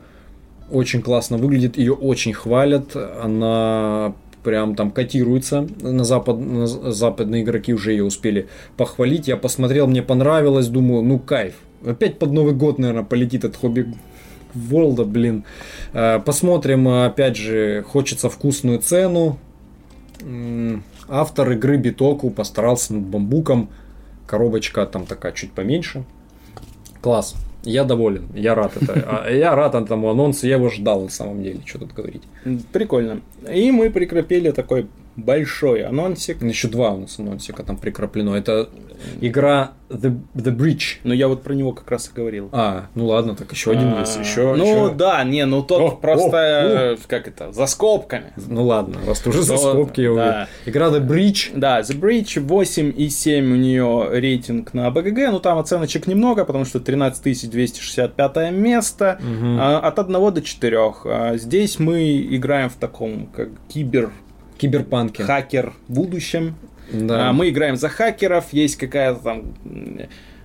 [0.71, 7.73] очень классно выглядит, ее очень хвалят, она прям там котируется на, запад, на западные игроки
[7.73, 8.47] уже ее успели
[8.77, 11.55] похвалить, я посмотрел, мне понравилось, думаю, ну кайф,
[11.85, 13.93] опять под Новый год, наверное, полетит от хобби
[14.53, 15.45] Волда, блин.
[15.93, 19.39] Э, Посмотрим, опять же, хочется вкусную цену.
[21.09, 23.69] Автор игры Битоку постарался над бамбуком.
[24.25, 26.05] Коробочка там такая чуть поменьше.
[27.01, 27.35] Класс.
[27.63, 28.93] Я доволен, я рад это.
[29.07, 32.23] А Я рад этому анонсу, я его ждал на самом деле, что тут говорить.
[32.71, 33.21] Прикольно.
[33.51, 36.41] И мы прикрепили такой большой анонсик.
[36.41, 38.35] Еще два у нас анонсика там прикреплено.
[38.35, 38.69] Это
[39.21, 40.97] игра The, The Bridge.
[41.03, 42.49] Но я вот про него как раз и говорил.
[42.51, 44.17] А, ну ладно, так еще один А, есть.
[44.19, 48.33] Еще, ну еще- да, не, ну тот О, просто, о, э, как это, за скобками.
[48.37, 50.47] Ну ладно, раз ты уже за Ну, скобки да.
[50.65, 51.51] Игра The Bridge.
[51.55, 56.79] Да, The Bridge 8,7 у нее рейтинг на БГГ, ну там оценочек немного, потому что
[56.79, 59.57] 13265 место, Мгм.
[59.59, 60.73] а, от 1 до 4.
[61.05, 64.11] А Здесь мы играем в таком, как кибер
[64.63, 65.21] Киберпанки.
[65.21, 66.55] хакер в будущем.
[66.91, 67.29] Да.
[67.29, 69.53] А, Мы играем за хакеров, есть какая-то там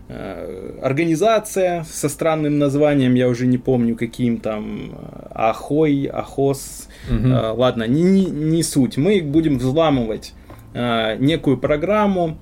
[0.08, 7.32] э, организация со странным названием, я уже не помню каким там, э, Ахой, Ахос, Мгм.
[7.32, 8.96] Э, ладно, не, не, суть.
[8.96, 10.34] Мы будем взламывать
[10.74, 12.38] э, некую программу,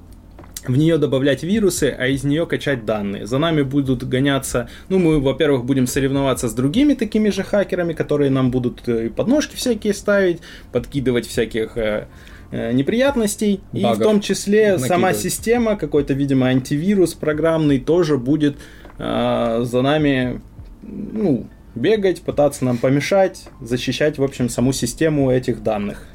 [0.68, 3.26] в нее добавлять вирусы, а из нее качать данные.
[3.26, 8.30] За нами будут гоняться, ну, мы, во-первых, будем соревноваться с другими такими же хакерами, которые
[8.30, 10.40] нам будут э, подножки всякие ставить,
[10.72, 12.06] подкидывать всяких э,
[12.50, 13.60] э, неприятностей.
[13.72, 15.32] И в Багов том числе сама накидывать.
[15.32, 18.56] система, какой-то, видимо, антивирус программный тоже будет
[18.98, 20.40] э, за нами,
[20.82, 26.06] ну, бегать, пытаться нам помешать, защищать, в общем, саму систему этих данных.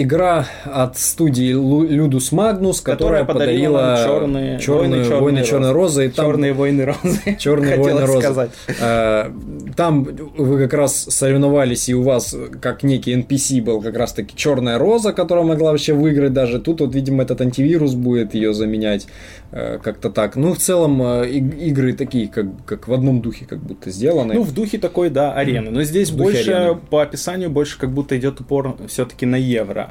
[0.00, 6.06] Игра от студии Ludus Magnus, которая, Которая подарила «Черные черные войны, войны черной розы.
[6.06, 7.36] и там- Черные войны розы.
[7.38, 8.20] Черные войны розы.
[8.20, 8.50] сказать.
[8.80, 9.30] Э,
[9.76, 10.04] Там
[10.36, 14.78] вы как раз соревновались, и у вас, как некий NPC, был как раз таки черная
[14.78, 16.60] роза, которая могла вообще выиграть даже.
[16.60, 19.08] Тут вот, видимо, этот антивирус будет ее заменять
[19.50, 20.36] э, как-то так.
[20.36, 24.34] Ну, в целом, э, игры такие, как, как в одном духе, как будто сделаны.
[24.34, 25.70] Ну, в духе такой, да, арены.
[25.70, 26.78] Но здесь больше, арены.
[26.90, 29.87] по описанию, больше как будто идет упор все-таки на евро.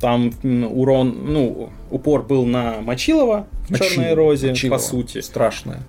[0.00, 4.78] Там урон, ну, упор был на Мочилова в Мочилово, Черной Розе, Мочилово.
[4.78, 5.20] по сути.
[5.20, 5.82] Страшное.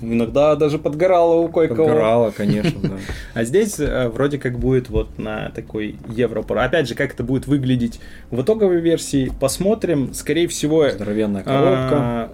[0.00, 1.88] Иногда даже подгорало у кое-кого.
[1.88, 2.96] Подгорало, конечно, да.
[3.34, 6.58] А здесь э, вроде как будет вот на такой евро упор.
[6.58, 8.00] Опять же, как это будет выглядеть
[8.30, 10.14] в итоговой версии, посмотрим.
[10.14, 11.90] Скорее всего, Здоровенная коробка.
[11.92, 12.30] а,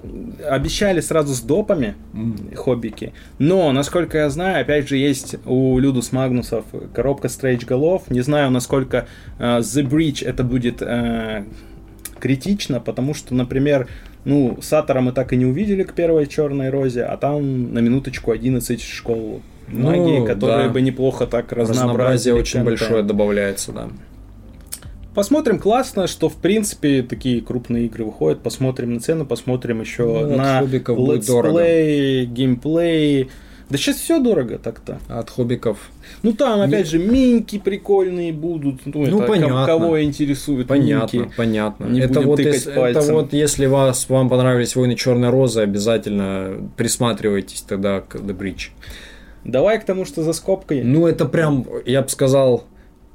[0.51, 1.95] обещали сразу с допами
[2.55, 3.13] хоббики.
[3.39, 8.11] Но, насколько я знаю, опять же, есть у Людус Магнусов коробка стрейч голов.
[8.11, 9.07] Не знаю, насколько
[9.39, 11.45] э, The Breach это будет э,
[12.21, 13.89] критично, потому что, например,
[14.25, 18.31] ну, Сатора мы так и не увидели к первой черной розе, а там на минуточку
[18.33, 20.73] 11 школ Ну, магии, которые да.
[20.73, 22.81] бы неплохо так Разнообразие очень контент.
[22.81, 23.89] большое добавляется, да.
[25.15, 28.41] Посмотрим, классно, что в принципе такие крупные игры выходят.
[28.43, 33.31] Посмотрим на цену, посмотрим еще Ну, на летсплей, геймплей.
[33.71, 34.99] Да сейчас все дорого так-то.
[35.09, 35.79] От хоббиков.
[36.23, 38.85] Ну там, опять же, миньки прикольные будут.
[38.85, 39.67] Ну, Ну, это понятно.
[39.67, 41.33] Кого интересует Понятно, миньки.
[41.37, 41.87] понятно.
[41.87, 47.63] Не это вот, если, это вот если вас, вам понравились войны Черной Розы, обязательно присматривайтесь
[47.63, 48.69] тогда к The Breach.
[49.45, 50.83] Давай к тому, что за скобкой.
[50.83, 52.65] Ну, это прям, я бы сказал,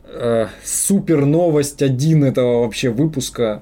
[0.05, 3.61] э, супер новость один этого вообще выпуска.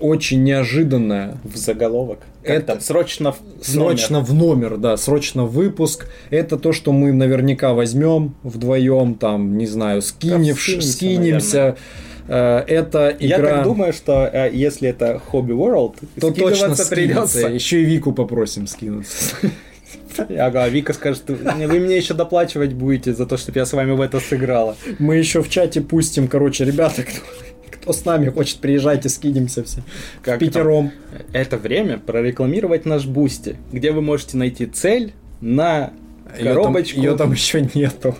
[0.00, 1.36] Очень неожиданная.
[1.44, 2.20] в заголовок.
[2.42, 2.80] Как Это- там?
[2.80, 6.08] Срочно в Срочно в номер, да, срочно в выпуск.
[6.30, 11.76] Это то, что мы наверняка возьмем вдвоем, там, не знаю, скинев, скинемся, скинемся.
[12.28, 13.56] Э, Это Я игра...
[13.56, 17.48] так думаю, что э, если это Hobby World, то точно придется.
[17.48, 19.36] Еще и Вику попросим скинуться.
[20.38, 23.92] Ага, Вика скажет, «Не, вы мне еще доплачивать будете за то, чтобы я с вами
[23.92, 24.76] в это сыграла.
[24.98, 27.20] Мы еще в чате пустим, короче, ребята, кто,
[27.70, 29.80] кто с нами хочет, приезжайте, скинемся все.
[30.22, 30.92] Как в пятером.
[31.32, 35.92] Это время прорекламировать наш Бусти, где вы можете найти цель на
[36.38, 36.98] Ее там, коробочку.
[37.00, 38.14] её там еще нету.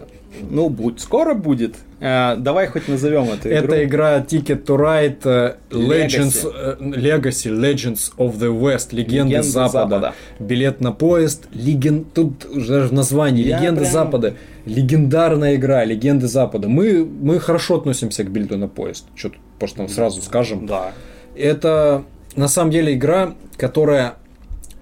[0.49, 1.75] Ну, будь, скоро будет.
[2.01, 3.59] А, давай хоть назовем эту игру.
[3.75, 6.53] Это игра Ticket to Ride э, Legends, Legacy.
[6.55, 9.81] э, Legacy, Legends of the West, Легенды, Легенды Запада.
[10.01, 10.15] Запада.
[10.39, 12.05] Билет на поезд, леген...
[12.05, 14.35] тут уже даже в названии Я Легенды прям- Запада.
[14.75, 16.69] Легендарная игра, Легенды Запада.
[16.69, 19.07] Мы, мы хорошо относимся к билету на поезд.
[19.15, 20.67] Что тут просто сразу скажем.
[20.67, 20.93] Да.
[21.37, 22.05] Это
[22.37, 24.15] на самом деле игра, которая...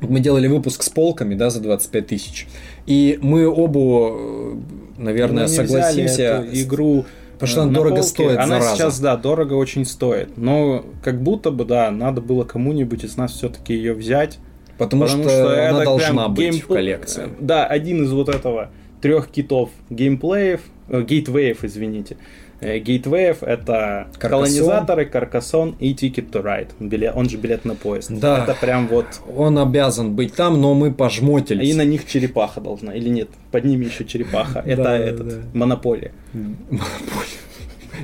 [0.00, 2.46] Мы делали выпуск с полками, да, за 25 тысяч.
[2.86, 4.54] И мы оба, э,
[4.96, 6.22] наверное, Мы взяли согласимся.
[6.22, 7.04] эту игру
[7.38, 8.08] Потому что э, она на дорого полке.
[8.08, 8.74] стоит, Она зараза.
[8.76, 10.36] сейчас, да, дорого очень стоит.
[10.36, 14.38] Но как будто бы, да, надо было кому-нибудь из нас все-таки ее взять.
[14.76, 17.28] Потому, Потому что, это она должна быть геймпл- в коллекции.
[17.40, 22.16] Да, один из вот этого трех китов геймплеев, э, гейтвеев, извините.
[22.60, 24.30] Э, Гейтвеев это Каркасон.
[24.30, 26.70] колонизаторы, Каркасон и Ticket to Ride.
[26.80, 28.10] Билет, он же билет на поезд.
[28.10, 28.42] Да.
[28.42, 29.06] Это прям вот.
[29.36, 31.68] Он обязан быть там, но мы пожмотились.
[31.68, 32.94] И на них черепаха должна.
[32.94, 34.58] Или нет, под ними еще черепаха.
[34.66, 35.34] Это этот, да.
[35.54, 36.12] монополия.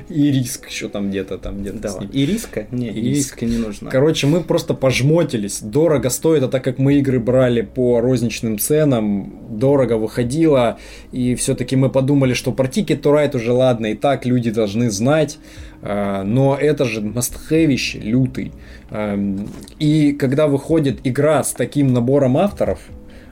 [0.09, 1.89] И риск еще там где-то, там где-то Да.
[1.89, 2.09] с ним.
[2.13, 2.67] Ириска?
[2.71, 2.97] Не, Ириск.
[3.41, 3.89] ириска не нужна.
[3.91, 5.59] Короче, мы просто пожмотились.
[5.61, 10.77] Дорого стоит, а так как мы игры брали по розничным ценам, дорого выходило.
[11.11, 14.89] И все-таки мы подумали, что про Ticket to Ride уже ладно, и так люди должны
[14.89, 15.37] знать.
[15.81, 18.51] А, Но это же мастхэвище лютый.
[18.89, 19.47] Ам,
[19.79, 22.79] И когда выходит игра с таким набором авторов,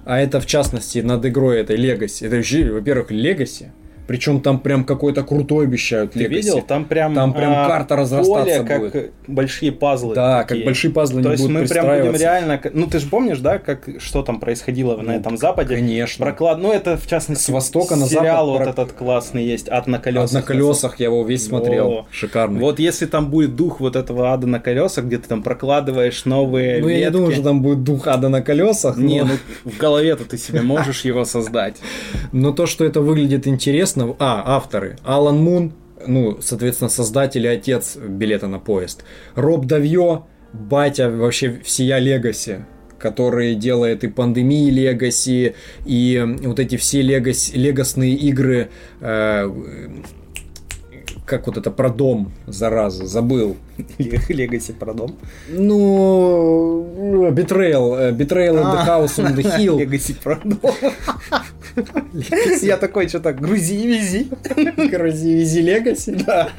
[0.05, 3.67] а это в частности над игрой этой Legacy, это вообще, во-первых, Legacy,
[4.07, 6.27] причем там прям какой-то крутой обещают Ты Legacy.
[6.29, 6.61] видел?
[6.61, 9.11] Там прям, Там прям а, карта разрастаться поле, как будет.
[9.27, 10.15] большие пазлы.
[10.15, 10.65] Да, как такие.
[10.65, 12.59] большие пазлы То не есть мы прям будем реально...
[12.73, 15.75] Ну, ты же помнишь, да, как, что там происходило на Ну, этом Западе?
[15.75, 16.25] конечно.
[16.25, 16.59] Проклад...
[16.59, 19.87] Ну, это, в частности, С востока на сериал запад вот про- этот классный есть, «Ад
[19.87, 20.31] на колесах».
[20.31, 21.89] А на колесах я его весь смотрел.
[21.89, 22.05] Во.
[22.11, 22.59] Шикарный.
[22.59, 26.81] Вот если там будет дух вот этого ада на колесах, где ты там прокладываешь новые
[26.81, 27.13] ну, я не ветки.
[27.13, 28.97] думаю, что там будет дух ада на колесах.
[28.97, 29.33] Не, но...
[29.63, 31.77] ну в голове-то ты себе можешь его создать.
[32.31, 33.92] но то, что это выглядит интересно.
[34.19, 34.97] А, авторы.
[35.03, 35.73] Алан Мун,
[36.05, 39.03] ну, соответственно, создатель и отец билета на поезд.
[39.35, 42.65] Роб Давье, батя вообще всея Легаси
[42.99, 45.55] который делает и пандемии Легаси,
[45.85, 48.69] и вот эти все легаси, легасные игры,
[49.01, 49.49] э,
[51.25, 53.55] как вот это про дом, зараза, забыл.
[54.29, 55.15] Легаси про дом.
[55.49, 59.77] Ну, Betrayal, э, Betrayal in the House on the Hill.
[59.79, 60.75] Легаси про дом.
[62.61, 64.27] Я такой, что-то грузи, вези.
[64.89, 66.11] Грузи, вези Легаси.
[66.25, 66.49] Да.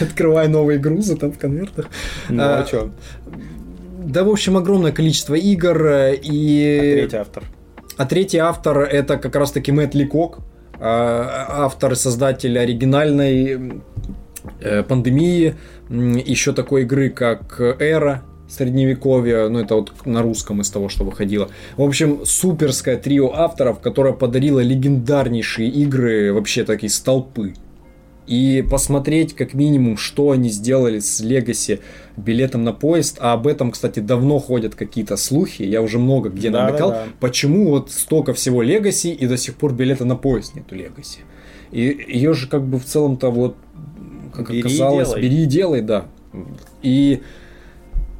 [0.00, 1.86] Открывай новые грузы там в конвертах.
[2.28, 2.90] Ну, А, а что?
[4.04, 5.86] Да, в общем, огромное количество игр.
[5.86, 6.94] э, И...
[7.00, 7.44] Третий автор.
[7.96, 10.42] А третий автор это как раз-таки Мэтт Ликок, а,
[10.80, 13.80] автор, создатель оригинальной
[14.60, 15.54] э, пандемии,
[15.90, 21.48] еще такой игры, как Эра, средневековье, ну это вот на русском из того, что выходило.
[21.76, 27.54] В общем, суперское трио авторов, которое подарило легендарнейшие игры, вообще такие столпы.
[28.28, 31.80] И посмотреть, как минимум, что они сделали с Legacy
[32.16, 33.16] билетом на поезд.
[33.20, 35.62] А об этом, кстати, давно ходят какие-то слухи.
[35.62, 36.90] Я уже много где Да, намекал.
[36.90, 37.10] да, да.
[37.20, 41.20] Почему вот столько всего Legacy и до сих пор билета на поезд нету Legacy.
[41.72, 43.56] И ее же как бы в целом-то вот,
[44.34, 45.22] как Бери и оказалось, делай.
[45.22, 46.04] бери и делай, да.
[46.82, 47.22] И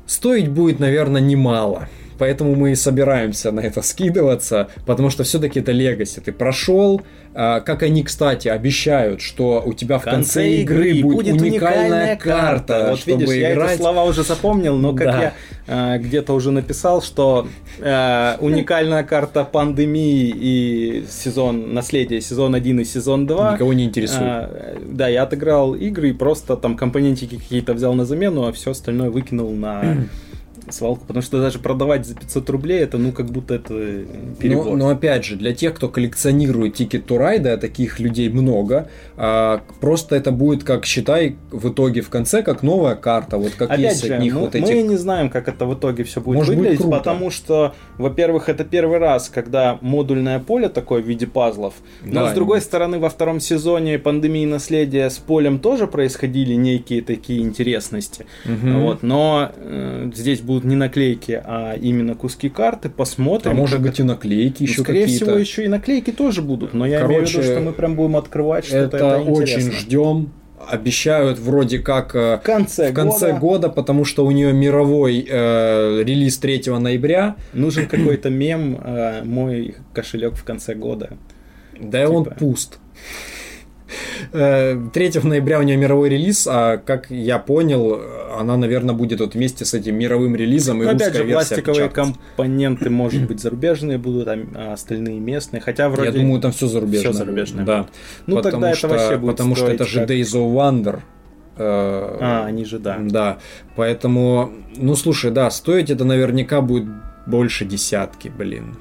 [0.06, 1.88] стоить будет, наверное, немало.
[2.18, 6.20] Поэтому мы и собираемся на это скидываться, потому что все-таки это Legacy.
[6.20, 7.00] Ты прошел,
[7.34, 12.98] а, как они, кстати, обещают, что у тебя в конце, игры, будет, уникальная, карта, Вот
[13.00, 13.72] чтобы видишь, я играть.
[13.72, 15.20] эти слова уже запомнил, но как Да.
[15.20, 15.32] я
[15.94, 17.46] э, где-то уже написал, что
[17.78, 23.54] э, уникальная карта пандемии и сезон наследие, сезон 1 и сезон 2.
[23.54, 24.22] Никого не интересует.
[24.22, 28.70] А, да, я отыграл игры и просто там компонентики какие-то взял на замену, а все
[28.72, 30.06] остальное выкинул на
[30.74, 34.04] свалку, потому что даже продавать за 500 рублей, это ну как будто это
[34.38, 34.66] перебор.
[34.66, 38.88] Но, но опять же, для тех, кто коллекционирует Ticket to Ride, а таких людей много,
[39.16, 43.70] а, просто это будет, как считай, в итоге в конце, как новая карта, вот как
[43.70, 44.86] Опять есть же, от них мы, вот мы эти...
[44.86, 46.96] не знаем, как это в итоге все будет Может выглядеть, круто.
[46.96, 51.74] потому что, во-первых, это первый раз, когда модульное поле такое в виде пазлов.
[52.04, 57.02] Но Да, с другой стороны, во втором сезоне пандемии наследия с полем тоже происходили некие
[57.02, 58.26] такие интересности.
[58.44, 58.82] Мгм.
[58.82, 62.88] Вот, но э, здесь будут не наклейки, а именно куски карты.
[62.88, 63.52] Посмотрим.
[63.52, 65.24] А может быть это- и наклейки Ну, еще Скорее какие-то.
[65.26, 66.74] всего, еще и наклейки тоже будут.
[66.74, 70.32] Но я имею в виду, что мы прям будем открывать что-то это, это, очень ждем.
[70.68, 75.24] Обещают вроде как э, В конце, в конце года года, потому что у нее мировой
[75.26, 77.36] э, релиз 3 ноября.
[77.52, 81.10] нужен какой-то мем э, мой кошелек в конце года.
[81.80, 82.36] Да и он Типа.
[82.36, 82.78] пуст.
[84.32, 88.00] Э, 3 ноября у нее мировой релиз, а как я понял,
[88.38, 92.90] она, наверное, будет вот вместе с этим мировым релизом и Но опять же, пластиковые компоненты,
[92.90, 95.60] может быть, зарубежные будут, а а остальные местные.
[95.60, 96.10] Хотя вроде...
[96.10, 97.12] Я думаю, там все зарубежное.
[97.12, 97.86] всё зарубежное Да.
[98.26, 101.00] Ну, потому тогда это что, вообще будет Потому что это же как- Days of Wonder.
[101.56, 102.98] Э, А, они же, да.
[103.00, 103.38] Да,
[103.76, 106.84] поэтому, ну слушай, да, стоить это наверняка будет
[107.26, 108.76] больше десятки, блин.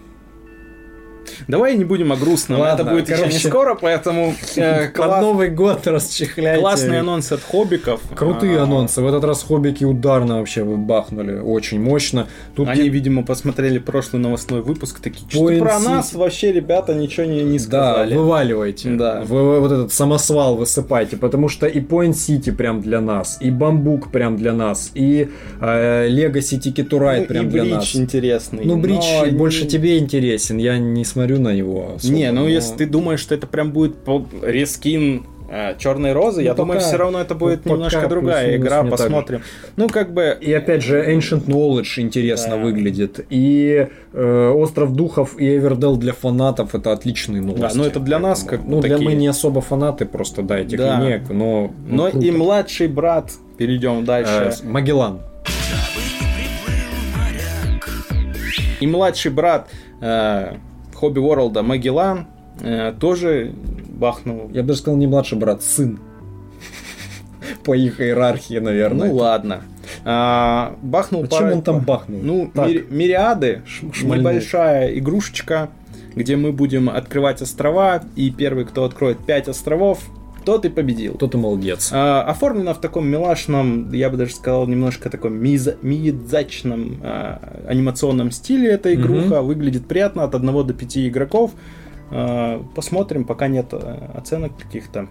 [1.47, 2.59] Давай не будем о грустном.
[2.59, 3.34] Ладно, это будет еще короче.
[3.34, 6.61] не скоро, поэтому э, Под класс- Новый год расчехляйте.
[6.61, 8.01] классный анонс от хоббиков.
[8.15, 9.01] Крутые А, анонсы.
[9.01, 11.39] В этот раз хоббики ударно вообще бахнули.
[11.39, 12.27] Очень мощно.
[12.55, 17.26] Тут Они, видимо, посмотрели прошлый новостной выпуск, такие, что Point про нас вообще, ребята, ничего
[17.26, 18.15] не, не Да, сказали.
[18.15, 18.89] вываливайте.
[18.91, 19.22] Да.
[19.26, 23.51] Вы, вы вот этот самосвал высыпайте, потому что и Point City прям для нас, и
[23.51, 25.30] Бамбук прям для нас, и
[25.61, 27.95] э, Legacy Ticket to Ride Ну, прям и для Бридж нас.
[27.95, 28.64] интересный.
[28.65, 31.94] Ну, Бридж но больше тебе интересен, я не смотрю на него.
[31.95, 33.95] особо, Не, ну но- если ты думаешь, что это прям будет
[34.41, 35.26] рескин
[35.80, 38.84] Черной Розы, я Ну, думаю, пока- все равно это будет пока немножко другая плюс-минус игра,
[38.84, 39.41] посмотрим.
[39.78, 40.38] Ну, как бы...
[40.41, 42.62] И опять же, Ancient Knowledge интересно Да.
[42.64, 43.26] выглядит.
[43.30, 47.78] И э, Остров Духов и Эвердел для фанатов это отличные новости.
[47.78, 49.10] ну это для нас как Ну, для такие.
[49.10, 50.99] мы не особо фанаты просто, да, этих Да.
[50.99, 51.72] линеек, но...
[51.88, 52.26] ну, Но круто.
[52.28, 55.22] и младший брат, перейдем Э, дальше, Магеллан.
[58.80, 59.70] и младший брат
[60.02, 60.54] э,
[60.98, 62.26] Хобби Ворлда Магеллан
[62.61, 63.53] э, тоже
[63.88, 64.49] бахнул.
[64.52, 65.99] Я бы даже сказал, не младший брат, сын.
[67.64, 69.10] По их иерархии, наверное.
[69.10, 69.61] Ну ладно.
[70.03, 72.19] А, бахнул Зачем пара- он там бахнул?
[72.24, 72.52] Ну,
[72.90, 74.15] мириады, шмальнул.
[74.15, 75.69] небольшая игрушечка,
[76.15, 79.99] где мы будем открывать острова, и первый, кто откроет 5 островов,
[80.48, 81.15] тот и победил.
[81.15, 81.90] Кто ты молодец.
[81.91, 88.32] А, оформлено в таком милашном, я бы даже сказал, немножко таком миза- миядзачном а, анимационном
[88.32, 89.41] стиле эта игруха.
[89.41, 91.52] Выглядит приятно от 1 до 5 игроков.
[92.11, 95.10] А, посмотрим, пока нет а, оценок каких-то.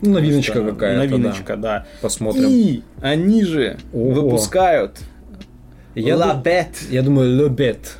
[0.00, 1.80] Новиночка Просто какая-то, Новиночка, да.
[1.80, 1.86] да.
[2.00, 2.44] Посмотрим.
[2.48, 4.22] И они же Ого.
[4.22, 4.98] выпускают
[5.94, 6.90] Я La ду-.
[6.90, 7.98] Я думаю, La Bête.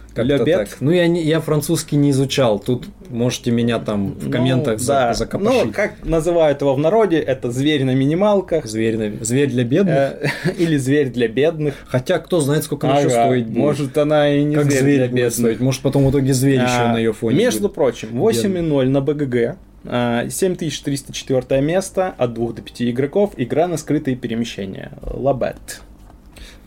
[0.68, 0.68] Так.
[0.80, 2.58] Ну, я, не, я французский не изучал.
[2.58, 5.14] Тут можете меня там в Ну, комментах за- да.
[5.14, 5.64] закопошить.
[5.66, 8.66] Ну, как называют его в народе, это зверь на минималках.
[8.66, 9.94] Зверь, на- зверь для бедных.
[9.94, 10.28] э,
[10.58, 11.74] Или зверь для бедных.
[11.86, 13.48] Хотя, кто знает, сколько она еще будет.
[13.56, 15.32] Может, она и не как зверь, зверь для бедных.
[15.32, 15.60] стоить.
[15.60, 17.74] Может, потом в итоге зверь еще А, на ее фоне Между будет.
[17.74, 19.56] прочим, 8.0 на БГГ.
[19.86, 23.32] а, 7304 место от 2 до 5 игроков.
[23.36, 24.92] Игра на скрытые перемещения.
[25.02, 25.80] La Bête.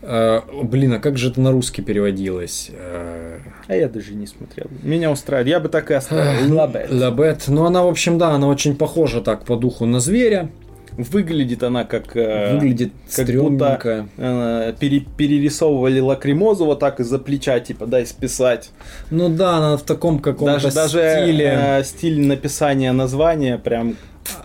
[0.06, 2.70] Э, блин, а как же это на русский переводилось?
[2.72, 4.66] Э, А я даже не смотрел.
[4.82, 5.48] Меня устраивает.
[5.48, 6.54] Я бы так и оставил.
[6.54, 6.90] Лабет.
[6.90, 7.44] Лабет.
[7.48, 10.50] Ну, она, в общем, да, она очень похожа так по духу на зверя.
[10.96, 12.16] Выглядит она как...
[12.16, 18.70] э, Выглядит как будто э, пере- перерисовывали лакримозу вот так из-за плеча, типа, дай списать.
[19.10, 21.58] Ну да, она в таком каком-то Даже, даже стиле.
[21.80, 23.96] э, стиль написания названия прям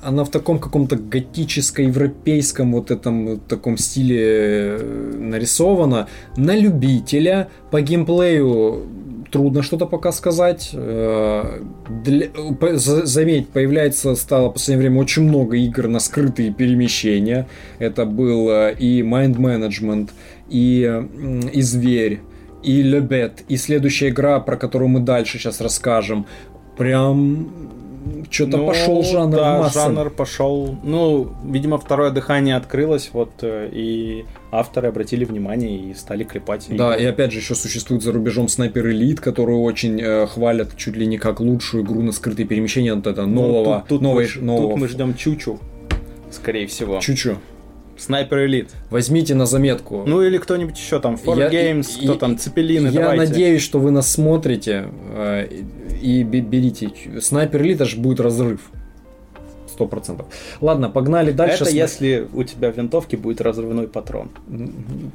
[0.01, 6.07] Она в таком каком-то готическо-европейском вот этом таком стиле э, нарисована.
[6.37, 8.87] На любителя по геймплею
[9.31, 10.71] трудно что-то пока сказать.
[10.73, 11.61] Э,
[12.03, 12.29] для-
[12.77, 17.47] заметь, появляется, стало в последнее время очень много игр на скрытые перемещения.
[17.79, 20.09] Это был и Mind Management,
[20.49, 21.03] и,
[21.53, 22.21] и Зверь,
[22.63, 26.25] и Лебет, и следующая игра, про которую мы дальше сейчас расскажем.
[26.77, 27.49] Прям
[28.29, 29.79] что-то Ну, пошел жанр да, в массы.
[29.79, 30.77] жанр пошел.
[30.83, 36.67] Ну, видимо, второе дыхание открылось, вот, э, и авторы обратили внимание и стали клепать.
[36.69, 37.03] Да, игры.
[37.03, 41.05] и опять же еще существует за рубежом Снайпер Элит, которую очень э, хвалят чуть ли
[41.05, 44.41] не как лучшую игру на скрытые перемещения вот это Ну, нового, тут, тут новой- мы,
[44.45, 45.59] нового тут мы ждем Чучу,
[46.31, 46.99] скорее всего.
[46.99, 47.37] Чучу.
[47.99, 48.69] Снайпер Элит.
[48.89, 50.03] Возьмите на заметку.
[50.07, 53.25] Ну или кто-нибудь еще там, For Я- Games, и- кто и- там, Цепелины, Я давайте.
[53.25, 55.47] надеюсь, что вы нас смотрите э,
[56.01, 56.91] и бе- берите.
[57.21, 58.61] Снайпер Элит аж будет разрыв.
[59.67, 60.25] Сто процентов.
[60.59, 61.63] Ладно, погнали дальше.
[61.63, 64.29] Это Сна- если у тебя в винтовке будет разрывной патрон.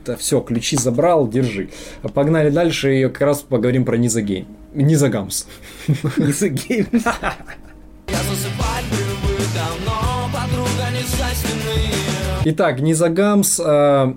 [0.07, 1.69] Да все, ключи забрал, держи.
[2.15, 4.47] Погнали дальше и как раз поговорим про Низагейм.
[4.75, 5.47] Низагамс.
[5.89, 6.87] Из гейм.
[6.93, 12.04] Я засыпать привык давно, подруга не со стены
[12.45, 14.13] Итак, Низагамс э,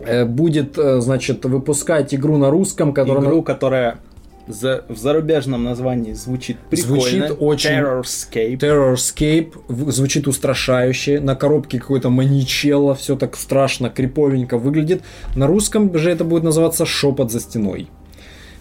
[0.00, 3.24] э, будет, э, значит, выпускать игру на русском, которая...
[3.24, 3.98] Игру, которая
[4.46, 6.94] за- в зарубежном названии звучит прикольно.
[7.00, 8.58] Звучит очень- Terrorscape.
[8.58, 15.02] Terrorscape в- звучит устрашающе, на коробке какой-то маничелло, все так страшно, криповенько выглядит.
[15.36, 17.88] На русском же это будет называться «Шепот за стеной».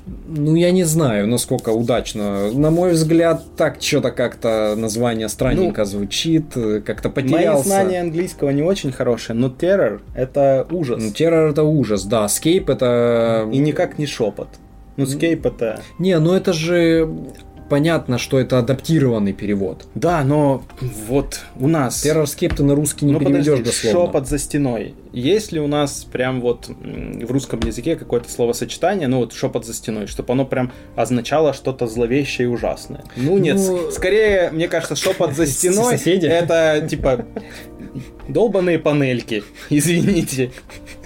[0.06, 2.52] Ну, я не знаю, насколько удачно.
[2.52, 7.68] На мой взгляд, так что-то как-то название странненько звучит, э, как-то Мои потерялся.
[7.70, 11.02] знания английского не очень хорошие, но террор это ужас.
[11.02, 12.28] Ну, террор это ужас, да.
[12.28, 13.48] Скейп это...
[13.52, 14.50] И никак не шепот.
[14.98, 15.80] Ну, скейп это...
[16.00, 17.10] Не, ну это же
[17.74, 19.88] понятно, что это адаптированный перевод.
[19.96, 20.64] Да, но
[21.08, 22.04] вот у нас...
[22.04, 24.06] Террорскейп ты на русский не ну, переведешь подожди, дословно.
[24.12, 24.94] шепот за стеной.
[25.12, 29.74] Есть ли у нас прям вот в русском языке какое-то словосочетание, ну вот шепот за
[29.74, 33.06] стеной, чтобы оно прям означало что-то зловещее и ужасное?
[33.16, 36.28] Ну нет, Ну, скорее, мне кажется, шепот за стеной Соседи?
[36.28, 37.26] это типа
[38.28, 40.52] долбаные панельки, извините.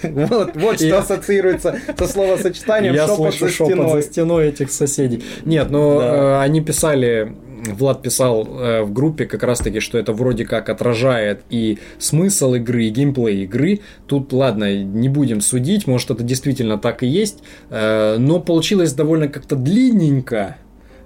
[0.02, 5.22] Вот, вот что ассоциируется со словосочетанием Я слышу шепот за стеной этих соседей.
[5.44, 7.34] Нет, но э, они писали,
[7.66, 12.84] Влад писал э, в группе как раз-таки, что это вроде как отражает и смысл игры,
[12.84, 13.80] и геймплей игры.
[14.06, 19.28] Тут, ладно, не будем судить, может это действительно так и есть, э, но получилось довольно
[19.28, 20.56] как-то длинненько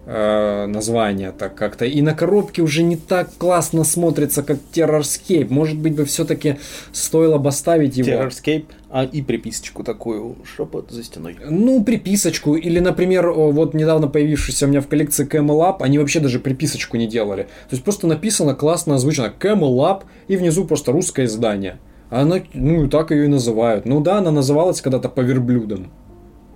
[0.06, 1.84] э, название так как-то.
[1.84, 5.48] И на коробке уже не так классно смотрится, как Terrorscape.
[5.48, 6.58] Может быть бы все-таки
[6.92, 8.08] стоило бы оставить его.
[8.08, 11.36] Terrorscape, а и приписочку такую, шепот за стеной.
[11.48, 12.56] Ну, приписочку.
[12.56, 16.96] Или, например, вот недавно появившийся у меня в коллекции Camel Up, они вообще даже приписочку
[16.96, 17.42] не делали.
[17.42, 21.78] То есть просто написано классно озвучено Camel Up, и внизу просто русское издание.
[22.10, 23.86] Она, ну, так ее и называют.
[23.86, 25.90] Ну да, она называлась когда-то по верблюдам.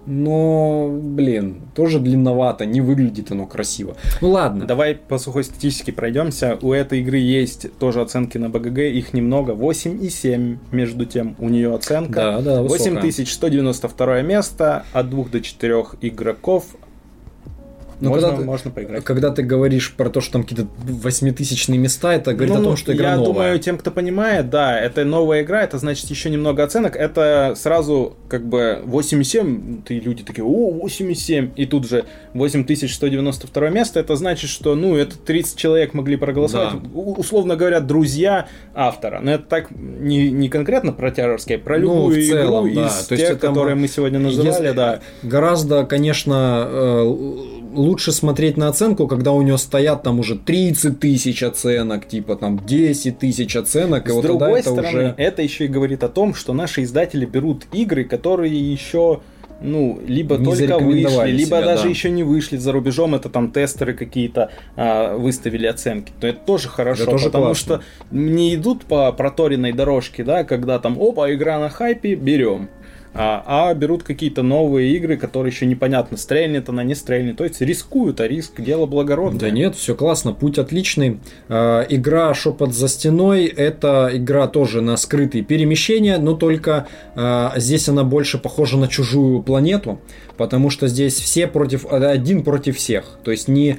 [0.06, 3.96] Но, блин, тоже длинновато, не выглядит оно красиво.
[4.20, 4.64] Ну ладно.
[4.64, 6.58] Давай по сухой статистике пройдемся.
[6.62, 11.74] У этой игры есть тоже оценки на БГГ, их немного, 8,7 между тем у нее
[11.74, 12.14] оценка.
[12.14, 13.02] Да, да, высокая.
[13.02, 16.64] 8192 место, от 2 до 4 игроков.
[18.00, 19.04] Но можно, когда ты- можно поиграть.
[19.04, 22.76] Когда ты говоришь про то, что там какие-то восьмитысячные места, это говорит Ну, о том,
[22.76, 23.32] что игра я новая.
[23.32, 26.94] думаю, тем, кто понимает, да, это новая игра, это значит еще немного оценок.
[26.96, 32.04] Это сразу как бы 8,7, ты люди такие, о, 8,7, и тут же
[32.34, 36.88] 8192 место, это значит, что, ну, это 30 человек могли проголосовать, Да.
[37.00, 39.20] Условно говоря, друзья автора.
[39.22, 42.86] Но это так не, не конкретно про террорские, про Ну, любую в целом, игру да.
[42.88, 45.00] из То есть тех, это которые мы сегодня называли, да.
[45.22, 47.06] Гораздо, конечно, э,
[47.76, 52.58] лучше смотреть на оценку, когда у нее стоят там уже 30 тысяч оценок, типа там
[52.64, 55.14] 10 тысяч оценок, и С вот тогда другой это стороны, уже...
[55.16, 59.20] это еще и говорит о том, что наши издатели берут игры, которые еще
[59.60, 61.88] ну, либо Не только вышли, либо себя, даже да.
[61.88, 66.12] еще не вышли за рубежом, это там тестеры какие-то а, выставили оценки.
[66.20, 67.76] То это тоже хорошо, Это тоже потому классно.
[67.76, 72.68] что не идут по проторенной дорожке, да, когда там, опа, игра на хайпе, берем.
[73.18, 77.36] А, а берут какие-то новые игры, которые еще непонятно, стрельнет она, не стрельнет.
[77.36, 79.40] То есть рискуют, а риск дело благородное.
[79.40, 81.20] Да нет, все классно, путь отличный.
[81.48, 87.88] Э, игра Шепот за стеной это игра тоже на скрытые перемещения, но только э, здесь
[87.88, 90.00] она больше похожа на чужую планету,
[90.36, 93.18] потому что здесь все против один против всех.
[93.24, 93.78] То есть не,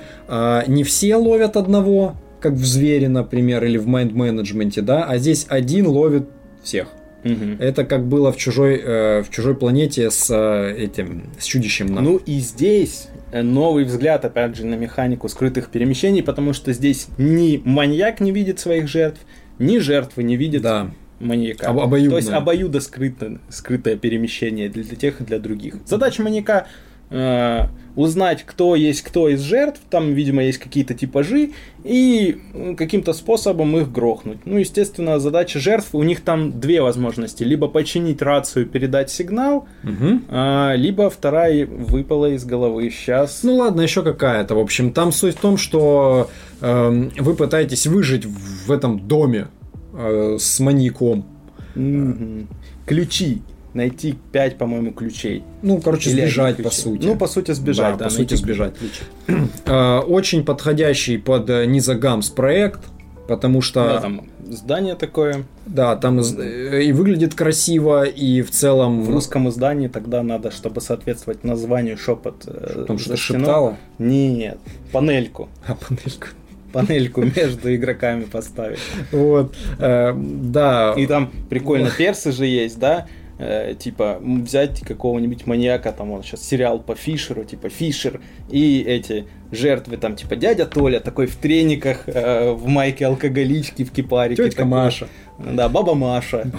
[0.68, 5.88] не все ловят одного, как в звере, например, или в майнд-менеджменте, да, а здесь один
[5.88, 6.30] ловит
[6.64, 6.88] всех.
[7.28, 7.58] Мгм.
[7.60, 11.88] Это как было в чужой, э, в чужой планете с э, этим с чудищем.
[11.88, 16.72] на- Ну и здесь э, новый взгляд, опять же, на механику скрытых перемещений, потому что
[16.74, 19.20] здесь ни маньяк не видит своих жертв,
[19.60, 20.92] ни жертвы не видят да.
[21.20, 21.68] маньяка.
[21.70, 22.12] Об- обоюдное.
[22.12, 25.76] То есть обоюдо скрыто, скрытое перемещение для тех и для других.
[25.86, 26.68] Задача маньяка
[27.10, 31.52] э, узнать, кто есть кто из жертв, там, видимо, есть какие-то типажи,
[31.84, 32.40] и
[32.78, 34.38] каким-то способом их грохнуть.
[34.46, 37.44] Ну, естественно, задача жертв, у них там две возможности.
[37.44, 40.26] Либо починить рацию, передать сигнал, Мгм.
[40.30, 42.90] а, либо вторая выпала из головы.
[42.92, 43.42] Сейчас.
[43.44, 44.54] Ну ладно, еще какая-то.
[44.56, 46.30] В общем, там суть в том, что
[46.62, 49.48] эм, вы пытаетесь выжить в этом доме
[49.94, 51.26] э, с маньяком.
[51.74, 52.48] Мгм.
[52.86, 53.42] Ключи.
[53.74, 55.44] Найти 5, по-моему, ключей.
[55.62, 57.06] Ну, короче, Или сбежать, по сути.
[57.06, 57.94] Ну, по сути, сбежать.
[57.94, 58.74] Да, Да, по сути, сбежать.
[58.78, 59.04] ключи.
[59.66, 62.80] Э, очень подходящий под э, Низагамс проект,
[63.28, 63.84] потому что...
[63.84, 65.44] Да, там здание такое.
[65.66, 69.04] Да, там э, и выглядит красиво, и в целом...
[69.04, 72.44] В русском издании тогда надо, чтобы соответствовать названию шепот.
[72.48, 73.78] э, Там что-то шептало.
[74.00, 74.58] Нет,
[74.92, 75.50] панельку.
[75.68, 76.28] А, панелька.
[76.74, 78.80] Панельку между игроками поставить.
[79.12, 79.54] Вот.
[79.80, 80.94] э, Да.
[80.98, 83.08] И там прикольно, персы же есть, да?
[83.40, 88.20] Э, типа взять какого-нибудь маньяка, там вот сейчас сериал по Фишеру, типа Фишер,
[88.50, 93.92] и эти жертвы, там типа дядя Толя, такой в трениках, э, в майке алкоголички, в
[93.92, 94.44] кипарике.
[94.44, 94.72] Тетка такой.
[94.72, 95.08] Маша.
[95.38, 96.50] Да, баба Маша.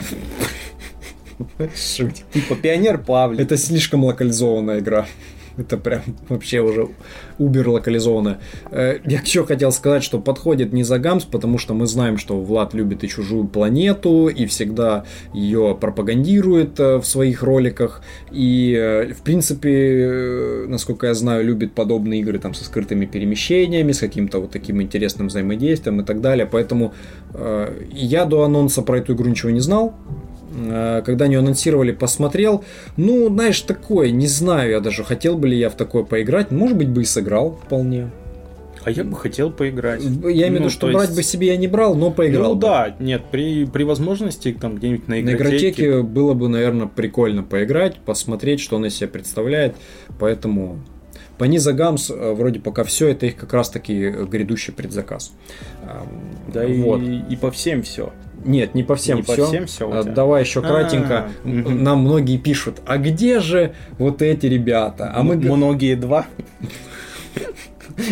[2.33, 3.41] Типа пионер Павлик.
[3.41, 5.07] Это слишком локализованная игра.
[5.59, 6.89] Это прям вообще уже
[7.39, 8.39] убер локализованная.
[8.71, 12.41] Э, Я еще хотел сказать, что подходит не за Гамс, потому что мы знаем, что
[12.41, 15.05] Влад любит и чужую планету, и всегда
[15.35, 18.03] ее пропагандирует э, в своих роликах.
[18.31, 23.99] И, э, в принципе, насколько я знаю, любит подобные игры там со скрытыми перемещениями, с
[23.99, 26.47] каким-то вот таким интересным взаимодействием и так далее.
[26.51, 26.95] Поэтому
[27.93, 29.95] я до анонса про эту игру ничего не знал.
[30.55, 32.65] Э, Когда они анонсировали, посмотрел.
[32.97, 36.51] Ну, знаешь, такое, не знаю я даже, хотел бы ли я в такое поиграть.
[36.51, 38.11] Может быть, бы и сыграл вполне.
[38.85, 40.03] А я бы хотел поиграть.
[40.03, 40.09] Я
[40.49, 42.51] имею в виду, Ну, что то брать есть- бы себе я не брал, но поиграл.
[42.51, 42.61] Ну бы.
[42.63, 45.69] да, нет, при, при возможности там где-нибудь на На игротеке.
[45.69, 49.75] игротеке было бы, наверное, прикольно поиграть, посмотреть, что он из себя представляет.
[50.19, 50.79] Поэтому
[51.37, 55.33] по Низа Гамс э, вроде пока все, это их как раз таки грядущий предзаказ.
[56.53, 57.03] Да вот.
[57.03, 58.13] и, и по всем все.
[58.45, 59.47] Нет, не по всем Не по все.
[59.47, 60.13] всем всё у тебя?
[60.13, 61.29] Давай еще А, кратенько.
[61.45, 61.83] мгм.
[61.83, 65.13] Нам многие пишут, а где же вот эти ребята?
[65.15, 66.27] А мы Многие два.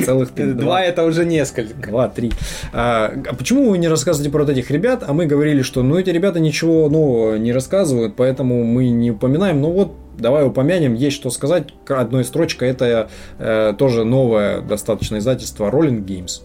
[0.04, 1.88] целых три, Два это уже несколько.
[1.90, 2.32] Два, три.
[2.72, 5.04] А, а почему вы не рассказываете про вот этих ребят?
[5.06, 9.60] А мы говорили, что ну эти ребята ничего ну, не рассказывают, поэтому мы не упоминаем.
[9.60, 11.68] Ну вот, давай упомянем, есть что сказать.
[11.88, 13.08] Одной строчкой это
[13.38, 16.42] э, тоже новое достаточно издательство Rolling Games.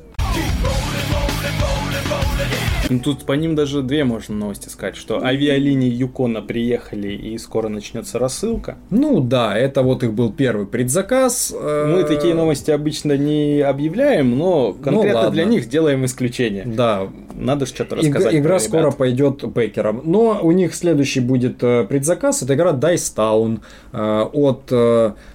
[2.92, 7.70] Ну, Тут по ним даже две можно новости сказать, что авиалинии Юкона приехали и скоро
[7.70, 8.78] начнется рассылка.
[8.90, 11.54] Ну да, это вот их был первый предзаказ.
[11.58, 15.32] э, Мы такие новости обычно не объявляем, но конкретно ладно.
[15.32, 16.64] для них сделаем исключение.
[16.66, 18.36] Да, Надо же что-то рассказать.
[18.36, 18.98] игра скоро ребят.
[18.98, 20.02] пойдет пекером.
[20.04, 22.44] Но у них следующий будет э, предзаказ.
[22.44, 23.60] Это игра Dice Town
[23.94, 24.72] э, от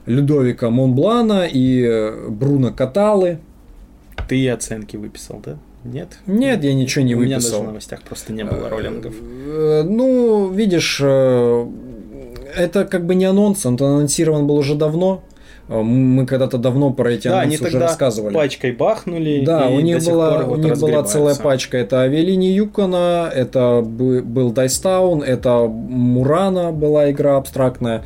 [0.06, 3.38] Людовика Монблана и Бруно Каталы.
[4.28, 5.56] Ты оценки выписал, да?
[5.92, 6.08] Нет?
[6.26, 7.62] Нет, я ничего не У меня даже выписал.
[7.62, 9.14] в новостях просто не было роллингов.
[9.20, 11.66] Э, Ну, видишь, э,
[12.56, 15.22] это как бы не анонс, он анонсирован был уже давно.
[15.68, 18.34] Э, Мы когда-то давно про эти Да, они анонсы уже рассказывали.
[18.34, 19.42] пачкой бахнули.
[19.44, 21.76] Да, у них была, пор у вот них была целая пачка.
[21.76, 28.04] Это авиалинии Юкона, это бы- был Dice Town, это Мурана была игра абстрактная.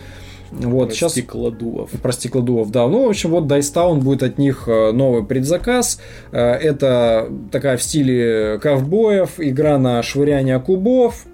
[0.51, 1.91] Вот, сейчас Стеклодувов.
[1.91, 2.87] про стеклодувов, да.
[2.89, 6.01] Ну, в общем, вот Dice Town будет от них э, новый предзаказ.
[6.33, 11.25] Э, Это такая в стиле ковбоев, игра на швыряние кубов.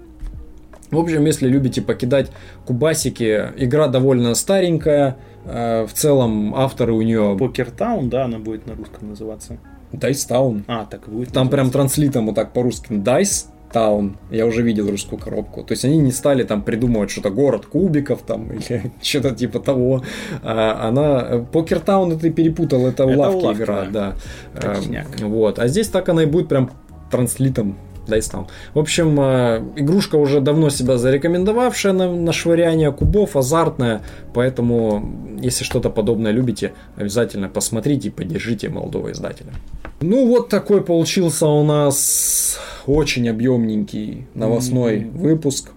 [0.91, 2.31] В общем, если любите покидать
[2.65, 5.17] кубасики, игра довольно старенькая.
[5.45, 9.57] Э, В целом, авторы у нее Покертаун, да, она будет на русском называться.
[9.93, 10.63] Dice Town.
[10.67, 11.29] А, так будет.
[11.29, 11.73] Там прям называться.
[11.73, 14.15] транслитом вот так по-русски Dice Town.
[14.31, 15.63] Я уже видел русскую коробку.
[15.63, 20.03] То есть они не стали там придумывать что-то город кубиков там или что-то типа того.
[20.43, 24.15] А, она Покер Таун ты перепутал, это, Это лавки лавки, игра, да.
[24.53, 24.73] да.
[24.73, 25.07] Точняк.
[25.21, 25.59] А, вот.
[25.59, 26.71] А здесь так она и будет прям
[27.11, 27.77] транслитом
[28.07, 28.47] Dice Town.
[28.73, 34.01] В общем, э, игрушка уже давно себя зарекомендовавшая на, на швыряние кубов, азартная,
[34.33, 39.51] поэтому, если что-то подобное любите, обязательно посмотрите и поддержите молодого издателя.
[39.99, 45.71] Ну, вот такой получился у нас очень объемненький новостной выпуск.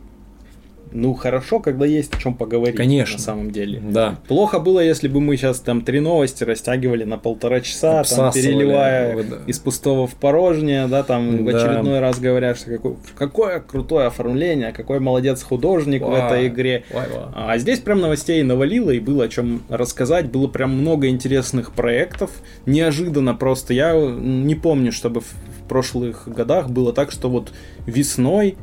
[0.93, 2.77] Ну, хорошо, когда есть о чем поговорить.
[2.77, 3.17] Конечно.
[3.17, 3.81] На самом деле.
[3.81, 4.19] Да.
[4.29, 9.23] Плохо было, если бы мы сейчас там три новости растягивали на полтора часа, там переливая
[9.23, 9.39] да.
[9.47, 11.59] из пустого в порожнее, да, там в Да.
[11.59, 16.17] очередной раз говорят, что какое, какое крутое оформление, какой молодец художник в Вау.
[16.17, 16.85] этой игре.
[16.93, 17.25] Вай, вай.
[17.35, 20.31] А здесь прям новостей навалило, и было о чем рассказать.
[20.31, 22.31] Было прям много интересных проектов.
[22.67, 23.75] Неожиданно просто.
[23.75, 25.27] Я не помню, чтобы в
[25.61, 27.53] в прошлых годах было так, что вот
[27.87, 28.57] весной,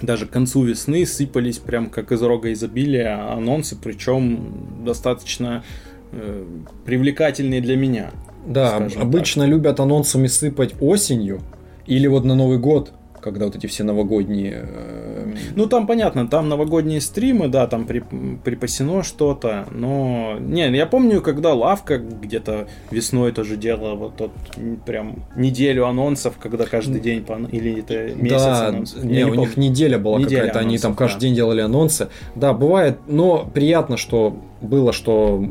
[0.00, 5.64] даже к концу весны, сыпались прям как из рога изобилия анонсы, причем достаточно
[6.12, 6.44] э,
[6.84, 8.12] привлекательные для меня.
[8.46, 11.40] Да, обычно любят анонсами сыпать осенью
[11.86, 14.66] или вот на Новый год, когда вот эти все новогодние...
[15.54, 18.04] Ну, там понятно, там новогодние стримы, да, там при-
[18.44, 20.36] припасено что-то, но...
[20.38, 24.32] Не, я помню, когда Лавка где-то весной тоже делала вот тот
[24.86, 27.34] прям неделю анонсов, когда каждый день по...
[27.50, 29.04] Или это месяц да, анонсов.
[29.04, 29.40] не, Я у помню.
[29.42, 31.20] них неделя была Неделя какая-то, они там анонсов, каждый да.
[31.20, 32.08] день делали анонсы.
[32.34, 35.44] Да, бывает, но приятно, что было что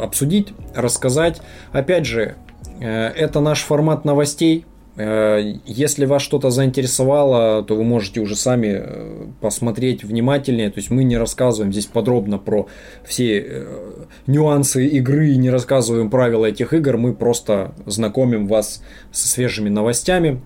[0.00, 1.40] обсудить, рассказать.
[1.72, 2.36] Опять же,
[2.80, 4.64] э, это наш формат новостей.
[4.96, 10.70] Э, Если вас что-то заинтересовало, то вы можете уже сами э, посмотреть внимательнее.
[10.70, 12.68] То есть мы не рассказываем здесь подробно про
[13.04, 13.66] все э,
[14.26, 16.96] нюансы игры, не рассказываем правила этих игр.
[16.96, 20.40] Мы просто знакомим вас со свежими новостями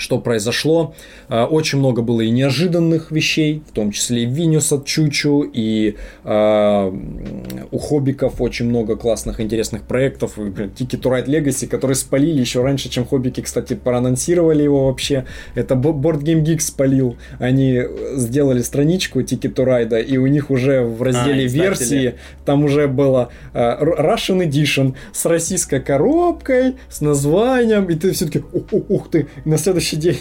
[0.00, 0.94] что произошло.
[1.28, 5.96] А, Очень много было и неожиданных вещей, в том числе и Винюс от Чучу, и
[6.24, 10.32] а, м, у Хоббиков очень много классных, интересных проектов.
[10.36, 15.24] Блин, Ticket to Ride Legacy, которые спалили еще раньше, чем Хоббики, кстати, проанонсировали его вообще.
[15.54, 17.16] Это Board Game Geek спалил.
[17.38, 17.80] Они
[18.16, 21.64] сделали страничку Ticket to Ride, и у них уже в разделе и ставили.
[21.68, 22.14] версии
[22.44, 28.42] там уже было а, Р- Russian Edition с российской коробкой, с названием, и ты все-таки,
[28.88, 30.18] ух ты, на следующий день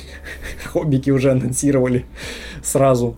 [0.65, 2.05] хоббики уже анонсировали
[2.63, 3.15] сразу.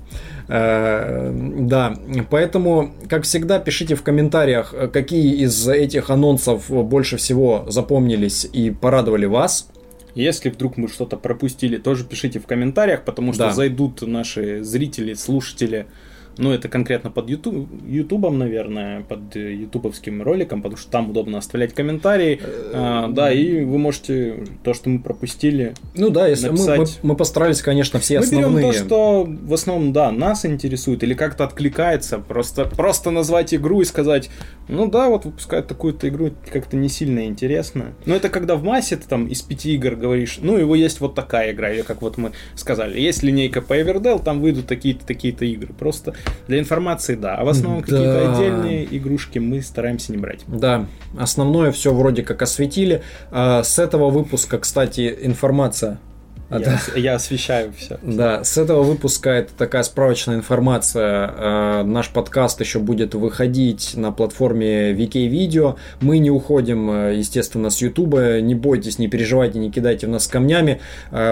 [0.48, 1.96] Э, Да,
[2.30, 8.70] поэтому, как всегда, пишите в комментариях, э, какие из этих анонсов больше всего запомнились и
[8.72, 9.70] порадовали вас.
[10.14, 13.54] Если вдруг мы что-то пропустили, тоже пишите в комментариях, потому что Да.
[13.54, 15.86] зайдут наши зрители, слушатели.
[16.42, 21.38] Ну, это конкретно под YouTube, ютубом, наверное, под э, ютубовским роликом, потому что там удобно
[21.38, 22.42] оставлять комментарии.
[22.74, 25.76] А, да, и вы можете то, что мы пропустили.
[25.94, 27.00] Ну да, если мы, мы, Написать.
[27.04, 28.72] мы постарались, конечно, все мы берем основные.
[28.72, 32.18] то, что в основном, да, нас интересует или как-то откликается.
[32.18, 34.32] Просто, просто назвать игру и сказать,
[34.72, 37.94] ну да, вот выпускают такую-то игру, как-то не сильно интересно.
[38.06, 41.14] Но это когда в массе ты там из пяти игр говоришь, ну, его есть вот
[41.14, 45.46] такая игра, или как вот мы сказали, есть линейка по Everdell, там выйдут такие-то, такие-то
[45.46, 45.74] игры.
[45.78, 46.14] Просто
[46.48, 47.36] для информации, да.
[47.36, 47.88] А в основном Да.
[47.88, 50.42] какие-то отдельные игрушки мы стараемся не брать.
[50.48, 50.88] Да,
[51.18, 53.04] основное все вроде как осветили.
[53.32, 56.00] А, С этого выпуска, кстати, информация.
[56.52, 57.00] А, Я, да.
[57.00, 57.98] я освещаю все.
[58.02, 61.34] Да, с этого выпуска это такая справочная информация.
[61.36, 65.78] Э, Наш подкаст еще будет выходить на платформе VK Video.
[66.02, 68.16] Мы не уходим, э, естественно, с YouTube.
[68.42, 70.82] Не бойтесь, не переживайте, не кидайте в нас камнями.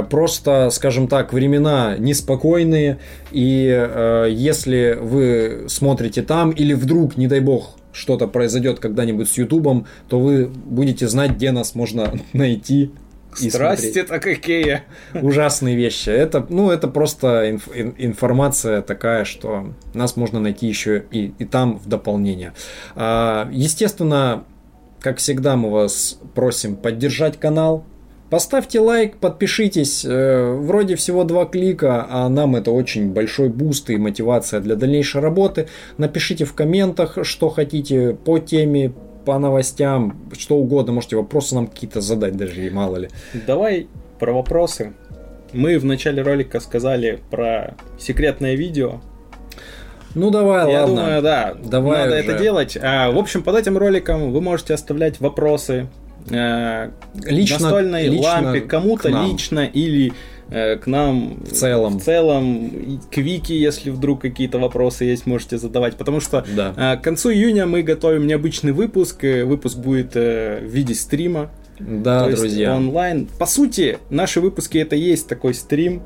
[0.09, 2.99] Просто, скажем так, времена неспокойные.
[3.31, 9.85] И если вы смотрите там, или вдруг, не дай бог, что-то произойдет когда-нибудь с Ютубом,
[10.07, 12.91] то вы будете знать, где нас можно найти.
[13.35, 14.81] Страсти-то какие!
[15.13, 16.09] ужасные вещи.
[16.09, 21.45] Это, ну, это просто инф- ин- информация такая, что нас можно найти еще и, и
[21.45, 22.53] там в дополнение.
[22.95, 24.43] А, естественно,
[24.99, 27.85] как всегда, мы вас просим поддержать канал.
[28.29, 30.05] Поставьте лайк, подпишитесь.
[30.05, 35.19] Э, Вроде всего два клика, а нам это очень большой буст и мотивация для дальнейшей
[35.19, 35.67] работы.
[35.97, 38.93] Напишите в комментах, что хотите по теме,
[39.29, 40.91] по новостям, что угодно.
[40.93, 43.09] Можете вопросы нам какие-то задать даже, и мало ли.
[43.45, 43.85] Давай
[44.17, 44.93] про вопросы.
[45.53, 49.01] Мы в начале ролика сказали про секретное видео.
[50.15, 50.95] Ну давай, Я ладно.
[50.95, 52.23] думаю, да, Давай надо уже.
[52.23, 52.75] это делать.
[52.81, 55.85] А, в общем, под этим роликом вы можете оставлять вопросы
[56.31, 60.11] э, Лично- настольной лично лампе кому-то лично или
[60.49, 61.99] к нам В целом.
[61.99, 65.95] В целом, к Вики, если вдруг какие-то вопросы есть, можете задавать.
[65.95, 66.73] Потому что Да.
[66.75, 69.23] э, к концу июня мы готовим необычный выпуск.
[69.23, 71.49] э, Выпуск будет э, в виде стрима.
[71.79, 72.75] Да, То друзья.
[72.75, 73.27] онлайн.
[73.39, 76.01] По сути, наши выпуски это и есть такой стрим.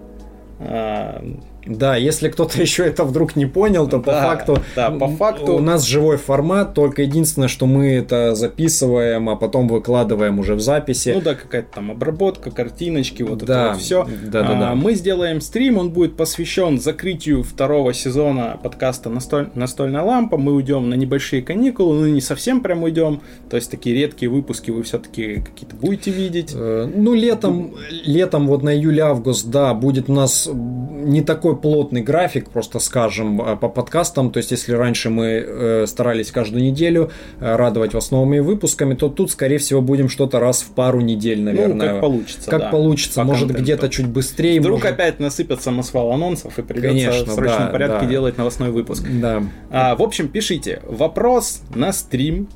[1.66, 5.08] А, Да, если кто-то еще это вдруг не понял, то по Да, факту, да, по
[5.08, 10.56] факту- у нас живой формат, только единственное, что мы это записываем, а потом выкладываем уже
[10.56, 11.12] в записи.
[11.16, 14.08] Ну да, какая-то там обработка, картиночки, вот Да, это вот все.
[14.26, 14.76] да, да, да.
[14.76, 20.38] Мы сделаем стрим, он будет посвящен закрытию второго сезона подкаста «Настоль- «Настольная лампа».
[20.38, 24.72] Мы уйдем на небольшие каникулы, ну не совсем прям уйдем, то есть такие редкие выпуски
[24.72, 26.52] вы все-таки какие-то будете видеть.
[26.56, 27.74] Э, Ну, летом,
[28.06, 33.56] летом вот на июль-август, да, будет у нас не такой плотный график, просто скажем, э,
[33.56, 34.32] по подкастам.
[34.32, 39.10] То есть, если раньше мы э, старались каждую неделю э, радовать вас новыми выпусками, то
[39.10, 41.88] тут, скорее всего, будем что-то раз в пару недель, наверное.
[41.88, 43.20] Ну, как получится, Как да, получится.
[43.22, 44.60] по Может, где-то чуть быстрее.
[44.60, 48.12] Вдруг может- опять насыпят самосвал анонсов и придется Конечно, в срочном да, порядке да.
[48.12, 49.04] делать новостной выпуск.
[49.10, 49.44] Да.
[49.70, 52.48] А, в общем, пишите вопрос на стрим.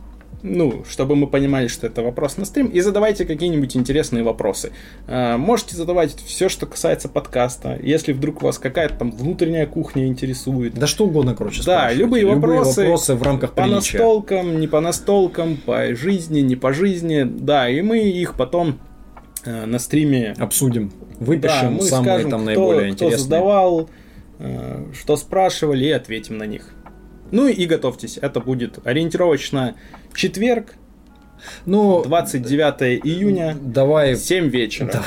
[0.50, 4.72] Ну, чтобы мы понимали, что это вопрос на стрим, и задавайте какие-нибудь интересные вопросы.
[5.08, 7.78] А, можете задавать все, что касается подкаста.
[7.82, 10.74] Если вдруг вас какая-то там внутренняя кухня интересует.
[10.76, 12.00] Да что угодно, короче, Да, спрашивайте.
[12.02, 13.98] любые вопросы, вопросы в рамках по приличия.
[13.98, 17.24] настолкам, не по настолкам, по жизни, не по жизни.
[17.24, 18.80] Да, и мы их потом
[19.44, 20.90] э, на стриме Обсудим.
[21.20, 23.18] да, Выпишем мы самые скажем, там кто, наиболее кто интересные.
[23.24, 23.90] задавал,
[24.40, 26.74] э, что спрашивали, и ответим на них.
[27.30, 29.76] Ну и готовьтесь, это будет ориентировочно
[30.14, 30.76] четверг,
[31.66, 35.04] Ну, 29 июня, давай 7 вечера.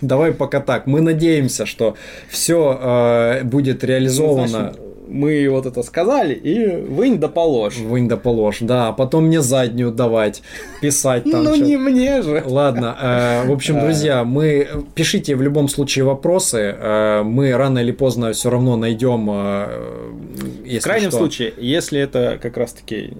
[0.00, 0.86] Давай пока так.
[0.86, 1.96] Мы надеемся, что
[2.28, 4.46] все будет реализовано.
[4.48, 4.80] Значит,
[5.10, 7.78] мы вот это сказали, и вынь да положь.
[7.78, 10.42] Вынь да положь, да, а потом мне заднюю давать,
[10.80, 11.44] писать там.
[11.44, 12.42] ну не мне же.
[12.46, 17.92] Ладно, э, в общем, друзья, мы пишите в любом случае вопросы, э, мы рано или
[17.92, 19.28] поздно все равно найдем.
[19.30, 23.14] э, В крайнем случае, если это как раз-таки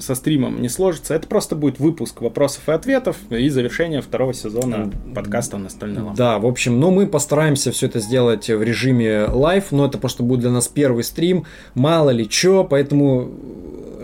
[0.00, 4.90] со стримом не сложится, это просто будет выпуск вопросов и ответов и завершение второго сезона
[5.14, 6.16] подкаста «Настольная лампа».
[6.16, 10.22] Да, в общем, но мы постараемся все это сделать в режиме live, но это просто
[10.22, 11.33] будет для нас первый стрим,
[11.74, 13.30] мало ли что, поэтому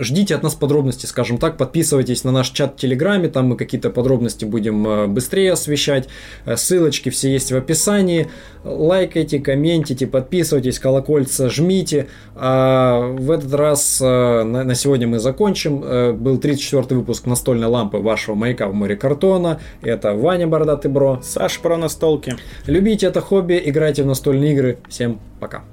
[0.01, 3.91] ждите от нас подробностей, скажем так, подписывайтесь на наш чат в Телеграме, там мы какие-то
[3.91, 6.09] подробности будем э, быстрее освещать,
[6.45, 8.29] Э, ссылочки все есть в описании,
[8.65, 16.13] лайкайте, комментите, подписывайтесь, колокольца жмите, а в этот раз э, на, сегодня мы закончим, Э,
[16.13, 21.61] был 34 выпуск настольной лампы вашего маяка в море картона, это Ваня Бородатый Бро, Саша
[21.61, 22.37] про настолки.
[22.67, 24.79] Любите это хобби, играйте в настольные игры.
[24.89, 25.65] Всем пока.